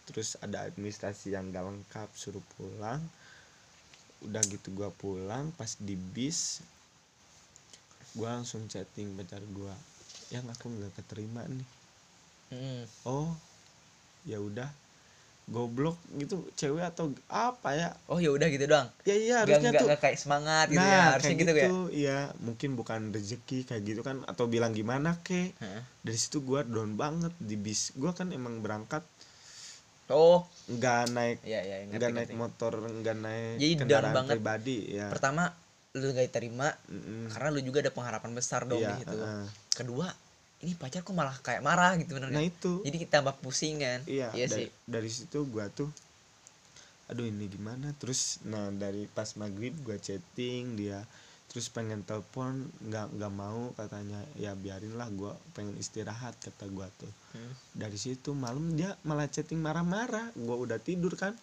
Terus 0.05 0.37
ada 0.37 0.69
administrasi 0.69 1.33
yang 1.33 1.49
gak 1.49 1.65
lengkap 1.65 2.09
suruh 2.13 2.45
pulang. 2.57 3.01
Udah 4.21 4.41
gitu 4.45 4.73
gua 4.73 4.89
pulang 4.89 5.53
pas 5.53 5.77
di 5.77 5.93
bis 5.97 6.61
gua 8.17 8.37
langsung 8.41 8.65
chatting 8.69 9.17
pacar 9.17 9.41
gua. 9.53 9.73
Yang 10.29 10.45
aku 10.57 10.65
nggak 10.71 10.93
keterima 10.97 11.45
nih. 11.45 11.67
Mm. 12.53 12.85
oh 13.09 13.33
ya 14.25 14.37
udah 14.37 14.69
goblok 15.45 15.93
gitu 16.17 16.41
cewek 16.57 16.81
atau 16.81 17.13
apa 17.29 17.69
ya 17.77 17.89
oh 18.09 18.17
ya 18.17 18.33
udah 18.33 18.49
gitu 18.49 18.65
doang 18.65 18.89
ya 19.05 19.13
iya 19.13 19.35
harusnya 19.45 19.69
nggak 19.69 19.81
tuh 19.81 19.87
nggak 19.93 20.01
kayak 20.01 20.17
semangat 20.17 20.65
gitu 20.73 20.81
ya 20.81 20.89
nah 20.97 21.05
harusnya 21.13 21.29
kayak 21.29 21.41
gitu, 21.45 21.51
gitu, 21.53 21.77
ya 21.85 21.93
iya 21.93 22.19
mungkin 22.41 22.69
bukan 22.73 23.01
rezeki 23.13 23.59
kayak 23.69 23.83
gitu 23.85 24.01
kan 24.01 24.25
atau 24.25 24.49
bilang 24.49 24.73
gimana 24.73 25.21
ke 25.21 25.53
Heeh. 25.53 25.81
dari 26.01 26.17
situ 26.17 26.41
gua 26.41 26.65
down 26.65 26.97
banget 26.97 27.29
di 27.37 27.55
bis 27.55 27.93
gua 27.93 28.17
kan 28.17 28.33
emang 28.33 28.65
berangkat 28.65 29.05
oh 30.09 30.49
nggak 30.65 31.01
naik 31.13 31.37
iya 31.45 31.61
iya 31.61 31.75
ngerti, 31.85 31.93
nggak 31.93 32.09
naik 32.09 32.29
ngerti. 32.33 32.41
motor 32.41 32.73
nggak 32.81 33.17
naik 33.21 33.55
Jadi 33.61 33.69
down 33.69 33.79
kendaraan 33.85 34.13
banget. 34.17 34.33
pribadi 34.41 34.77
ya 34.97 35.07
pertama 35.13 35.43
lu 35.93 36.05
nggak 36.09 36.25
diterima 36.27 36.67
Mm-mm. 36.89 37.29
karena 37.29 37.47
lu 37.53 37.61
juga 37.61 37.85
ada 37.85 37.93
pengharapan 37.93 38.31
besar 38.33 38.65
dong 38.65 38.81
Iya, 38.81 38.97
di 38.97 39.05
situ 39.05 39.17
heeh. 39.21 39.45
kedua 39.77 40.09
ini 40.65 40.73
pacar 40.73 41.05
kok 41.05 41.13
malah 41.13 41.37
kayak 41.45 41.61
marah 41.61 41.93
gitu 42.01 42.17
bener 42.17 42.33
nah 42.33 42.41
nggak? 42.41 42.57
itu. 42.57 42.81
Jadi 42.81 42.97
kita 43.05 43.21
tambah 43.21 43.37
pusing 43.37 43.85
kan? 43.85 44.01
Iya 44.09 44.33
iya 44.33 44.49
dari, 44.49 44.65
sih. 44.65 44.67
dari 44.89 45.09
situ 45.13 45.45
gua 45.45 45.69
tuh 45.69 45.93
aduh 47.05 47.21
ini 47.21 47.45
gimana? 47.45 47.93
Terus 48.01 48.41
nah 48.49 48.73
dari 48.73 49.05
pas 49.05 49.37
maghrib 49.37 49.77
gua 49.85 50.01
chatting 50.01 50.73
dia 50.73 51.05
terus 51.45 51.71
pengen 51.71 52.03
telepon 52.03 52.67
nggak 52.83 53.15
nggak 53.15 53.31
mau 53.31 53.71
katanya 53.77 54.19
ya 54.35 54.57
biarinlah 54.57 55.07
gua 55.13 55.37
pengen 55.53 55.77
istirahat 55.77 56.33
kata 56.41 56.65
gua 56.73 56.89
tuh. 56.97 57.13
Hmm. 57.35 57.51
dari 57.75 57.99
situ 57.99 58.31
malam 58.31 58.79
dia 58.79 58.95
malah 59.05 59.29
chatting 59.29 59.61
marah-marah 59.61 60.33
gua 60.33 60.57
udah 60.57 60.81
tidur 60.81 61.13
kan. 61.13 61.37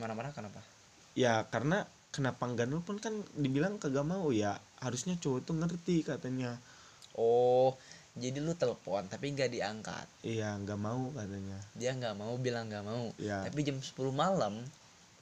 Marah-marah 0.00 0.32
kenapa? 0.32 0.64
Ya 1.12 1.44
karena 1.52 1.84
kenapa 2.10 2.48
nggak 2.48 2.66
nelpon 2.72 2.96
kan 2.96 3.12
dibilang 3.36 3.76
kagak 3.76 4.08
mau 4.08 4.32
ya 4.32 4.56
harusnya 4.80 5.20
cowok 5.20 5.44
tuh 5.44 5.54
ngerti 5.60 6.08
katanya. 6.08 6.56
Oh 7.16 7.76
jadi 8.16 8.40
lu 8.40 8.56
telepon 8.56 9.04
tapi 9.12 9.36
nggak 9.36 9.52
diangkat. 9.52 10.06
Iya 10.24 10.56
nggak 10.56 10.80
mau 10.80 11.12
katanya. 11.12 11.60
Dia 11.76 11.92
nggak 11.92 12.16
mau 12.16 12.32
bilang 12.40 12.72
nggak 12.72 12.84
mau. 12.84 13.12
Ya 13.20 13.44
tapi 13.44 13.60
jam 13.60 13.76
10 13.76 13.92
malam 14.16 14.64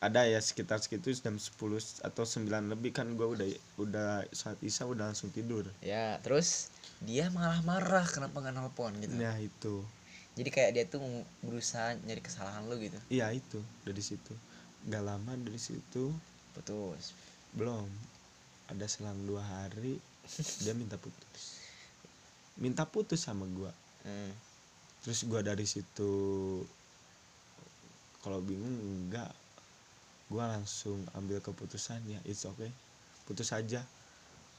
ada 0.05 0.29
ya 0.29 0.37
sekitar 0.37 0.85
segitu 0.85 1.17
jam 1.17 1.41
10 1.41 1.57
atau 2.05 2.25
9 2.29 2.45
lebih 2.69 2.93
kan 2.93 3.09
gua 3.17 3.33
udah 3.33 3.49
udah 3.81 4.09
saat 4.31 4.61
isya 4.63 4.87
udah 4.87 5.11
langsung 5.11 5.35
tidur. 5.35 5.67
Ya 5.83 6.23
terus 6.23 6.71
dia 7.03 7.33
malah 7.35 7.59
marah 7.67 8.07
kenapa 8.07 8.39
nggak 8.39 8.55
nelpon 8.55 8.95
gitu. 9.03 9.17
Nah 9.17 9.35
itu. 9.43 9.83
Jadi 10.35 10.51
kayak 10.51 10.71
dia 10.75 10.85
tuh 10.87 11.03
berusaha 11.43 11.95
nyari 12.07 12.23
kesalahan 12.23 12.67
lu 12.67 12.79
gitu. 12.79 12.99
Iya 13.11 13.31
itu. 13.35 13.63
Dari 13.87 14.03
situ. 14.03 14.35
Gak 14.85 15.07
lama 15.07 15.33
dari 15.39 15.59
situ 15.63 16.11
putus. 16.53 17.15
belum. 17.55 17.87
Ada 18.67 18.91
selang 18.91 19.19
dua 19.25 19.41
hari 19.41 20.03
dia 20.65 20.73
minta 20.73 20.97
putus 20.97 21.64
minta 22.59 22.87
putus 22.87 23.27
sama 23.27 23.45
gua 23.51 23.73
hmm. 24.07 24.33
terus 25.03 25.27
gua 25.27 25.43
dari 25.43 25.67
situ 25.67 26.13
kalau 28.23 28.41
bingung 28.41 28.79
enggak 28.81 29.31
gua 30.33 30.57
langsung 30.57 31.03
ambil 31.19 31.39
keputusan 31.45 32.01
ya 32.09 32.21
it's 32.25 32.47
okay 32.47 32.71
putus 33.27 33.53
aja 33.53 33.85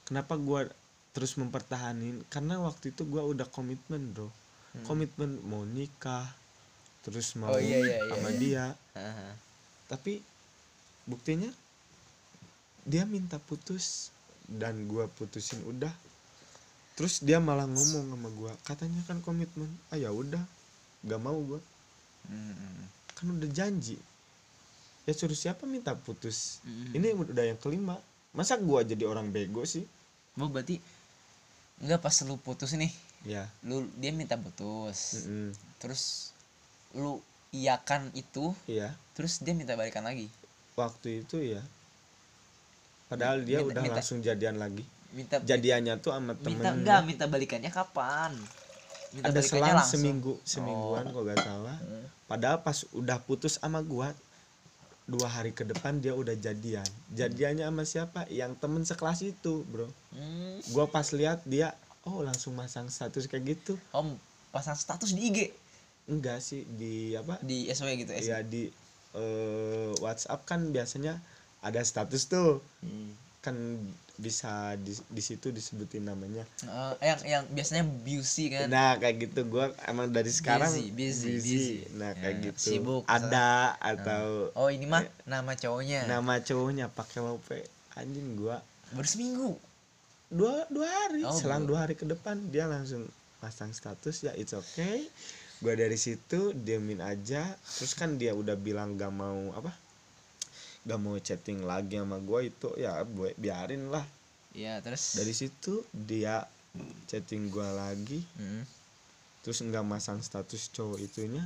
kenapa 0.06 0.38
gua 0.38 0.68
terus 1.16 1.40
mempertahanin 1.40 2.22
karena 2.28 2.60
waktu 2.60 2.92
itu 2.92 3.08
gua 3.08 3.24
udah 3.26 3.48
komitmen 3.50 4.12
bro 4.14 4.30
Hmm. 4.76 4.84
komitmen 4.84 5.40
mau 5.48 5.64
nikah 5.64 6.28
terus 7.00 7.40
mau 7.40 7.48
Oh, 7.48 7.62
iya, 7.64 7.80
iya, 7.80 7.96
iya, 7.96 8.12
sama 8.12 8.28
iya. 8.28 8.40
dia 8.44 8.66
Haha. 8.92 9.32
tapi 9.88 10.20
buktinya 11.08 11.48
dia 12.84 13.08
minta 13.08 13.40
putus 13.40 14.12
dan 14.52 14.84
gua 14.92 15.08
putusin 15.08 15.64
udah 15.64 15.96
terus 16.96 17.20
dia 17.20 17.38
malah 17.38 17.68
ngomong 17.68 18.08
sama 18.16 18.30
gua 18.32 18.52
katanya 18.64 19.04
kan 19.04 19.20
komitmen 19.20 19.68
ah 19.92 20.00
ya 20.00 20.10
udah 20.12 20.40
gak 21.06 21.22
mau 21.22 21.38
gua. 21.38 21.60
Hmm. 22.26 22.88
kan 23.14 23.30
udah 23.30 23.46
janji. 23.52 24.00
Ya 25.06 25.14
suruh 25.14 25.38
siapa 25.38 25.70
minta 25.70 25.94
putus? 25.94 26.58
Hmm. 26.66 26.96
ini 26.98 27.14
udah 27.14 27.46
yang 27.46 27.60
kelima. 27.62 28.00
Masa 28.34 28.58
gua 28.58 28.82
jadi 28.82 29.06
orang 29.06 29.30
bego 29.30 29.62
sih? 29.64 29.86
Oh, 30.36 30.50
berarti 30.50 30.82
nggak 31.76 32.00
pas 32.00 32.16
lu 32.24 32.40
putus 32.40 32.72
nih 32.74 32.88
ya 33.28 33.44
lu 33.62 33.84
dia 34.00 34.16
minta 34.16 34.40
putus. 34.40 35.28
Mm-mm. 35.28 35.52
terus 35.78 36.32
lu 36.96 37.20
iakan 37.52 38.08
itu 38.16 38.56
iya. 38.66 38.96
terus 39.16 39.44
dia 39.44 39.52
minta 39.52 39.76
balikan 39.76 40.04
lagi. 40.04 40.32
Waktu 40.76 41.24
itu 41.24 41.40
ya 41.44 41.60
padahal 43.06 43.44
dia 43.46 43.62
Minta- 43.62 43.70
udah 43.70 43.82
minta- 43.86 43.98
langsung 44.02 44.20
jadian 44.20 44.58
lagi 44.58 44.82
minta 45.16 45.40
jadiannya 45.40 45.96
tuh 45.98 46.12
sama 46.12 46.36
minta 46.36 46.44
temennya 46.44 46.72
enggak 46.74 47.00
minta 47.04 47.26
balikannya 47.26 47.72
kapan 47.72 48.36
minta 49.10 49.32
ada 49.32 49.40
selang 49.40 49.72
langsung. 49.74 49.96
seminggu 49.96 50.34
semingguan 50.44 51.08
Oh. 51.08 51.12
kok 51.14 51.24
gak 51.26 51.40
salah 51.42 51.78
Hmm. 51.80 52.06
padahal 52.28 52.60
pas 52.60 52.78
udah 52.92 53.18
putus 53.18 53.56
sama 53.56 53.80
gua 53.82 54.12
dua 55.06 55.30
hari 55.30 55.50
ke 55.50 55.64
depan 55.64 55.98
dia 55.98 56.12
udah 56.12 56.36
jadian 56.36 56.84
jadiannya 57.10 57.64
sama 57.64 57.84
siapa 57.84 58.22
yang 58.28 58.54
temen 58.54 58.84
sekelas 58.84 59.24
itu 59.24 59.64
bro 59.64 59.88
Hmm. 60.12 60.60
gua 60.70 60.86
pas 60.86 61.08
lihat 61.10 61.40
dia 61.44 61.72
oh 62.04 62.20
langsung 62.20 62.52
masang 62.54 62.86
status 62.88 63.26
kayak 63.26 63.56
gitu 63.56 63.80
om 63.92 64.20
pasang 64.52 64.76
status 64.76 65.10
di 65.10 65.22
IG 65.26 65.40
enggak 66.06 66.38
sih 66.40 66.68
di 66.68 67.14
apa 67.14 67.40
di 67.40 67.66
SW 67.68 67.88
gitu 67.98 68.12
SW. 68.12 68.26
ya 68.26 68.40
di 68.42 68.68
eh, 69.14 69.92
WhatsApp 69.98 70.44
kan 70.44 70.70
biasanya 70.70 71.24
ada 71.62 71.80
status 71.82 72.26
tuh 72.26 72.60
Hmm. 72.80 73.16
Kan 73.46 73.54
bisa 74.16 74.80
di, 74.80 74.96
di 75.12 75.22
situ 75.22 75.52
disebutin 75.52 76.08
namanya. 76.08 76.48
Eh, 76.64 76.94
yang 77.04 77.20
yang 77.28 77.44
biasanya 77.52 77.84
busy 77.84 78.48
kan? 78.48 78.72
Nah 78.72 78.96
kayak 78.96 79.28
gitu. 79.28 79.44
Gua 79.46 79.70
emang 79.86 80.08
dari 80.10 80.32
sekarang 80.32 80.72
Busy, 80.72 80.90
busy, 80.96 81.30
busy. 81.36 81.64
nah 82.00 82.16
Ya, 82.16 82.20
kayak 82.24 82.36
gitu. 82.52 82.60
sibuk, 82.64 83.04
ada 83.06 83.76
atau 83.78 84.56
oh 84.56 84.70
ini 84.72 84.88
mah 84.88 85.04
nama 85.28 85.52
cowoknya. 85.54 86.08
nama 86.08 86.40
cowoknya 86.40 86.88
pakai 86.90 87.20
lope 87.22 87.60
anjing 88.00 88.40
gua. 88.40 88.64
Baru 88.96 89.08
seminggu? 89.08 89.52
Dua 90.32 90.64
dua 90.72 90.88
hari. 90.88 91.22
Oh, 91.28 91.36
selang 91.36 91.68
dua 91.68 91.84
hari 91.86 92.00
ke 92.00 92.08
depan 92.08 92.40
dia 92.50 92.66
langsung 92.66 93.06
pasang 93.44 93.76
status 93.76 94.26
ya 94.26 94.32
it's 94.40 94.56
okay. 94.56 95.06
Gua 95.60 95.76
dari 95.76 96.00
situ 96.00 96.56
diemin 96.56 97.04
aja. 97.04 97.44
Terus 97.80 97.92
kan 98.00 98.16
dia 98.16 98.32
udah 98.32 98.56
bilang 98.56 98.96
gak 98.96 99.12
mau 99.12 99.52
apa 99.56 99.76
gak 100.86 101.02
mau 101.02 101.18
chatting 101.18 101.66
lagi 101.66 101.98
sama 101.98 102.22
gua 102.22 102.46
itu 102.46 102.70
ya 102.78 103.02
gue 103.02 103.34
biarin 103.36 103.90
lah. 103.90 104.06
Ya 104.54 104.80
terus? 104.80 105.18
Dari 105.18 105.34
situ 105.34 105.82
dia 105.92 106.46
chatting 107.10 107.50
gua 107.50 107.74
lagi. 107.74 108.22
Hmm. 108.38 108.64
terus 109.46 109.62
nggak 109.62 109.86
masang 109.86 110.18
status 110.26 110.74
cowok 110.74 110.98
itunya. 111.06 111.46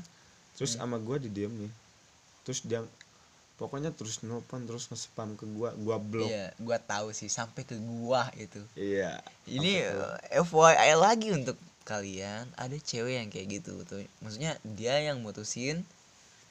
Terus 0.56 0.80
sama 0.80 0.96
gua 0.96 1.20
didiemin. 1.20 1.68
Terus 2.48 2.64
dia 2.64 2.80
pokoknya 3.60 3.92
terus 3.92 4.24
nelfon 4.24 4.64
terus 4.64 4.88
nge-spam 4.88 5.36
ke 5.36 5.44
gua. 5.44 5.76
Gua 5.76 6.00
blok. 6.00 6.32
Iya, 6.32 6.56
gua 6.64 6.80
tahu 6.80 7.12
sih 7.12 7.28
sampai 7.28 7.68
ke 7.68 7.76
gua 7.76 8.32
itu. 8.40 8.64
iya 8.80 9.20
Ini 9.44 9.84
Apa 9.84 10.16
eh, 10.32 10.44
FYI 10.48 10.92
lagi 10.96 11.28
untuk 11.36 11.60
kalian, 11.90 12.46
ada 12.54 12.78
cewek 12.78 13.18
yang 13.18 13.28
kayak 13.34 13.60
gitu 13.60 13.82
tuh. 13.84 14.06
Maksudnya 14.22 14.62
dia 14.62 15.02
yang 15.02 15.26
mutusin, 15.26 15.82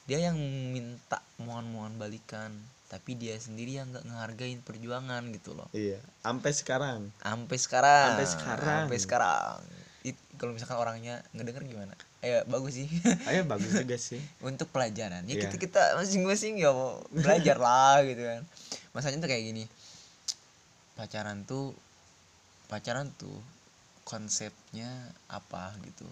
dia 0.03 0.19
yang 0.19 0.35
minta 0.75 1.23
mohon-mohon 1.39 1.95
balikan, 1.95 2.51
tapi 2.89 3.13
dia 3.13 3.37
sendiri 3.37 3.77
yang 3.77 3.87
nggak 3.87 4.01
ngehargain 4.01 4.59
perjuangan 4.59 5.21
gitu 5.29 5.53
loh. 5.53 5.69
iya 5.71 6.01
sampai 6.19 6.51
sekarang 6.51 6.99
Sampai 7.15 7.57
sekarang. 7.57 8.07
Sampai 8.11 8.25
sekarang. 8.27 8.83
Sampai 8.83 8.97
sekarang. 8.97 9.57
It- 10.01 10.25
kalau 10.35 10.51
misalkan 10.51 10.75
orangnya 10.75 11.21
ngedenger 11.31 11.63
gimana? 11.63 11.93
Eh 12.19 12.41
bagus 12.45 12.75
sih. 12.75 12.89
ayo 13.29 13.45
bagus 13.45 13.69
juga 13.69 13.95
sih 13.95 14.17
untuk 14.41 14.67
pelajaran 14.69 15.21
ya 15.23 15.37
Iya. 15.37 15.41
kita 15.45 15.55
kita 15.55 15.81
masing-masing 15.95 16.57
ya 16.57 16.71
mau 16.71 16.97
belajar 17.09 17.55
lah 17.65 18.01
gitu 18.01 18.19
kan 18.19 18.41
masanya 18.91 19.21
tuh 19.21 19.29
kayak 19.29 19.43
gini 19.45 19.63
pacaran 20.95 21.45
tuh 21.45 21.71
pacaran 22.67 23.07
tuh 23.15 23.39
konsepnya 24.03 24.89
apa 25.27 25.71
gitu 25.85 26.09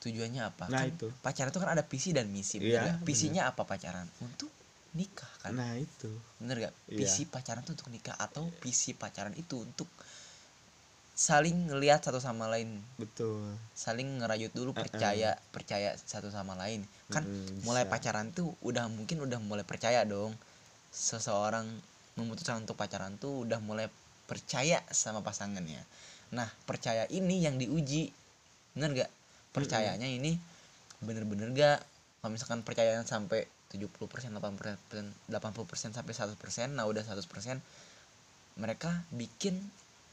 tujuannya 0.00 0.42
apa 0.44 0.66
Nah, 0.68 0.84
Kan 0.84 0.92
itu. 0.92 1.08
pacaran 1.20 1.50
tuh 1.50 1.60
kan 1.60 1.70
ada 1.70 1.82
visi 1.82 2.10
dan 2.12 2.28
misi 2.28 2.58
bener 2.58 2.82
Iya, 2.84 2.92
visinya 3.02 3.42
apa 3.46 3.62
pacaran 3.62 4.06
untuk 4.20 4.50
nikah 4.92 5.28
kan? 5.42 5.52
Nah 5.52 5.76
itu. 5.76 6.08
Bener 6.38 6.68
gak 6.68 6.74
Iya. 6.88 7.04
visi 7.04 7.24
pacaran 7.24 7.64
tuh 7.64 7.76
untuk 7.76 7.88
nikah 7.88 8.16
atau 8.16 8.48
visi 8.60 8.92
pacaran 8.92 9.34
itu 9.34 9.60
untuk 9.60 9.88
saling 11.18 11.66
ngelihat 11.66 11.98
satu 11.98 12.22
sama 12.22 12.46
lain. 12.46 12.78
Betul. 12.94 13.58
Saling 13.74 14.22
ngerayut 14.22 14.54
dulu 14.54 14.70
percaya 14.70 15.34
percaya 15.50 15.98
satu 15.98 16.30
sama 16.30 16.54
lain. 16.54 16.86
Kan 17.10 17.26
Mm, 17.26 17.66
mulai 17.66 17.84
bisa. 17.84 17.92
pacaran 17.92 18.30
tuh 18.30 18.54
udah 18.62 18.86
mungkin 18.86 19.18
udah 19.26 19.42
mulai 19.42 19.66
percaya 19.66 20.06
dong. 20.06 20.30
Seseorang 20.94 21.66
memutuskan 22.14 22.62
untuk 22.62 22.78
pacaran 22.78 23.18
tuh 23.18 23.42
udah 23.46 23.58
mulai 23.58 23.90
percaya 24.30 24.78
sama 24.94 25.20
pasangannya. 25.20 25.82
Nah 26.30 26.46
percaya 26.64 27.02
ini 27.10 27.42
yang 27.42 27.58
diuji. 27.58 28.14
Bener 28.78 28.94
gak 28.94 29.10
percayanya 29.50 30.06
ini 30.06 30.38
bener-bener 31.02 31.50
gak 31.50 31.78
kalau 32.22 32.30
misalkan 32.30 32.62
percayaan 32.62 33.02
sampai 33.02 33.42
70% 33.68 34.32
80% 34.32 35.28
80% 35.28 35.96
sampai 35.96 36.12
100% 36.16 36.72
nah 36.72 36.88
udah 36.88 37.04
100% 37.04 37.24
mereka 38.58 38.90
bikin 39.14 39.54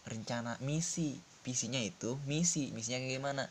rencana 0.06 0.56
misi 0.62 1.18
visinya 1.41 1.82
itu 1.82 2.18
misi 2.30 2.70
misinya 2.74 3.01
kayak 3.01 3.14
gimana? 3.22 3.43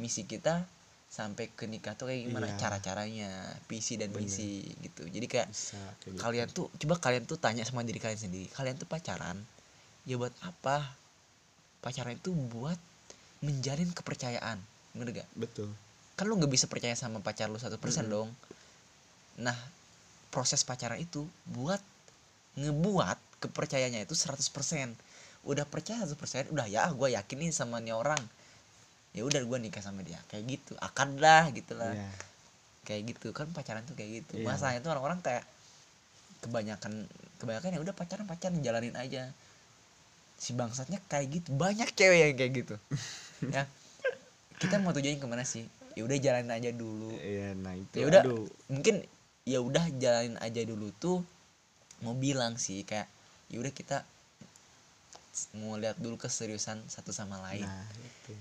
Misi 0.00 0.24
kita 0.24 0.64
sampai 1.12 1.52
ke 1.52 1.68
nikah 1.68 1.92
tuh 1.92 2.08
kayak 2.08 2.24
gimana? 2.28 2.48
Iya. 2.48 2.56
cara 2.56 2.76
caranya 2.80 3.28
visi 3.68 4.00
dan 4.00 4.12
Bener. 4.12 4.28
misi 4.28 4.64
gitu. 4.80 5.04
Jadi 5.08 5.26
kayak 5.28 5.48
bisa 5.52 5.76
kayak 6.00 6.16
gitu. 6.16 6.20
kalian 6.20 6.48
tuh 6.48 6.66
coba 6.72 6.94
kalian 7.00 7.24
tuh 7.28 7.36
tanya 7.36 7.64
sama 7.68 7.84
diri 7.84 8.00
kalian 8.00 8.20
sendiri 8.20 8.46
kalian 8.52 8.76
tuh 8.80 8.88
pacaran? 8.88 9.40
Ya 10.08 10.16
buat 10.16 10.32
apa? 10.44 10.96
Pacaran 11.84 12.16
itu 12.16 12.32
buat 12.32 12.78
menjalin 13.42 13.90
kepercayaan 13.90 14.60
bener 14.92 15.24
gak 15.24 15.28
betul. 15.34 15.72
Kan 16.14 16.28
lu 16.28 16.36
nggak 16.36 16.52
bisa 16.52 16.68
percaya 16.68 16.92
sama 16.92 17.24
pacar 17.24 17.48
lu 17.48 17.56
satu 17.56 17.80
persen 17.80 18.06
dong 18.12 18.28
nah 19.42 19.58
proses 20.32 20.64
pacaran 20.64 20.96
itu 20.96 21.26
buat 21.50 21.82
ngebuat 22.56 23.18
kepercayaannya 23.42 24.06
itu 24.06 24.14
100% 24.14 24.38
udah 25.42 25.66
percaya 25.66 26.06
100% 26.06 26.54
udah 26.54 26.66
ya 26.70 26.86
gue 26.94 27.08
yakin 27.12 27.36
nih 27.42 27.50
sama 27.50 27.82
nih 27.82 27.92
orang. 27.92 28.20
Ya 29.12 29.28
udah 29.28 29.42
gue 29.44 29.58
nikah 29.60 29.82
sama 29.84 30.00
dia. 30.06 30.16
Kayak 30.30 30.56
gitu 30.56 30.72
akad 30.78 31.18
lah 31.18 31.50
gitu 31.52 31.74
lah. 31.76 31.92
Iya. 31.92 32.10
kayak 32.82 33.14
gitu 33.14 33.30
kan 33.30 33.46
pacaran 33.54 33.86
tuh 33.86 33.94
kayak 33.94 34.22
gitu. 34.22 34.42
Iya. 34.42 34.46
masalahnya 34.46 34.82
tuh 34.82 34.90
orang-orang 34.90 35.22
kayak 35.22 35.46
kebanyakan 36.42 37.06
kebanyakan 37.38 37.78
ya 37.78 37.80
udah 37.82 37.94
pacaran 37.94 38.26
pacaran 38.26 38.58
jalanin 38.62 38.94
aja. 38.98 39.30
Si 40.38 40.50
bangsatnya 40.54 40.98
kayak 41.06 41.42
gitu 41.42 41.54
banyak 41.54 41.90
cewek 41.94 42.18
yang 42.18 42.34
kayak 42.38 42.52
gitu. 42.64 42.74
Ya. 43.42 43.66
Kita 44.62 44.78
mau 44.78 44.94
tujuannya 44.94 45.18
ke 45.18 45.26
mana 45.26 45.42
sih? 45.42 45.66
Ya 45.98 46.06
udah 46.06 46.14
jalanin 46.14 46.54
aja 46.54 46.70
dulu. 46.70 47.10
Iya, 47.18 47.58
nah 47.58 47.74
itu 47.74 47.98
ya 47.98 48.06
udah 48.06 48.22
mungkin 48.70 49.02
ya 49.42 49.58
udah 49.58 49.84
jalanin 49.98 50.38
aja 50.38 50.62
dulu 50.62 50.94
tuh 50.96 51.18
mau 52.04 52.14
bilang 52.14 52.54
sih 52.58 52.82
kayak 52.86 53.06
ya 53.50 53.58
udah 53.62 53.72
kita 53.74 53.98
mau 55.58 55.74
lihat 55.80 55.96
dulu 55.98 56.16
keseriusan 56.20 56.78
satu 56.88 57.10
sama 57.10 57.40
lain 57.50 57.64
Nah, 57.64 57.86
itu. 58.04 58.34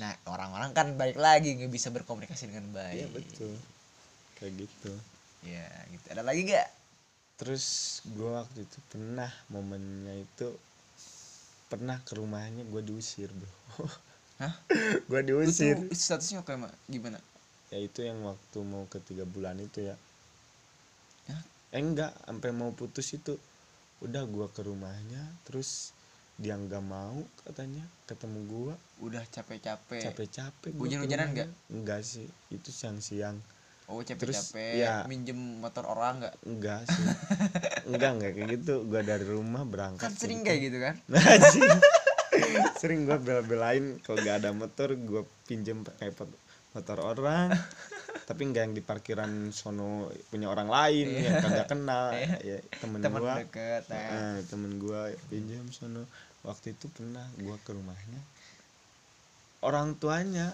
nah 0.00 0.12
orang-orang 0.28 0.70
kan 0.76 0.86
balik 0.96 1.18
lagi 1.20 1.54
nggak 1.56 1.72
bisa 1.72 1.88
berkomunikasi 1.92 2.48
dengan 2.50 2.66
baik 2.72 2.96
Iya, 2.98 3.06
betul. 3.12 3.52
Kayak 4.38 4.52
gitu. 4.66 4.92
ya 5.46 5.66
gitu 5.94 6.06
ada 6.10 6.22
lagi 6.26 6.42
gak 6.48 6.68
Terus 7.38 7.66
gua 8.18 8.42
waktu 8.42 8.66
itu 8.66 8.78
pernah 8.90 9.30
momennya 9.46 10.14
itu 10.18 10.48
pernah 11.70 12.02
ke 12.02 12.18
rumahnya 12.18 12.66
gua 12.66 12.82
diusir, 12.82 13.30
Bro. 13.30 13.86
Hah? 14.42 14.54
Lu 15.06 15.22
diusir. 15.22 15.78
tuh 15.78 15.94
statusnya 15.94 16.42
kayak 16.42 16.66
ma- 16.66 16.78
gimana 16.90 17.18
Ya 17.70 17.78
itu 17.78 18.00
yang 18.02 18.24
waktu 18.26 18.58
mau 18.64 18.88
ke 18.90 18.98
tiga 19.04 19.22
bulan 19.22 19.60
itu 19.60 19.86
ya. 19.86 19.94
Eh 21.68 21.80
enggak, 21.84 22.16
sampai 22.24 22.50
mau 22.56 22.72
putus 22.72 23.12
itu. 23.12 23.36
Udah 24.00 24.24
gua 24.30 24.46
ke 24.48 24.62
rumahnya 24.62 25.26
terus 25.42 25.90
dia 26.38 26.54
nggak 26.54 26.84
mau 26.86 27.18
katanya 27.42 27.82
ketemu 28.06 28.38
gua. 28.46 28.74
Udah 29.02 29.26
capek-capek. 29.26 30.00
Capek-capek 30.06 30.70
Hujan-hujanan 30.78 31.34
rumahnya. 31.34 31.46
enggak 31.66 32.00
sih 32.06 32.30
itu 32.54 32.70
siang-siang. 32.70 33.42
Oh 33.90 33.98
capek-capek. 34.00 34.78
Ya. 34.78 35.02
minjem 35.10 35.36
motor 35.58 35.82
orang 35.90 36.22
nggak? 36.22 36.34
Enggak 36.46 36.80
sih. 36.86 37.04
Enggak 37.90 38.10
enggak 38.16 38.32
kayak 38.38 38.48
gitu. 38.54 38.74
Gua 38.86 39.02
dari 39.02 39.26
rumah 39.26 39.66
berangkat 39.66 40.06
kan 40.06 40.14
sering 40.14 40.40
gitu. 40.40 40.46
kayak 40.46 40.60
gitu 40.62 40.78
kan? 40.78 40.94
Sering 42.80 43.02
gua 43.02 43.18
bela-belain 43.18 43.98
kalau 44.06 44.22
gak 44.22 44.46
ada 44.46 44.54
motor 44.54 44.94
gua 44.94 45.26
pinjem 45.50 45.82
pakai 45.82 46.14
motor 46.76 47.00
orang 47.00 47.52
tapi 48.28 48.44
enggak 48.44 48.68
yang 48.68 48.76
di 48.76 48.84
parkiran 48.84 49.48
sono 49.56 50.12
punya 50.28 50.52
orang 50.52 50.68
lain 50.68 51.16
yang 51.16 51.40
kagak 51.40 51.68
kenal. 51.72 52.12
Ya 52.44 52.60
temen, 52.76 53.00
teman 53.00 53.24
gua. 53.24 53.40
deket 53.40 53.88
nah. 53.88 54.36
eh, 54.36 54.36
temen 54.52 54.76
gua 54.76 55.08
pinjam 55.32 55.64
sono. 55.72 56.04
Waktu 56.44 56.76
itu 56.76 56.92
pernah 56.92 57.24
gua 57.40 57.56
ke 57.64 57.72
rumahnya. 57.72 58.20
Orang 59.64 59.96
tuanya 59.96 60.52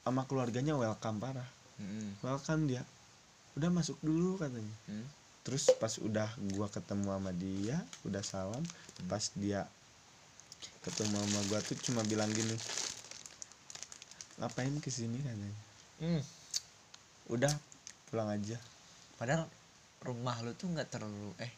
sama 0.00 0.24
keluarganya 0.24 0.80
welcome 0.80 1.20
parah. 1.20 1.48
Mm-mm. 1.76 2.24
welcome 2.24 2.72
dia. 2.72 2.80
Udah 3.52 3.68
masuk 3.68 4.00
dulu 4.00 4.40
katanya. 4.40 4.74
Hmm. 4.88 5.04
terus 5.44 5.68
pas 5.76 5.92
udah 6.00 6.32
gua 6.56 6.72
ketemu 6.72 7.04
sama 7.04 7.32
dia 7.36 7.76
udah 8.08 8.24
salam 8.24 8.64
pas 9.04 9.28
dia 9.36 9.68
ketemu 10.80 11.20
sama 11.20 11.40
gua 11.52 11.60
tuh 11.60 11.76
cuma 11.84 12.00
bilang 12.08 12.32
gini 12.32 12.56
ngapain 14.36 14.74
ke 14.78 14.88
sini 14.88 15.18
katanya 15.18 15.52
Hmm. 15.94 16.22
udah 17.28 17.54
pulang 18.06 18.28
aja 18.28 18.58
padahal 19.14 19.46
rumah 20.00 20.34
lu 20.40 20.52
tuh 20.52 20.68
nggak 20.68 20.88
terlalu 20.88 21.30
eh 21.38 21.52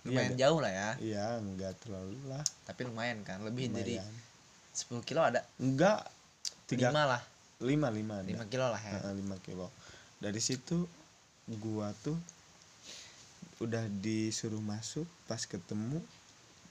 Iya, 0.00 0.06
lumayan 0.06 0.32
ada. 0.32 0.40
jauh 0.40 0.58
lah 0.58 0.72
ya 0.72 0.90
iya 0.98 1.26
enggak 1.36 1.74
terlalu 1.78 2.16
lah 2.24 2.40
tapi 2.64 2.80
lumayan 2.82 3.20
kan 3.20 3.42
lebih 3.42 3.68
dari 3.68 3.98
lumayan. 3.98 4.14
10 4.72 5.04
kilo 5.04 5.20
ada 5.20 5.42
enggak 5.56 6.06
tiga 6.64 6.88
lima 6.88 7.02
lah 7.06 7.22
lima 7.60 7.88
lima 7.90 8.14
ada. 8.16 8.26
lima 8.26 8.44
kilo 8.46 8.66
lah 8.66 8.80
ya 8.80 8.94
Heeh, 8.96 9.12
lima 9.12 9.36
kilo 9.38 9.68
dari 10.16 10.40
situ 10.40 10.86
gua 11.50 11.92
tuh 11.98 12.16
udah 13.60 13.84
disuruh 13.92 14.62
masuk 14.62 15.04
pas 15.26 15.42
ketemu 15.42 16.00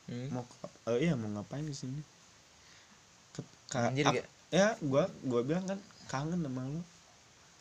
Hmm. 0.05 0.25
mau 0.31 0.41
ke- 0.41 0.73
eh, 0.89 1.05
iya 1.05 1.13
mau 1.13 1.29
ngapain 1.29 1.61
di 1.61 1.75
sini 1.75 2.01
Ke- 3.29 3.45
ka- 3.67 3.93
Anjir, 3.93 4.01
ap- 4.03 4.15
gak? 4.15 4.25
Ya 4.49 4.73
gua 4.81 5.05
gua 5.25 5.41
bilang 5.45 5.65
kan 5.65 5.79
kangen 6.09 6.41
sama 6.41 6.65
lu. 6.65 6.81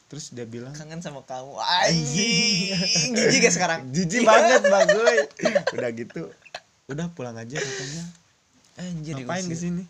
Terus 0.09 0.32
dia 0.32 0.49
bilang 0.49 0.72
kangen 0.72 1.05
sama 1.05 1.20
kamu. 1.22 1.53
Anjing. 1.61 3.12
Jijik 3.12 3.45
ya 3.45 3.53
sekarang? 3.53 3.93
Jijik 3.93 4.24
banget 4.24 4.64
mbak 4.64 4.82
gue 4.89 5.12
udah 5.76 5.91
gitu 5.93 6.22
udah 6.89 7.07
pulang 7.12 7.36
aja 7.36 7.61
katanya. 7.61 8.05
Anjir 8.80 9.20
ngapain 9.20 9.45
di 9.45 9.53
diusir. 9.53 9.68
sini? 9.68 9.84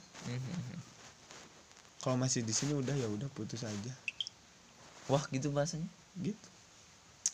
Kalau 2.02 2.18
masih 2.18 2.42
di 2.42 2.50
sini 2.50 2.74
udah 2.74 2.94
ya 2.98 3.06
udah 3.06 3.30
putus 3.30 3.62
aja. 3.62 3.92
Wah 5.06 5.22
gitu 5.30 5.54
bahasanya? 5.54 5.86
Gitu. 6.18 6.48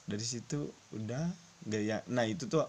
Dari 0.04 0.24
situ 0.28 0.68
udah 0.92 1.32
gak 1.64 1.80
ya 1.80 1.98
nah 2.12 2.28
itu 2.28 2.44
tuh 2.44 2.68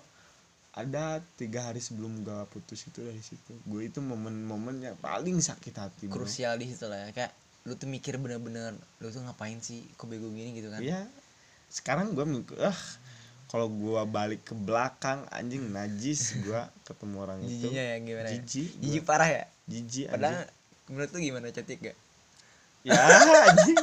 ada 0.76 1.24
tiga 1.40 1.72
hari 1.72 1.80
sebelum 1.80 2.28
gua 2.28 2.44
putus 2.52 2.84
itu 2.84 3.00
dari 3.00 3.24
situ 3.24 3.56
gue 3.64 3.82
itu 3.88 4.04
momen-momen 4.04 4.84
yang 4.84 4.96
paling 5.00 5.40
sakit 5.40 5.72
hati 5.72 6.04
bro. 6.12 6.20
krusial 6.20 6.60
di 6.60 6.68
situ 6.68 6.92
lah 6.92 7.08
ya 7.08 7.10
kayak 7.16 7.32
lu 7.64 7.80
tuh 7.80 7.88
mikir 7.88 8.20
bener-bener 8.20 8.76
lu 9.00 9.08
tuh 9.08 9.24
ngapain 9.24 9.56
sih 9.64 9.88
kok 9.96 10.12
bego 10.12 10.28
gini 10.30 10.52
gitu 10.54 10.68
kan 10.70 10.84
Iya. 10.84 11.08
Sekarang 11.66 12.12
gua 12.14 12.28
mikir, 12.28 12.60
ah 12.62 12.76
kalau 13.48 13.72
gua 13.72 14.04
balik 14.04 14.44
ke 14.44 14.54
belakang 14.54 15.24
anjing 15.32 15.64
najis 15.72 16.36
gua 16.44 16.68
ketemu 16.84 17.16
orang 17.24 17.40
itu. 17.42 17.50
jijinya 17.72 17.84
ya 17.84 17.96
gimana 18.04 18.28
ya? 18.28 18.34
Jijik. 18.36 18.70
gua. 18.70 18.82
jijik 18.84 19.04
parah 19.08 19.30
ya 19.32 19.44
Jijik 19.66 20.08
padahal 20.12 20.44
menurut 20.92 21.10
lu 21.10 21.20
gimana 21.24 21.46
cantik 21.50 21.80
gak 21.82 21.98
Ya 22.86 23.02
anjing. 23.50 23.80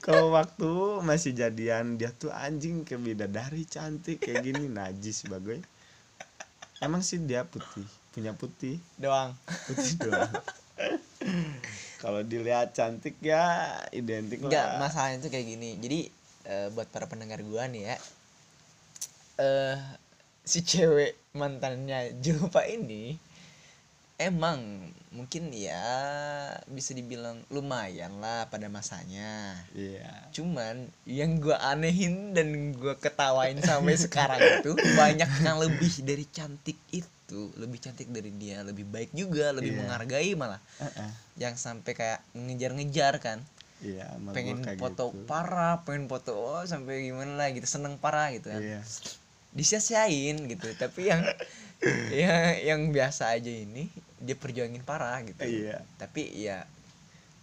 kalau 0.00 0.32
waktu 0.32 0.70
masih 1.04 1.36
jadian 1.36 2.00
dia 2.00 2.08
tuh 2.16 2.32
anjing 2.32 2.80
kayak 2.86 3.02
bidadari 3.04 3.68
cantik 3.68 4.22
kayak 4.24 4.40
gini 4.40 4.72
najis 4.72 5.28
bagai. 5.28 5.60
Emang 6.78 7.02
sih 7.02 7.18
dia 7.18 7.42
putih, 7.42 7.86
punya 8.14 8.30
putih, 8.34 8.78
doang 8.94 9.34
putih 9.66 9.98
doang. 9.98 10.32
kalau 12.02 12.22
dilihat 12.22 12.70
cantik 12.70 13.18
ya 13.18 13.74
identik 13.90 14.38
Enggak, 14.38 14.78
lah. 14.78 14.78
masalahnya 14.78 15.18
tuh 15.26 15.30
kayak 15.34 15.46
gini. 15.46 15.74
Jadi 15.82 16.00
eh, 16.46 16.68
buat 16.70 16.86
para 16.90 17.10
pendengar 17.10 17.42
gua 17.42 17.66
nih 17.66 17.82
ya. 17.90 17.96
Eh 19.42 19.76
si 20.48 20.64
cewek 20.64 21.18
mantannya 21.36 22.16
Julfa 22.24 22.64
ini 22.64 23.18
emang 24.18 24.58
mungkin 25.08 25.48
ya 25.50 25.78
bisa 26.68 26.92
dibilang 26.92 27.40
lumayan 27.48 28.18
lah 28.18 28.46
pada 28.46 28.66
masanya. 28.66 29.54
Iya. 29.72 30.10
Cuman 30.30 30.90
yang 31.06 31.38
gua 31.38 31.56
anehin 31.64 32.34
dan 32.34 32.74
gua 32.74 32.94
ketawain 32.94 33.58
sampai 33.58 33.94
sekarang 34.04 34.42
itu 34.58 34.74
banyak 34.74 35.30
yang 35.40 35.56
lebih 35.56 35.90
dari 36.02 36.26
cantik 36.26 36.76
itu, 36.90 37.50
lebih 37.56 37.78
cantik 37.78 38.10
dari 38.10 38.30
dia, 38.32 38.60
lebih 38.60 38.84
baik 38.84 39.10
juga, 39.12 39.50
lebih 39.50 39.72
Iya. 39.72 39.78
menghargai 39.80 40.30
malah. 40.34 40.60
Heeh. 40.76 41.10
Yang 41.38 41.54
sampai 41.58 41.92
kayak 41.94 42.20
ngejar-ngejar 42.34 43.16
kan 43.18 43.38
Iya, 43.78 44.10
gua 44.18 44.34
pengen 44.34 44.58
foto 44.74 45.14
gitu. 45.14 45.22
parah 45.24 45.86
pengen 45.86 46.10
foto 46.10 46.34
oh 46.34 46.66
sampai 46.66 47.06
gimana 47.06 47.38
lah 47.38 47.54
gitu 47.54 47.62
seneng 47.62 47.94
parah 47.94 48.34
gitu 48.34 48.50
kan 48.50 48.58
Iya. 48.58 48.82
disia-siain 49.54 50.34
gitu 50.50 50.66
tapi 50.74 51.06
yang 51.06 51.22
ya 52.10 52.58
yang 52.58 52.90
biasa 52.90 53.38
aja 53.38 53.46
ini 53.46 53.86
dia 54.18 54.34
perjuangin 54.34 54.82
parah 54.82 55.22
gitu 55.22 55.40
Iya. 55.40 55.82
tapi 55.96 56.26
ya 56.34 56.66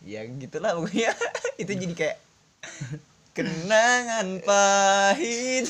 ya 0.04 0.22
gitulah 0.28 0.76
pokoknya 0.76 1.12
itu 1.62 1.72
jadi 1.72 1.94
kayak 1.94 2.18
kenangan 3.34 4.40
pahit 4.42 5.66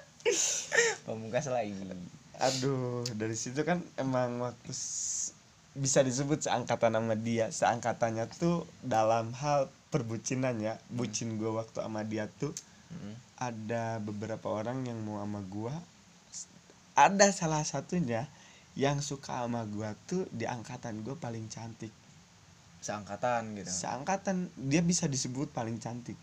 pamungkas 1.06 1.46
lagi 1.46 1.74
Aduh, 2.42 3.06
dari 3.14 3.38
situ 3.38 3.62
kan 3.62 3.78
emang 3.94 4.42
waktu 4.42 4.74
bisa 5.72 6.02
disebut 6.02 6.42
seangkatan 6.42 6.98
sama 6.98 7.14
dia. 7.14 7.46
Seangkatannya 7.48 8.26
tuh 8.34 8.66
dalam 8.82 9.30
hal 9.38 9.70
perbucinan 9.94 10.58
ya. 10.58 10.74
Bucin 10.90 11.38
gue 11.38 11.46
waktu 11.48 11.78
sama 11.78 12.02
dia 12.02 12.26
tuh 12.40 12.50
Mm. 12.90 13.14
ada 13.40 13.96
beberapa 14.04 14.52
orang 14.52 14.84
yang 14.84 15.00
mau 15.00 15.16
sama 15.22 15.40
gua. 15.40 15.72
S- 16.28 16.44
Ada 16.92 17.32
salah 17.32 17.64
satunya 17.64 18.28
yang 18.74 18.98
suka 19.00 19.44
sama 19.44 19.64
gua 19.64 19.92
tuh 20.02 20.24
di 20.30 20.44
angkatan 20.44 21.00
gue 21.00 21.12
paling 21.14 21.44
cantik. 21.46 21.92
seangkatan 22.80 23.54
gitu 23.54 23.70
Seangkatan 23.70 24.50
dia 24.58 24.82
bisa 24.82 25.06
disebut 25.06 25.50
paling 25.50 25.78
cantik. 25.78 26.18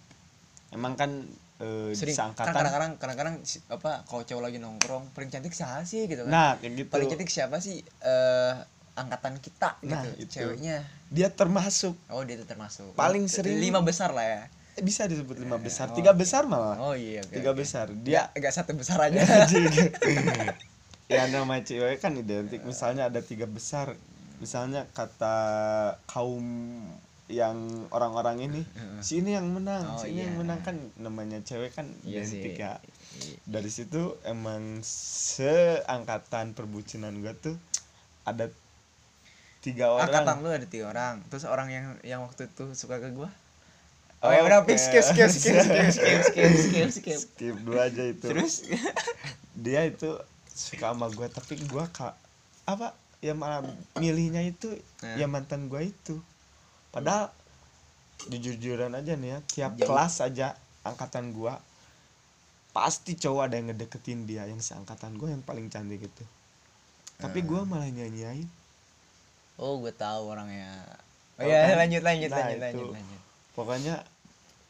Emang 0.69 0.93
kan 0.93 1.23
eh, 1.57 1.91
sering 1.93 2.11
kan 2.11 2.35
seangkatan. 2.35 2.51
kadang-kadang 2.53 2.91
kadang-kadang 2.97 3.35
si- 3.43 3.63
apa 3.67 4.03
kalau 4.03 4.23
cowok 4.23 4.43
lagi 4.43 4.57
nongkrong 4.57 5.11
paling 5.11 5.27
cantik 5.27 5.51
siapa 5.51 5.83
sih 5.83 6.03
gitu 6.03 6.23
kan 6.23 6.31
Nah, 6.31 6.51
kayak 6.55 6.73
gitu. 6.77 6.89
paling 6.89 7.07
cantik 7.07 7.27
siapa 7.27 7.57
sih 7.57 7.79
eh 7.79 8.53
angkatan 8.93 9.39
kita 9.39 9.79
gitu 9.79 9.95
Nah, 10.07 10.19
itu. 10.19 10.27
ceweknya 10.29 10.83
Dia 11.09 11.31
termasuk 11.31 11.95
oh 12.07 12.21
dia 12.21 12.35
termasuk 12.39 12.91
Paling 12.93 13.23
Oh, 13.23 13.31
sering- 13.31 13.55
lima 13.57 13.79
besar 13.79 14.11
lah 14.11 14.25
ya 14.25 14.41
eh, 14.73 14.83
bisa 14.83 15.03
disebut 15.05 15.35
lima 15.37 15.55
besar, 15.57 15.91
oh, 15.91 15.95
tiga 15.95 16.11
oke. 16.11 16.19
besar 16.19 16.43
malah. 16.43 16.75
oh 16.77 16.91
iya 16.91 17.19
oke 17.19 17.31
tiga 17.33 17.51
oke. 17.51 17.57
besar 17.57 17.87
dia 17.93 18.03
dia 18.03 18.21
agak 18.31 18.51
satu 18.53 18.71
besar 18.73 18.99
aja 19.01 19.19
ya 21.09 21.25
nama 21.27 21.59
cewek 21.59 21.99
kan 21.99 22.13
identik. 22.15 22.61
Misalnya 22.63 23.09
ada 23.09 23.19
tiga 23.19 23.49
besar. 23.49 23.97
Misalnya 24.39 24.87
kata 24.95 25.35
kaum 26.07 26.45
yang 27.29 27.85
orang-orang 27.93 28.41
ini 28.41 28.61
si 29.05 29.21
ini 29.21 29.37
yang 29.37 29.45
menang 29.53 29.85
Oh, 29.85 30.01
si 30.01 30.09
ini 30.15 30.25
yang 30.25 30.33
iya. 30.33 30.41
menang. 30.41 30.59
Kan 30.63 30.77
namanya 30.97 31.41
cewek 31.43 31.75
kan 31.75 31.89
Iya 32.05 32.23
identik 32.23 32.55
sih. 32.55 32.63
ya 32.63 32.79
dari 33.43 33.67
situ 33.67 34.15
emang 34.23 34.79
seangkatan 34.85 36.53
perbucinan 36.55 37.19
gue 37.19 37.33
tuh 37.35 37.55
ada 38.23 38.47
tiga 39.59 39.91
orang. 39.91 40.07
Angkatan 40.07 40.35
lu 40.39 40.49
ada 40.53 40.67
tiga 40.69 40.85
orang. 40.93 41.19
Terus 41.27 41.43
orang 41.43 41.67
yang 41.73 41.85
yang 42.05 42.21
waktu 42.23 42.47
itu 42.47 42.71
suka 42.77 43.01
ke 43.01 43.11
gua? 43.11 43.27
Oh, 44.19 44.27
Oh, 44.27 44.31
ya 44.35 44.43
udah 44.43 44.67
fix 44.67 44.87
skip 44.91 45.03
skip 45.03 45.31
skip 45.31 45.57
skip 45.63 45.89
skip 45.91 46.19
skip 46.27 46.51
skip 46.59 46.87
skip. 46.91 47.19
Skip 47.19 47.55
dua 47.63 47.87
aja 47.87 48.03
itu. 48.03 48.23
Terus? 48.27 48.67
Dia 49.55 49.87
itu 49.87 50.15
suka 50.59 50.91
sama 50.91 51.07
gue 51.07 51.27
tapi 51.31 51.55
gue 51.55 51.85
kak 51.95 52.11
apa 52.67 52.91
ya 53.23 53.31
malah 53.31 53.63
milihnya 53.95 54.43
itu 54.43 54.75
Nah. 54.99 55.15
ya 55.15 55.25
mantan 55.31 55.71
gue 55.71 55.79
itu. 55.87 56.19
Padahal 56.91 57.31
jujur-jujuran 58.27 58.91
aja 58.91 59.15
nih 59.15 59.29
ya 59.31 59.39
tiap 59.47 59.71
Jauh. 59.79 59.87
kelas 59.87 60.19
aja 60.19 60.59
angkatan 60.83 61.31
gue 61.31 61.53
pasti 62.75 63.15
cowok 63.15 63.47
ada 63.47 63.55
yang 63.55 63.71
ngedeketin 63.71 64.27
dia 64.27 64.43
yang 64.43 64.59
seangkatan 64.59 65.15
gue 65.15 65.31
yang 65.31 65.43
paling 65.43 65.71
cantik 65.71 66.03
itu. 66.03 66.23
Tapi 67.19 67.39
gue 67.43 67.61
malah 67.63 67.87
nyanyiin. 67.87 68.47
Oh 69.59 69.79
gue 69.79 69.91
tahu 69.95 70.31
orangnya. 70.35 70.71
Oh 71.39 71.47
ya 71.47 71.71
kan? 71.71 71.87
lanjut 71.87 72.03
lanjut 72.03 72.29
Nah, 72.31 72.37
lanjut 72.43 72.59
lanjut 72.59 72.87
lanjut. 72.95 73.21
Pokoknya 73.55 73.95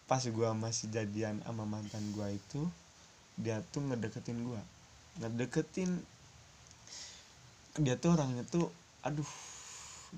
pas 0.10 0.22
gue 0.26 0.50
masih 0.58 0.90
jadian 0.90 1.42
sama 1.46 1.66
mantan 1.70 2.02
gue 2.14 2.28
itu 2.34 2.62
dia 3.38 3.62
tuh 3.70 3.86
ngedeketin 3.86 4.42
gue 4.42 4.62
ngedeketin. 5.20 5.91
Dia 7.76 7.95
tuh 7.95 8.15
orangnya 8.15 8.43
tuh 8.43 8.67
aduh 8.99 9.28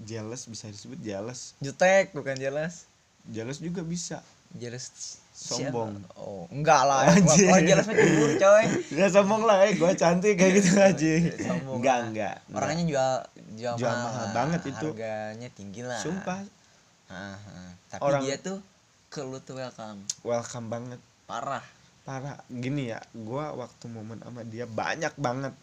jealous 0.02 0.46
bisa 0.46 0.66
disebut 0.66 0.98
jealous. 1.00 1.54
Jutek 1.60 2.14
bukan 2.14 2.34
jelas 2.36 2.86
jealous 3.28 3.58
juga 3.58 3.82
bisa. 3.82 4.22
Jelas 4.52 4.92
Sombong. 5.32 5.96
siapa? 5.96 6.20
oh 6.20 6.44
enggak 6.52 6.82
lah. 6.84 7.08
Kalau 7.08 7.62
jelas 7.64 7.86
mah 7.86 7.96
cemburu 7.96 8.34
coy. 8.36 8.64
Ya 8.92 9.08
sombong 9.08 9.44
lah 9.44 9.64
eh 9.64 9.74
gue 9.74 9.92
cantik 9.96 10.36
kayak 10.36 10.54
gitu 10.60 10.72
aja 10.76 11.12
Sombong 11.40 11.80
enggak 11.80 11.96
lah. 11.96 12.08
enggak 12.08 12.36
orangnya 12.52 12.84
jual 12.84 13.12
jual, 13.56 13.74
Jual 13.80 13.96
mahal 13.96 14.26
banget 14.36 14.62
itu. 14.68 14.88
harganya 14.92 15.50
tinggi 15.52 15.82
lah. 15.82 16.00
Sumpah. 16.00 16.40
Ah, 17.08 17.36
ah. 17.36 17.72
tapi 17.88 18.02
Orang- 18.02 18.24
dia 18.24 18.36
tuh 18.38 18.60
ke 19.08 19.20
lu 19.22 19.40
tuh 19.40 19.56
welcome. 19.56 20.04
Welcome 20.24 20.68
banget. 20.68 21.00
Parah 21.28 21.64
parah 22.02 22.38
gini 22.50 22.90
ya 22.90 23.00
gue 23.14 23.46
waktu 23.56 23.86
momen 23.88 24.20
sama 24.22 24.42
dia 24.44 24.66
banyak 24.66 25.14
banget. 25.18 25.54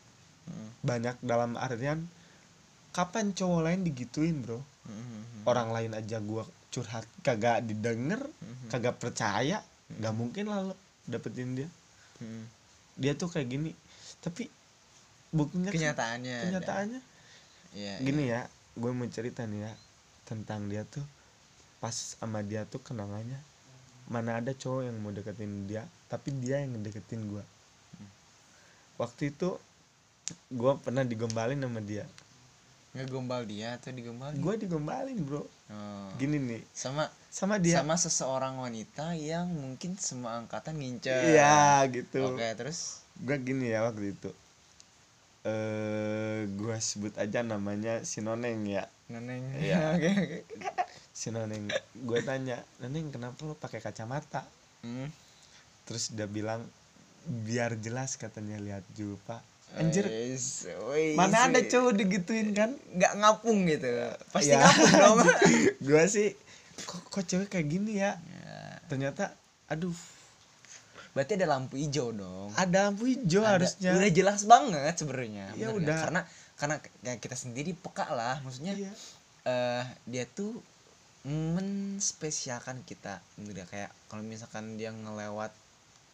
Hmm. 0.48 0.72
banyak 0.80 1.20
dalam 1.20 1.60
artian 1.60 2.08
kapan 2.96 3.36
cowok 3.36 3.68
lain 3.68 3.84
digituin 3.84 4.40
bro? 4.40 4.56
Hmm, 4.56 4.96
hmm, 4.96 5.04
hmm. 5.04 5.42
orang 5.44 5.68
lain 5.76 5.92
aja 5.92 6.24
gua 6.24 6.48
curhat 6.72 7.04
kagak 7.20 7.68
didengar 7.68 8.24
Hmm, 8.40 8.72
kagak 8.72 8.96
percaya 8.96 9.60
nggak 9.92 10.14
mungkin 10.16 10.48
lah 10.48 10.72
lo 10.72 10.74
dapetin 11.04 11.52
dia. 11.52 11.68
Hmm. 12.16 12.48
dia 12.96 13.12
tuh 13.12 13.28
kayak 13.28 13.44
gini 13.44 13.76
tapi 14.24 14.48
buktinya 15.28 15.68
kan- 15.68 15.76
kenyataannya 15.76 16.36
kenyataannya. 16.48 17.00
Iya, 17.76 17.94
gini 18.00 18.24
ya 18.32 18.48
gue 18.72 18.90
mau 18.96 19.04
cerita 19.12 19.44
nih 19.44 19.68
ya 19.68 19.72
tentang 20.24 20.64
dia 20.72 20.88
tuh 20.88 21.04
pas 21.78 21.92
sama 21.92 22.40
dia 22.40 22.64
tuh 22.64 22.80
kenangannya 22.80 23.36
mana 24.08 24.40
ada 24.40 24.56
cowok 24.56 24.88
yang 24.88 24.96
mau 25.04 25.12
deketin 25.12 25.68
dia 25.68 25.84
tapi 26.08 26.32
dia 26.40 26.64
yang 26.64 26.72
deketin 26.80 27.28
gua. 27.28 27.44
Waktu 28.96 29.30
itu 29.30 29.60
gua 30.50 30.80
pernah 30.80 31.04
digombalin 31.04 31.60
sama 31.60 31.84
dia. 31.84 32.08
Ngegombal 32.96 33.44
dia 33.44 33.76
atau 33.76 33.92
digombal 33.92 34.32
gue 34.32 34.54
digombalin 34.64 35.20
bro. 35.20 35.44
Oh. 35.68 36.08
gini 36.16 36.40
nih. 36.40 36.62
Sama 36.72 37.12
sama 37.28 37.60
dia. 37.60 37.84
sama 37.84 38.00
seseorang 38.00 38.56
wanita 38.56 39.12
yang 39.12 39.44
mungkin 39.52 39.94
semua 40.00 40.40
angkatan 40.40 40.80
ngincer. 40.80 41.36
Iya 41.36 41.84
gitu. 41.92 42.32
Oke 42.32 42.48
terus? 42.56 43.04
Gue 43.20 43.36
gini 43.36 43.76
ya 43.76 43.84
waktu 43.84 44.16
itu. 44.16 44.32
Eh 45.44 46.48
gue 46.48 46.76
sebut 46.80 47.12
aja 47.20 47.44
namanya 47.44 48.00
si 48.08 48.24
noneng 48.24 48.64
ya. 48.64 48.88
Neneng 49.12 49.44
Iya. 49.60 49.80
oke 49.94 50.08
oke 50.08 50.38
si 51.18 51.28
noneng 51.28 51.66
gue 51.98 52.20
tanya 52.22 52.62
noneng 52.78 53.10
kenapa 53.10 53.42
lo 53.42 53.54
pakai 53.54 53.80
kacamata? 53.80 54.46
Hmm. 54.80 55.10
terus 55.82 56.12
dia 56.12 56.28
bilang 56.28 56.62
biar 57.26 57.74
jelas 57.76 58.14
katanya 58.14 58.54
lihat 58.56 58.86
Julpa 58.92 59.42
anjir. 59.74 60.06
Wis, 60.06 60.64
wis. 60.86 61.12
mana 61.12 61.44
ada 61.44 61.60
cowok 61.60 61.92
digituin 61.94 62.52
kan? 62.52 62.72
Nggak 62.88 63.12
ngapung 63.16 63.66
gitu. 63.66 63.84
Pasti 64.30 64.48
Ya. 64.48 64.62
ngapung 64.62 64.90
dong. 64.94 65.18
Gue 65.86 66.04
sih 66.06 66.32
kok, 66.80 67.02
kok 67.04 67.24
cewek 67.24 67.48
kayak 67.48 67.68
gini 67.68 67.98
ya? 67.98 68.16
Ya, 68.16 68.60
ternyata 68.86 69.34
aduh. 69.66 69.92
Berarti 71.12 71.34
ada 71.34 71.48
lampu 71.50 71.74
hijau 71.76 72.12
dong. 72.12 72.48
Ada 72.54 72.88
lampu 72.88 73.08
hijau 73.08 73.42
Ada- 73.42 73.60
harusnya. 73.60 73.90
Udah 73.92 74.10
jelas 74.10 74.40
banget 74.44 74.94
sebenarnya 74.94 75.52
Ya 75.52 75.68
udah. 75.68 75.98
karena 76.00 76.20
karena 76.54 76.74
kayak 77.00 77.18
kita 77.18 77.34
sendiri 77.34 77.72
peka 77.72 78.08
lah 78.08 78.40
maksudnya 78.40 78.72
Iya. 78.72 78.92
eh 79.44 79.84
dia 80.04 80.24
tuh 80.26 80.58
menspesialkan 81.26 82.86
kita 82.86 83.18
gitu 83.42 83.58
ya. 83.58 83.66
kayak 83.66 83.90
kalau 84.06 84.22
misalkan 84.22 84.78
dia 84.78 84.94
ngelewat 84.94 85.50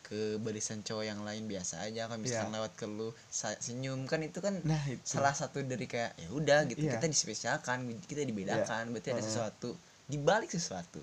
ke 0.04 0.36
barisan 0.36 0.84
cowok 0.84 1.04
yang 1.08 1.20
lain 1.24 1.48
biasa 1.48 1.80
aja. 1.80 2.04
Kalau 2.06 2.20
misalkan 2.20 2.52
Iya. 2.52 2.56
lewat 2.60 2.72
ke 2.76 2.84
lu 2.84 3.08
senyum. 3.32 4.04
Kan 4.04 4.20
itu 4.20 4.38
kan 4.44 4.60
nah 4.60 4.80
itu. 4.84 5.00
salah 5.00 5.32
satu 5.32 5.64
dari 5.64 5.88
kayak 5.88 6.12
ya 6.20 6.28
udah 6.28 6.68
gitu. 6.68 6.84
Iya. 6.84 7.00
kita 7.00 7.08
dispesialkan 7.08 7.88
kita 8.04 8.20
dibedakan. 8.20 8.92
Berarti 8.92 9.16
ada 9.16 9.24
sesuatu 9.24 9.72
di 10.04 10.20
balik 10.20 10.52
sesuatu. 10.52 11.00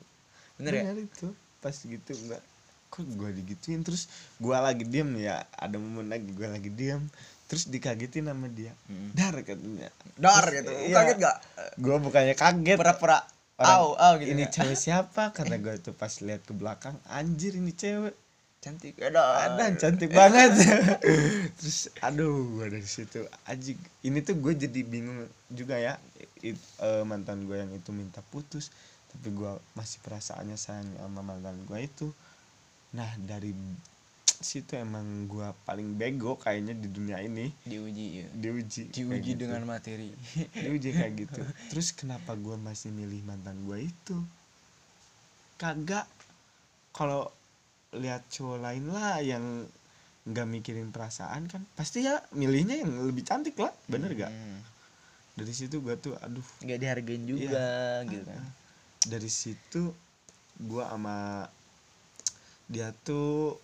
Bener 0.61 0.71
ya? 0.77 0.83
Benar 0.85 0.97
itu. 1.01 1.33
Pas 1.59 1.73
gitu 1.73 2.13
enggak 2.13 2.41
kok 2.91 3.07
gue 3.07 3.29
digituin? 3.41 3.81
Terus 3.81 4.11
gua 4.37 4.59
lagi 4.61 4.83
diem 4.85 5.09
ya. 5.17 5.47
Ada 5.57 5.79
momen 5.81 6.11
lagi 6.11 6.29
gua 6.37 6.53
lagi 6.53 6.69
diem. 6.69 7.01
Terus 7.49 7.67
dikagetin 7.67 8.29
sama 8.29 8.47
dia. 8.47 8.71
Mm. 8.85 9.09
dar 9.17 9.35
katanya. 9.41 9.89
Dar 10.19 10.45
gitu. 10.51 10.71
Iya. 10.71 10.95
kaget 10.95 11.17
gak 11.23 11.37
gua 11.81 11.97
bukannya 11.97 12.35
kaget. 12.37 12.77
Pura-pura 12.77 13.23
Orang, 13.61 13.77
au 13.77 13.87
au 13.95 14.13
gitu 14.17 14.33
ini 14.33 14.43
nggak? 14.43 14.53
cewek 14.57 14.77
siapa? 14.89 15.23
Karena 15.37 15.55
gue 15.61 15.75
tuh 15.77 15.93
pas 15.93 16.11
lihat 16.21 16.41
ke 16.43 16.53
belakang 16.57 16.97
anjir 17.07 17.53
ini 17.55 17.71
cewek. 17.71 18.15
Cantik 18.61 18.93
ada 19.01 19.49
ada 19.49 19.73
cantik 19.73 20.13
banget. 20.13 20.53
Terus 21.57 21.89
aduh 21.97 22.61
gue 22.61 22.67
dari 22.69 22.85
situ. 22.85 23.25
Aji 23.49 23.73
ini 24.05 24.21
tuh 24.21 24.37
gue 24.37 24.53
jadi 24.53 24.81
bingung 24.85 25.25
juga 25.49 25.81
ya. 25.81 25.97
It- 26.41 26.61
eh, 26.81 27.03
mantan 27.05 27.49
gue 27.49 27.57
yang 27.57 27.73
itu 27.73 27.89
minta 27.93 28.21
putus 28.29 28.69
tapi 29.11 29.27
gue 29.35 29.51
masih 29.75 29.99
perasaannya 30.05 30.55
sayang 30.55 30.87
sama 30.97 31.21
mantan 31.25 31.57
gue 31.65 31.79
itu. 31.81 32.07
Nah 32.93 33.09
dari 33.17 33.51
situ 34.43 34.77
emang 34.77 35.25
gue 35.25 35.47
paling 35.65 35.97
bego 35.97 36.37
kayaknya 36.37 36.73
di 36.77 36.87
dunia 36.89 37.17
ini. 37.21 37.49
Diuji 37.65 38.05
ya. 38.21 38.27
diuji 38.33 38.91
diuji 38.91 39.33
gitu. 39.33 39.47
dengan 39.47 39.63
materi. 39.65 40.11
Diuji 40.63 40.89
kayak 40.93 41.13
gitu. 41.15 41.41
Terus 41.73 41.93
kenapa 41.95 42.37
gue 42.37 42.55
masih 42.59 42.91
milih 42.91 43.21
mantan 43.25 43.57
gue 43.65 43.87
itu? 43.89 44.17
Kagak. 45.57 46.05
Kalau 46.91 47.31
lihat 47.95 48.27
cowok 48.31 48.59
lain 48.59 48.85
lah 48.91 49.19
yang 49.19 49.67
nggak 50.21 50.47
mikirin 50.47 50.93
perasaan 50.93 51.49
kan 51.49 51.65
pasti 51.73 52.05
ya 52.05 52.21
milihnya 52.37 52.77
yang 52.85 52.93
lebih 53.09 53.25
cantik 53.25 53.57
lah. 53.57 53.73
Bener 53.89 54.13
gak 54.13 54.29
Hmm. 54.29 54.61
dari 55.33 55.53
situ 55.55 55.81
gue 55.81 55.95
tuh 55.97 56.13
aduh. 56.21 56.45
Nggak 56.61 56.77
dihargain 56.77 57.23
juga 57.25 58.05
gitu 58.05 58.27
kan. 58.29 58.43
Dari 59.07 59.29
situ 59.31 59.91
gue 60.61 60.83
sama 60.85 61.49
dia 62.71 62.93
tuh 63.03 63.57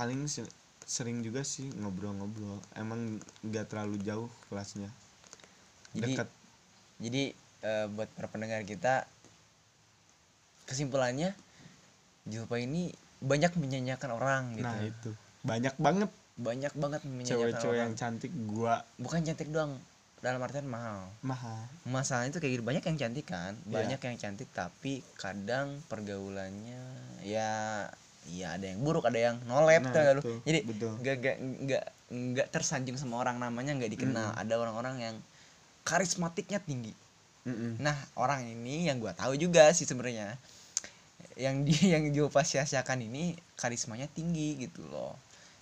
paling 0.00 0.24
se- 0.24 0.48
sering 0.88 1.20
juga 1.20 1.44
sih 1.44 1.68
ngobrol-ngobrol. 1.76 2.56
Emang 2.72 3.20
nggak 3.44 3.68
terlalu 3.68 4.00
jauh 4.00 4.32
kelasnya. 4.48 4.88
Jadi- 5.92 6.16
dekat. 6.16 6.28
jadi 7.04 7.22
eh, 7.60 7.86
buat 7.92 8.08
para 8.16 8.32
pendengar 8.32 8.64
kita 8.64 9.04
kesimpulannya 10.64 11.36
Julpa 12.24 12.56
ini 12.56 12.92
banyak 13.20 13.52
menyanyiakan 13.60 14.10
orang 14.16 14.42
gitu. 14.56 14.64
Nah 14.64 14.80
itu. 14.80 15.10
Banyak 15.44 15.74
banget. 15.76 16.10
Banyak 16.40 16.72
banget 16.72 17.00
menyanyiakan 17.04 17.28
cewek-cewek 17.28 17.76
yang 17.76 17.92
cantik 17.92 18.32
gua. 18.48 18.80
Bukan 18.96 19.20
cantik 19.20 19.52
doang 19.52 19.76
dalam 20.24 20.40
artian 20.40 20.64
mahal. 20.64 21.12
Mahal. 21.20 21.68
Masalahnya 21.84 22.32
itu 22.32 22.40
kayak 22.40 22.52
gitu 22.56 22.64
banyak 22.64 22.84
yang 22.84 22.96
cantik 22.96 23.26
kan? 23.28 23.52
Iya. 23.68 23.72
banyak 23.76 24.00
yang 24.00 24.16
cantik 24.16 24.48
tapi 24.56 25.04
kadang 25.20 25.84
pergaulannya 25.88 26.80
ya 27.24 27.84
ya 28.28 28.60
ada 28.60 28.68
yang 28.68 28.84
buruk 28.84 29.08
ada 29.08 29.16
yang 29.16 29.36
nolep 29.48 29.80
Nah, 29.80 29.92
gak 29.92 30.20
itu, 30.20 30.32
jadi 30.44 30.58
nggak 30.68 31.16
nggak 31.20 31.36
nggak 31.64 31.84
nggak 32.10 32.48
tersanjung 32.52 33.00
sama 33.00 33.22
orang 33.22 33.40
namanya 33.40 33.72
nggak 33.78 33.92
dikenal. 33.96 34.36
Ada 34.36 34.54
orang-orang 34.60 34.96
yang 35.00 35.16
karismatiknya 35.86 36.60
tinggi. 36.60 36.92
Mm-mm. 37.40 37.80
nah 37.80 37.96
orang 38.20 38.44
ini 38.44 38.84
yang 38.84 39.00
gua 39.00 39.16
tahu 39.16 39.32
juga 39.32 39.72
sih 39.72 39.88
sebenarnya 39.88 40.36
yang 41.40 41.64
dia 41.64 41.80
yang 41.96 42.04
Jopa 42.12 42.44
sia-siakan 42.44 43.00
ini 43.08 43.32
karismanya 43.56 44.04
tinggi 44.12 44.60
gitu 44.60 44.84
loh 44.92 45.16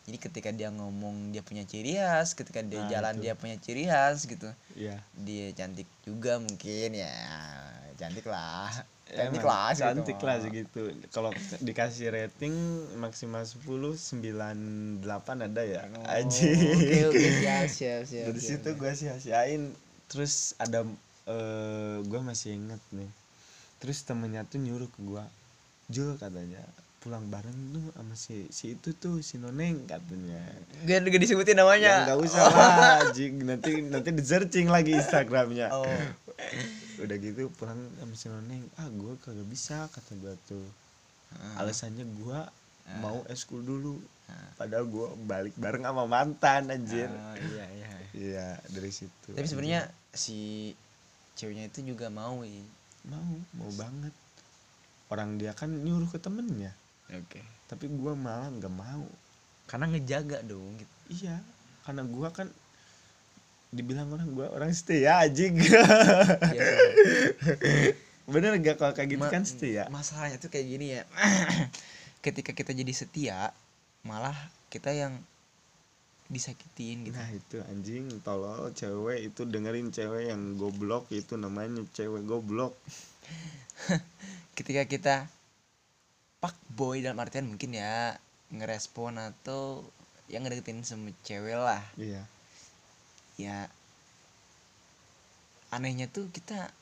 jadi 0.08 0.18
ketika 0.18 0.48
dia 0.50 0.72
ngomong 0.72 1.30
dia 1.30 1.44
punya 1.44 1.62
ciri 1.62 1.94
khas 1.94 2.32
ketika 2.32 2.64
dia 2.64 2.80
Nah, 2.80 2.88
jalan 2.88 3.14
itu. 3.14 3.22
dia 3.22 3.34
punya 3.36 3.56
ciri 3.56 3.84
khas 3.84 4.24
gitu 4.24 4.48
Iya. 4.72 4.96
dia 5.14 5.52
cantik 5.52 5.84
juga 6.02 6.40
mungkin 6.40 6.96
ya 6.96 7.12
cantik 7.94 8.24
lah. 8.24 8.72
Cantik 9.04 9.40
Emang, 9.40 9.48
lah 9.48 9.68
segitu 9.70 9.82
cantik 9.82 10.16
mah. 10.16 10.24
lah 10.24 10.36
segitu. 10.38 10.80
Kalau 11.08 11.30
dikasih 11.58 12.06
rating 12.08 12.54
maksimal 12.94 13.40
10 13.40 13.64
98 13.96 15.02
ada 15.42 15.62
ya? 15.64 15.82
Oh, 15.90 16.04
aja 16.04 16.44
oke 16.44 16.96
oke. 17.08 17.26
Siap 17.40 17.66
siap 17.68 18.00
siap 18.04 18.24
dari 18.28 18.38
siap, 18.38 18.60
situ 18.60 18.68
gue 18.76 18.92
sia-siain. 18.94 19.62
Terus 20.06 20.52
ada 20.56 20.84
eh 21.26 21.96
gue 22.00 22.20
masih 22.22 22.54
inget 22.54 22.80
nih. 22.90 23.08
Terus 23.78 24.00
temennya 24.02 24.44
tuh 24.44 24.56
nyuruh 24.58 24.88
ke 24.88 25.00
gue 25.00 25.24
Jul 25.88 26.14
katanya 26.16 26.60
pulang 26.98 27.30
bareng 27.30 27.54
tuh 27.70 27.86
sama 27.94 28.14
si 28.18 28.50
si 28.50 28.74
itu 28.74 28.90
tuh 28.90 29.22
si 29.22 29.38
noneng 29.38 29.86
katanya. 29.86 30.42
Gak, 30.82 31.06
gak 31.06 31.22
disebutin 31.22 31.54
ya 31.54 31.62
namanya 31.62 31.94
nggak 32.10 32.18
usah 32.26 32.42
lah 32.50 32.98
jing 33.14 33.46
nanti 33.46 33.86
nanti 33.86 34.10
di 34.10 34.22
searching 34.26 34.66
lagi 34.66 34.98
instagramnya. 34.98 35.70
Oh. 35.70 35.86
Udah 36.98 37.16
gitu 37.22 37.54
pulang 37.54 37.78
sama 38.02 38.14
si 38.18 38.26
noneng. 38.26 38.66
Ah 38.74 38.90
gue 38.90 39.14
kagak 39.22 39.46
bisa 39.46 39.86
kata 39.94 40.18
gue 40.18 40.34
tuh. 40.50 40.66
Alasannya 41.54 42.02
gue 42.02 42.38
mau 42.98 43.22
eskul 43.30 43.62
dulu. 43.62 44.02
Padahal 44.58 44.90
gue 44.90 45.06
balik 45.22 45.54
bareng 45.54 45.86
sama 45.86 46.02
mantan 46.10 46.66
anjir. 46.74 47.06
Oh, 47.06 47.36
iya 47.38 47.66
iya. 47.78 47.90
Iya 48.10 48.46
dari 48.74 48.90
situ. 48.90 49.38
Tapi 49.38 49.46
sebenarnya 49.46 49.86
si 50.10 50.74
ceweknya 51.38 51.70
itu 51.70 51.94
juga 51.94 52.10
mau 52.10 52.42
ya 52.42 52.58
mau 53.06 53.38
mau 53.54 53.70
banget. 53.78 54.10
Orang 55.14 55.38
dia 55.38 55.54
kan 55.54 55.70
nyuruh 55.70 56.10
ke 56.10 56.18
temennya 56.18 56.74
oke. 57.12 57.40
Tapi 57.68 57.84
gua 57.92 58.12
malah 58.16 58.48
nggak 58.52 58.74
mau. 58.74 59.04
Karena 59.68 59.88
ngejaga 59.92 60.40
dong 60.44 60.76
gitu. 60.80 60.94
Iya 61.24 61.40
karena 61.88 62.04
gua 62.04 62.28
kan 62.28 62.52
dibilang 63.72 64.12
orang 64.12 64.28
gua 64.36 64.52
orang 64.52 64.68
setia 64.76 65.24
anjing. 65.24 65.56
Iya, 65.56 66.68
bener 68.32 68.60
gak 68.60 68.76
kalau 68.76 68.92
kayak 68.92 69.16
gitu 69.16 69.24
Ma- 69.24 69.32
kan 69.32 69.40
setia? 69.48 69.88
masalahnya 69.88 70.36
tuh 70.36 70.52
kayak 70.52 70.68
gini 70.68 70.86
ya. 71.00 71.02
Ketika 72.24 72.52
kita 72.52 72.76
jadi 72.76 72.92
setia 72.92 73.56
malah 74.04 74.36
kita 74.68 74.92
yang 74.92 75.16
disakitin 76.28 77.08
gitu. 77.08 77.16
Nah 77.16 77.28
itu 77.32 77.56
anjing 77.72 78.04
tolol 78.20 78.68
cewek 78.76 79.32
itu 79.32 79.48
dengerin 79.48 79.88
cewek 79.88 80.28
yang 80.28 80.60
goblok 80.60 81.08
itu 81.08 81.40
namanya 81.40 81.80
cewek 81.96 82.20
goblok. 82.28 82.76
Ketika 84.60 84.84
kita 84.84 85.14
pak 86.38 86.54
boy 86.70 87.02
dalam 87.02 87.18
artian 87.18 87.50
mungkin 87.50 87.74
ya 87.74 88.14
ngerespon 88.54 89.18
atau 89.18 89.82
yang 90.28 90.44
ngedeketin 90.44 90.84
sama 90.84 91.10
cewek 91.24 91.56
lah. 91.56 91.82
Iya. 91.98 92.22
Ya 93.38 93.66
anehnya 95.68 96.08
tuh 96.08 96.28
kita 96.32 96.72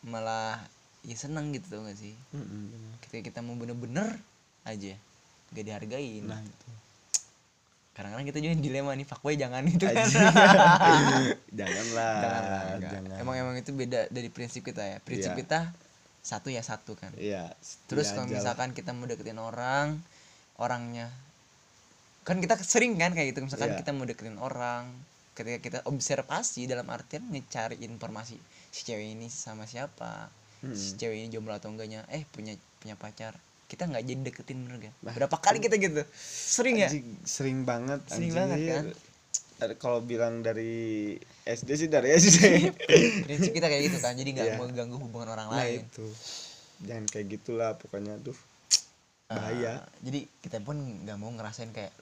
malah 0.00 0.56
ya 1.04 1.16
seneng 1.16 1.52
gitu 1.52 1.66
tau 1.68 1.80
gak 1.84 1.96
sih? 1.96 2.16
Mm-mm, 2.32 2.62
bener. 2.72 2.92
ketika 3.04 3.20
kita 3.32 3.38
mau 3.44 3.56
bener-bener 3.56 4.16
aja 4.64 4.94
gak 5.52 5.64
dihargain. 5.64 6.24
Nah 6.24 6.40
itu. 6.40 6.68
Kadang-kadang 7.90 8.26
kita 8.32 8.38
juga 8.40 8.54
dilema 8.56 8.96
nih 8.96 9.04
fuckboy 9.04 9.36
jangan 9.36 9.66
itu 9.66 9.84
kan. 9.84 10.06
Janganlah. 11.58 12.14
Janganlah, 12.22 12.62
jangan. 12.80 13.18
Emang 13.20 13.36
emang 13.36 13.56
itu 13.60 13.74
beda 13.76 14.08
dari 14.08 14.28
prinsip 14.32 14.64
kita 14.64 14.80
ya. 14.80 14.96
Prinsip 15.04 15.36
Iya. 15.36 15.40
kita 15.44 15.60
satu 16.20 16.52
ya 16.52 16.60
satu 16.60 16.94
kan. 16.96 17.12
Iya 17.16 17.52
terus 17.88 18.12
kalau 18.12 18.28
misalkan 18.28 18.70
kita 18.76 18.92
mau 18.92 19.08
deketin 19.08 19.40
orang 19.40 19.96
orangnya 20.60 21.08
kan 22.24 22.36
kita 22.38 22.60
sering 22.60 23.00
kan 23.00 23.16
kayak 23.16 23.32
gitu 23.32 23.40
misalkan 23.42 23.72
Iya. 23.74 23.78
kita 23.80 23.90
mau 23.96 24.04
deketin 24.04 24.36
orang 24.36 24.84
ketika 25.32 25.58
kita 25.58 25.78
observasi 25.88 26.68
dalam 26.68 26.84
artian 26.92 27.24
ngecari 27.32 27.80
informasi 27.80 28.36
si 28.68 28.84
cewek 28.84 29.16
ini 29.16 29.32
sama 29.32 29.64
siapa 29.64 30.28
Mm-mm. 30.60 30.76
si 30.76 31.00
cewek 31.00 31.16
ini 31.16 31.28
jomblo 31.32 31.56
atau 31.56 31.72
enggaknya 31.72 32.04
eh 32.12 32.28
punya 32.28 32.52
punya 32.84 32.94
pacar. 33.00 33.32
Kita 33.70 33.86
nggak 33.86 34.02
jadi 34.02 34.20
deketin 34.20 34.58
bener 34.66 34.90
kan 34.90 34.94
berapa 35.00 35.36
kali 35.40 35.62
kita 35.62 35.78
gitu? 35.80 36.02
Sering 36.20 36.76
ya? 36.76 36.90
sering 37.24 37.64
banget 37.64 38.02
Sering 38.10 38.34
banget, 38.34 38.58
kan? 38.68 38.84
Kalau 39.76 40.00
bilang 40.00 40.40
dari 40.40 41.14
SD 41.42 41.68
sih 41.76 41.88
dari 41.88 42.12
SD 42.12 42.38
prinsip 43.24 43.50
kita 43.50 43.66
kayak 43.66 43.82
gitu 43.86 43.98
kan 43.98 44.12
jadi 44.12 44.30
nggak 44.30 44.46
Iya. 44.46 44.56
mau 44.56 44.66
ganggu 44.66 44.96
hubungan 44.96 45.28
orang 45.30 45.48
nah 45.48 45.60
lain. 45.60 45.84
itu. 45.84 46.06
Jangan 46.80 47.04
kayak 47.06 47.26
gitulah 47.30 47.76
pokoknya 47.76 48.16
tuh 48.18 48.36
bahaya. 49.26 49.78
Ah, 49.78 49.86
jadi 50.00 50.24
kita 50.40 50.58
pun 50.58 50.74
nggak 51.04 51.14
mau 51.14 51.30
ngerasain 51.30 51.70
kayak 51.70 51.92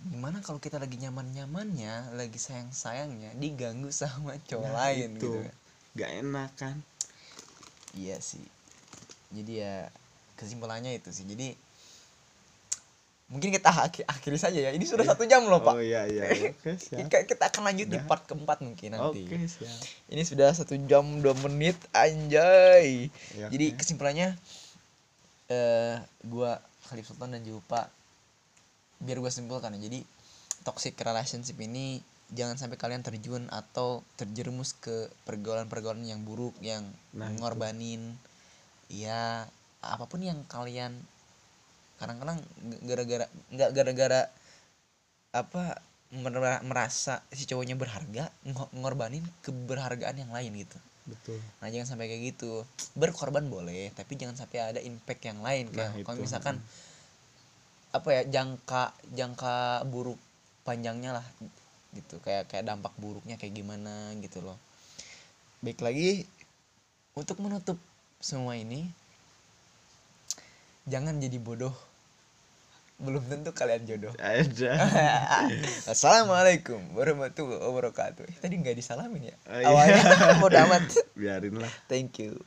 gimana 0.00 0.38
kalau 0.38 0.56
kita 0.56 0.78
lagi 0.78 0.94
nyaman 0.96 1.26
nyamannya 1.28 2.14
lagi 2.14 2.38
sayang 2.38 2.70
sayangnya 2.70 3.34
diganggu 3.34 3.90
sama 3.90 4.38
cowok 4.40 4.62
Nah, 4.64 4.74
lain 4.86 5.10
itu. 5.12 5.26
gitu 5.26 5.42
kan. 5.42 5.54
gak 5.94 6.10
enak 6.16 6.50
kan? 6.54 6.76
Iya 7.92 8.16
sih. 8.18 8.46
Jadi 9.28 9.58
ya 9.58 9.90
kesimpulannya 10.34 10.94
itu 10.94 11.10
sih. 11.10 11.26
Jadi 11.26 11.52
mungkin 13.28 13.52
kita 13.52 13.68
akhir 13.68 14.08
akhiri 14.08 14.38
saja 14.40 14.58
ya. 14.58 14.70
Ini 14.72 14.84
sudah 14.88 15.04
satu 15.04 15.28
jam 15.28 15.44
loh 15.44 15.60
pak. 15.60 15.76
Oh 15.76 15.84
iya 15.84 16.08
iya. 16.08 16.32
Oke 16.32 16.80
siap. 16.80 17.04
Kita, 17.28 17.44
akan 17.52 17.68
lanjut 17.68 17.86
di 17.92 18.00
Udah. 18.00 18.08
part 18.08 18.24
keempat 18.24 18.64
mungkin 18.64 18.96
nanti. 18.96 19.28
Oke 19.28 19.36
siap. 19.44 19.78
Ini 20.08 20.22
sudah 20.24 20.48
satu 20.56 20.72
jam 20.88 21.04
dua 21.20 21.36
menit 21.44 21.76
anjay. 21.92 23.12
Ya, 23.36 23.52
jadi 23.52 23.76
kesimpulannya 23.76 24.32
eh 25.52 25.96
gua 26.24 26.60
Khalif 26.88 27.08
Sultan 27.08 27.36
dan 27.36 27.44
Jupa 27.44 27.92
biar 29.04 29.20
gua 29.20 29.28
simpulkan 29.28 29.76
ya. 29.76 29.80
Jadi 29.84 30.00
toxic 30.64 30.96
relationship 30.96 31.60
ini 31.60 32.00
jangan 32.32 32.56
sampai 32.60 32.76
kalian 32.80 33.04
terjun 33.04 33.48
atau 33.48 34.04
terjerumus 34.16 34.76
ke 34.76 35.08
pergaulan-pergaulan 35.24 36.04
yang 36.04 36.24
buruk 36.24 36.56
yang 36.60 36.84
Nah, 37.16 37.32
itu. 37.32 37.40
ngorbanin 37.40 38.16
ya 38.88 39.48
apa 39.80 40.04
pun 40.08 40.20
yang 40.24 40.44
kalian 40.48 40.96
kadang-kadang 41.98 42.38
gara-gara 42.86 43.26
nggak 43.50 43.70
gara-gara 43.74 44.20
apa 45.34 45.82
mer- 46.14 46.64
merasa 46.64 47.20
si 47.34 47.44
cowoknya 47.44 47.76
berharga 47.76 48.32
ngo- 48.48 48.72
ngorbanin 48.72 49.24
keberhargaan 49.44 50.16
yang 50.16 50.32
lain 50.32 50.56
gitu. 50.64 50.78
Betul. 51.08 51.40
Nah 51.64 51.68
jangan 51.72 51.96
sampai 51.96 52.06
kayak 52.12 52.36
gitu. 52.36 52.68
Berkorban 52.92 53.48
boleh 53.48 53.88
Tapi 53.96 54.20
jangan 54.20 54.36
sampai 54.36 54.60
ada 54.60 54.80
impact 54.84 55.24
yang 55.24 55.40
lain 55.40 55.72
Nah, 55.72 55.88
Kayak 55.96 56.04
kalau 56.04 56.18
itu. 56.20 56.24
misalkan 56.28 56.56
Apa 57.96 58.08
ya 58.12 58.22
Jangka 58.28 58.92
Jangka 59.16 59.88
buruk 59.88 60.20
Panjangnya 60.68 61.16
lah 61.16 61.26
Gitu. 61.96 62.20
Kayak 62.20 62.52
kayak 62.52 62.68
dampak 62.68 62.92
buruknya 63.00 63.40
kayak 63.40 63.56
gimana 63.56 64.12
gitu 64.20 64.44
loh. 64.44 64.60
Baik 65.64 65.80
lagi 65.80 66.28
Untuk 67.16 67.40
menutup 67.40 67.80
semua 68.20 68.60
ini 68.60 68.92
Jangan 70.84 71.16
jadi 71.24 71.40
bodoh 71.40 71.72
Belum 72.98 73.22
tentu 73.22 73.54
kalian 73.54 73.86
jodoh. 73.86 74.10
Ada. 74.18 74.74
Assalamualaikum 75.94 76.82
warahmatullahi 76.98 77.62
wabarakatuh. 77.62 78.26
Eh, 78.26 78.36
Tadi 78.42 78.58
nggak 78.58 78.74
disalamin 78.74 79.30
ya? 79.30 79.36
Oh, 79.46 79.54
iya. 79.54 79.66
Awalnya 79.70 80.02
bodoh 80.42 80.58
amat. 80.66 80.82
Biarin 81.18 81.62
lah. 81.62 81.70
Thank 81.86 82.18
you 82.18 82.42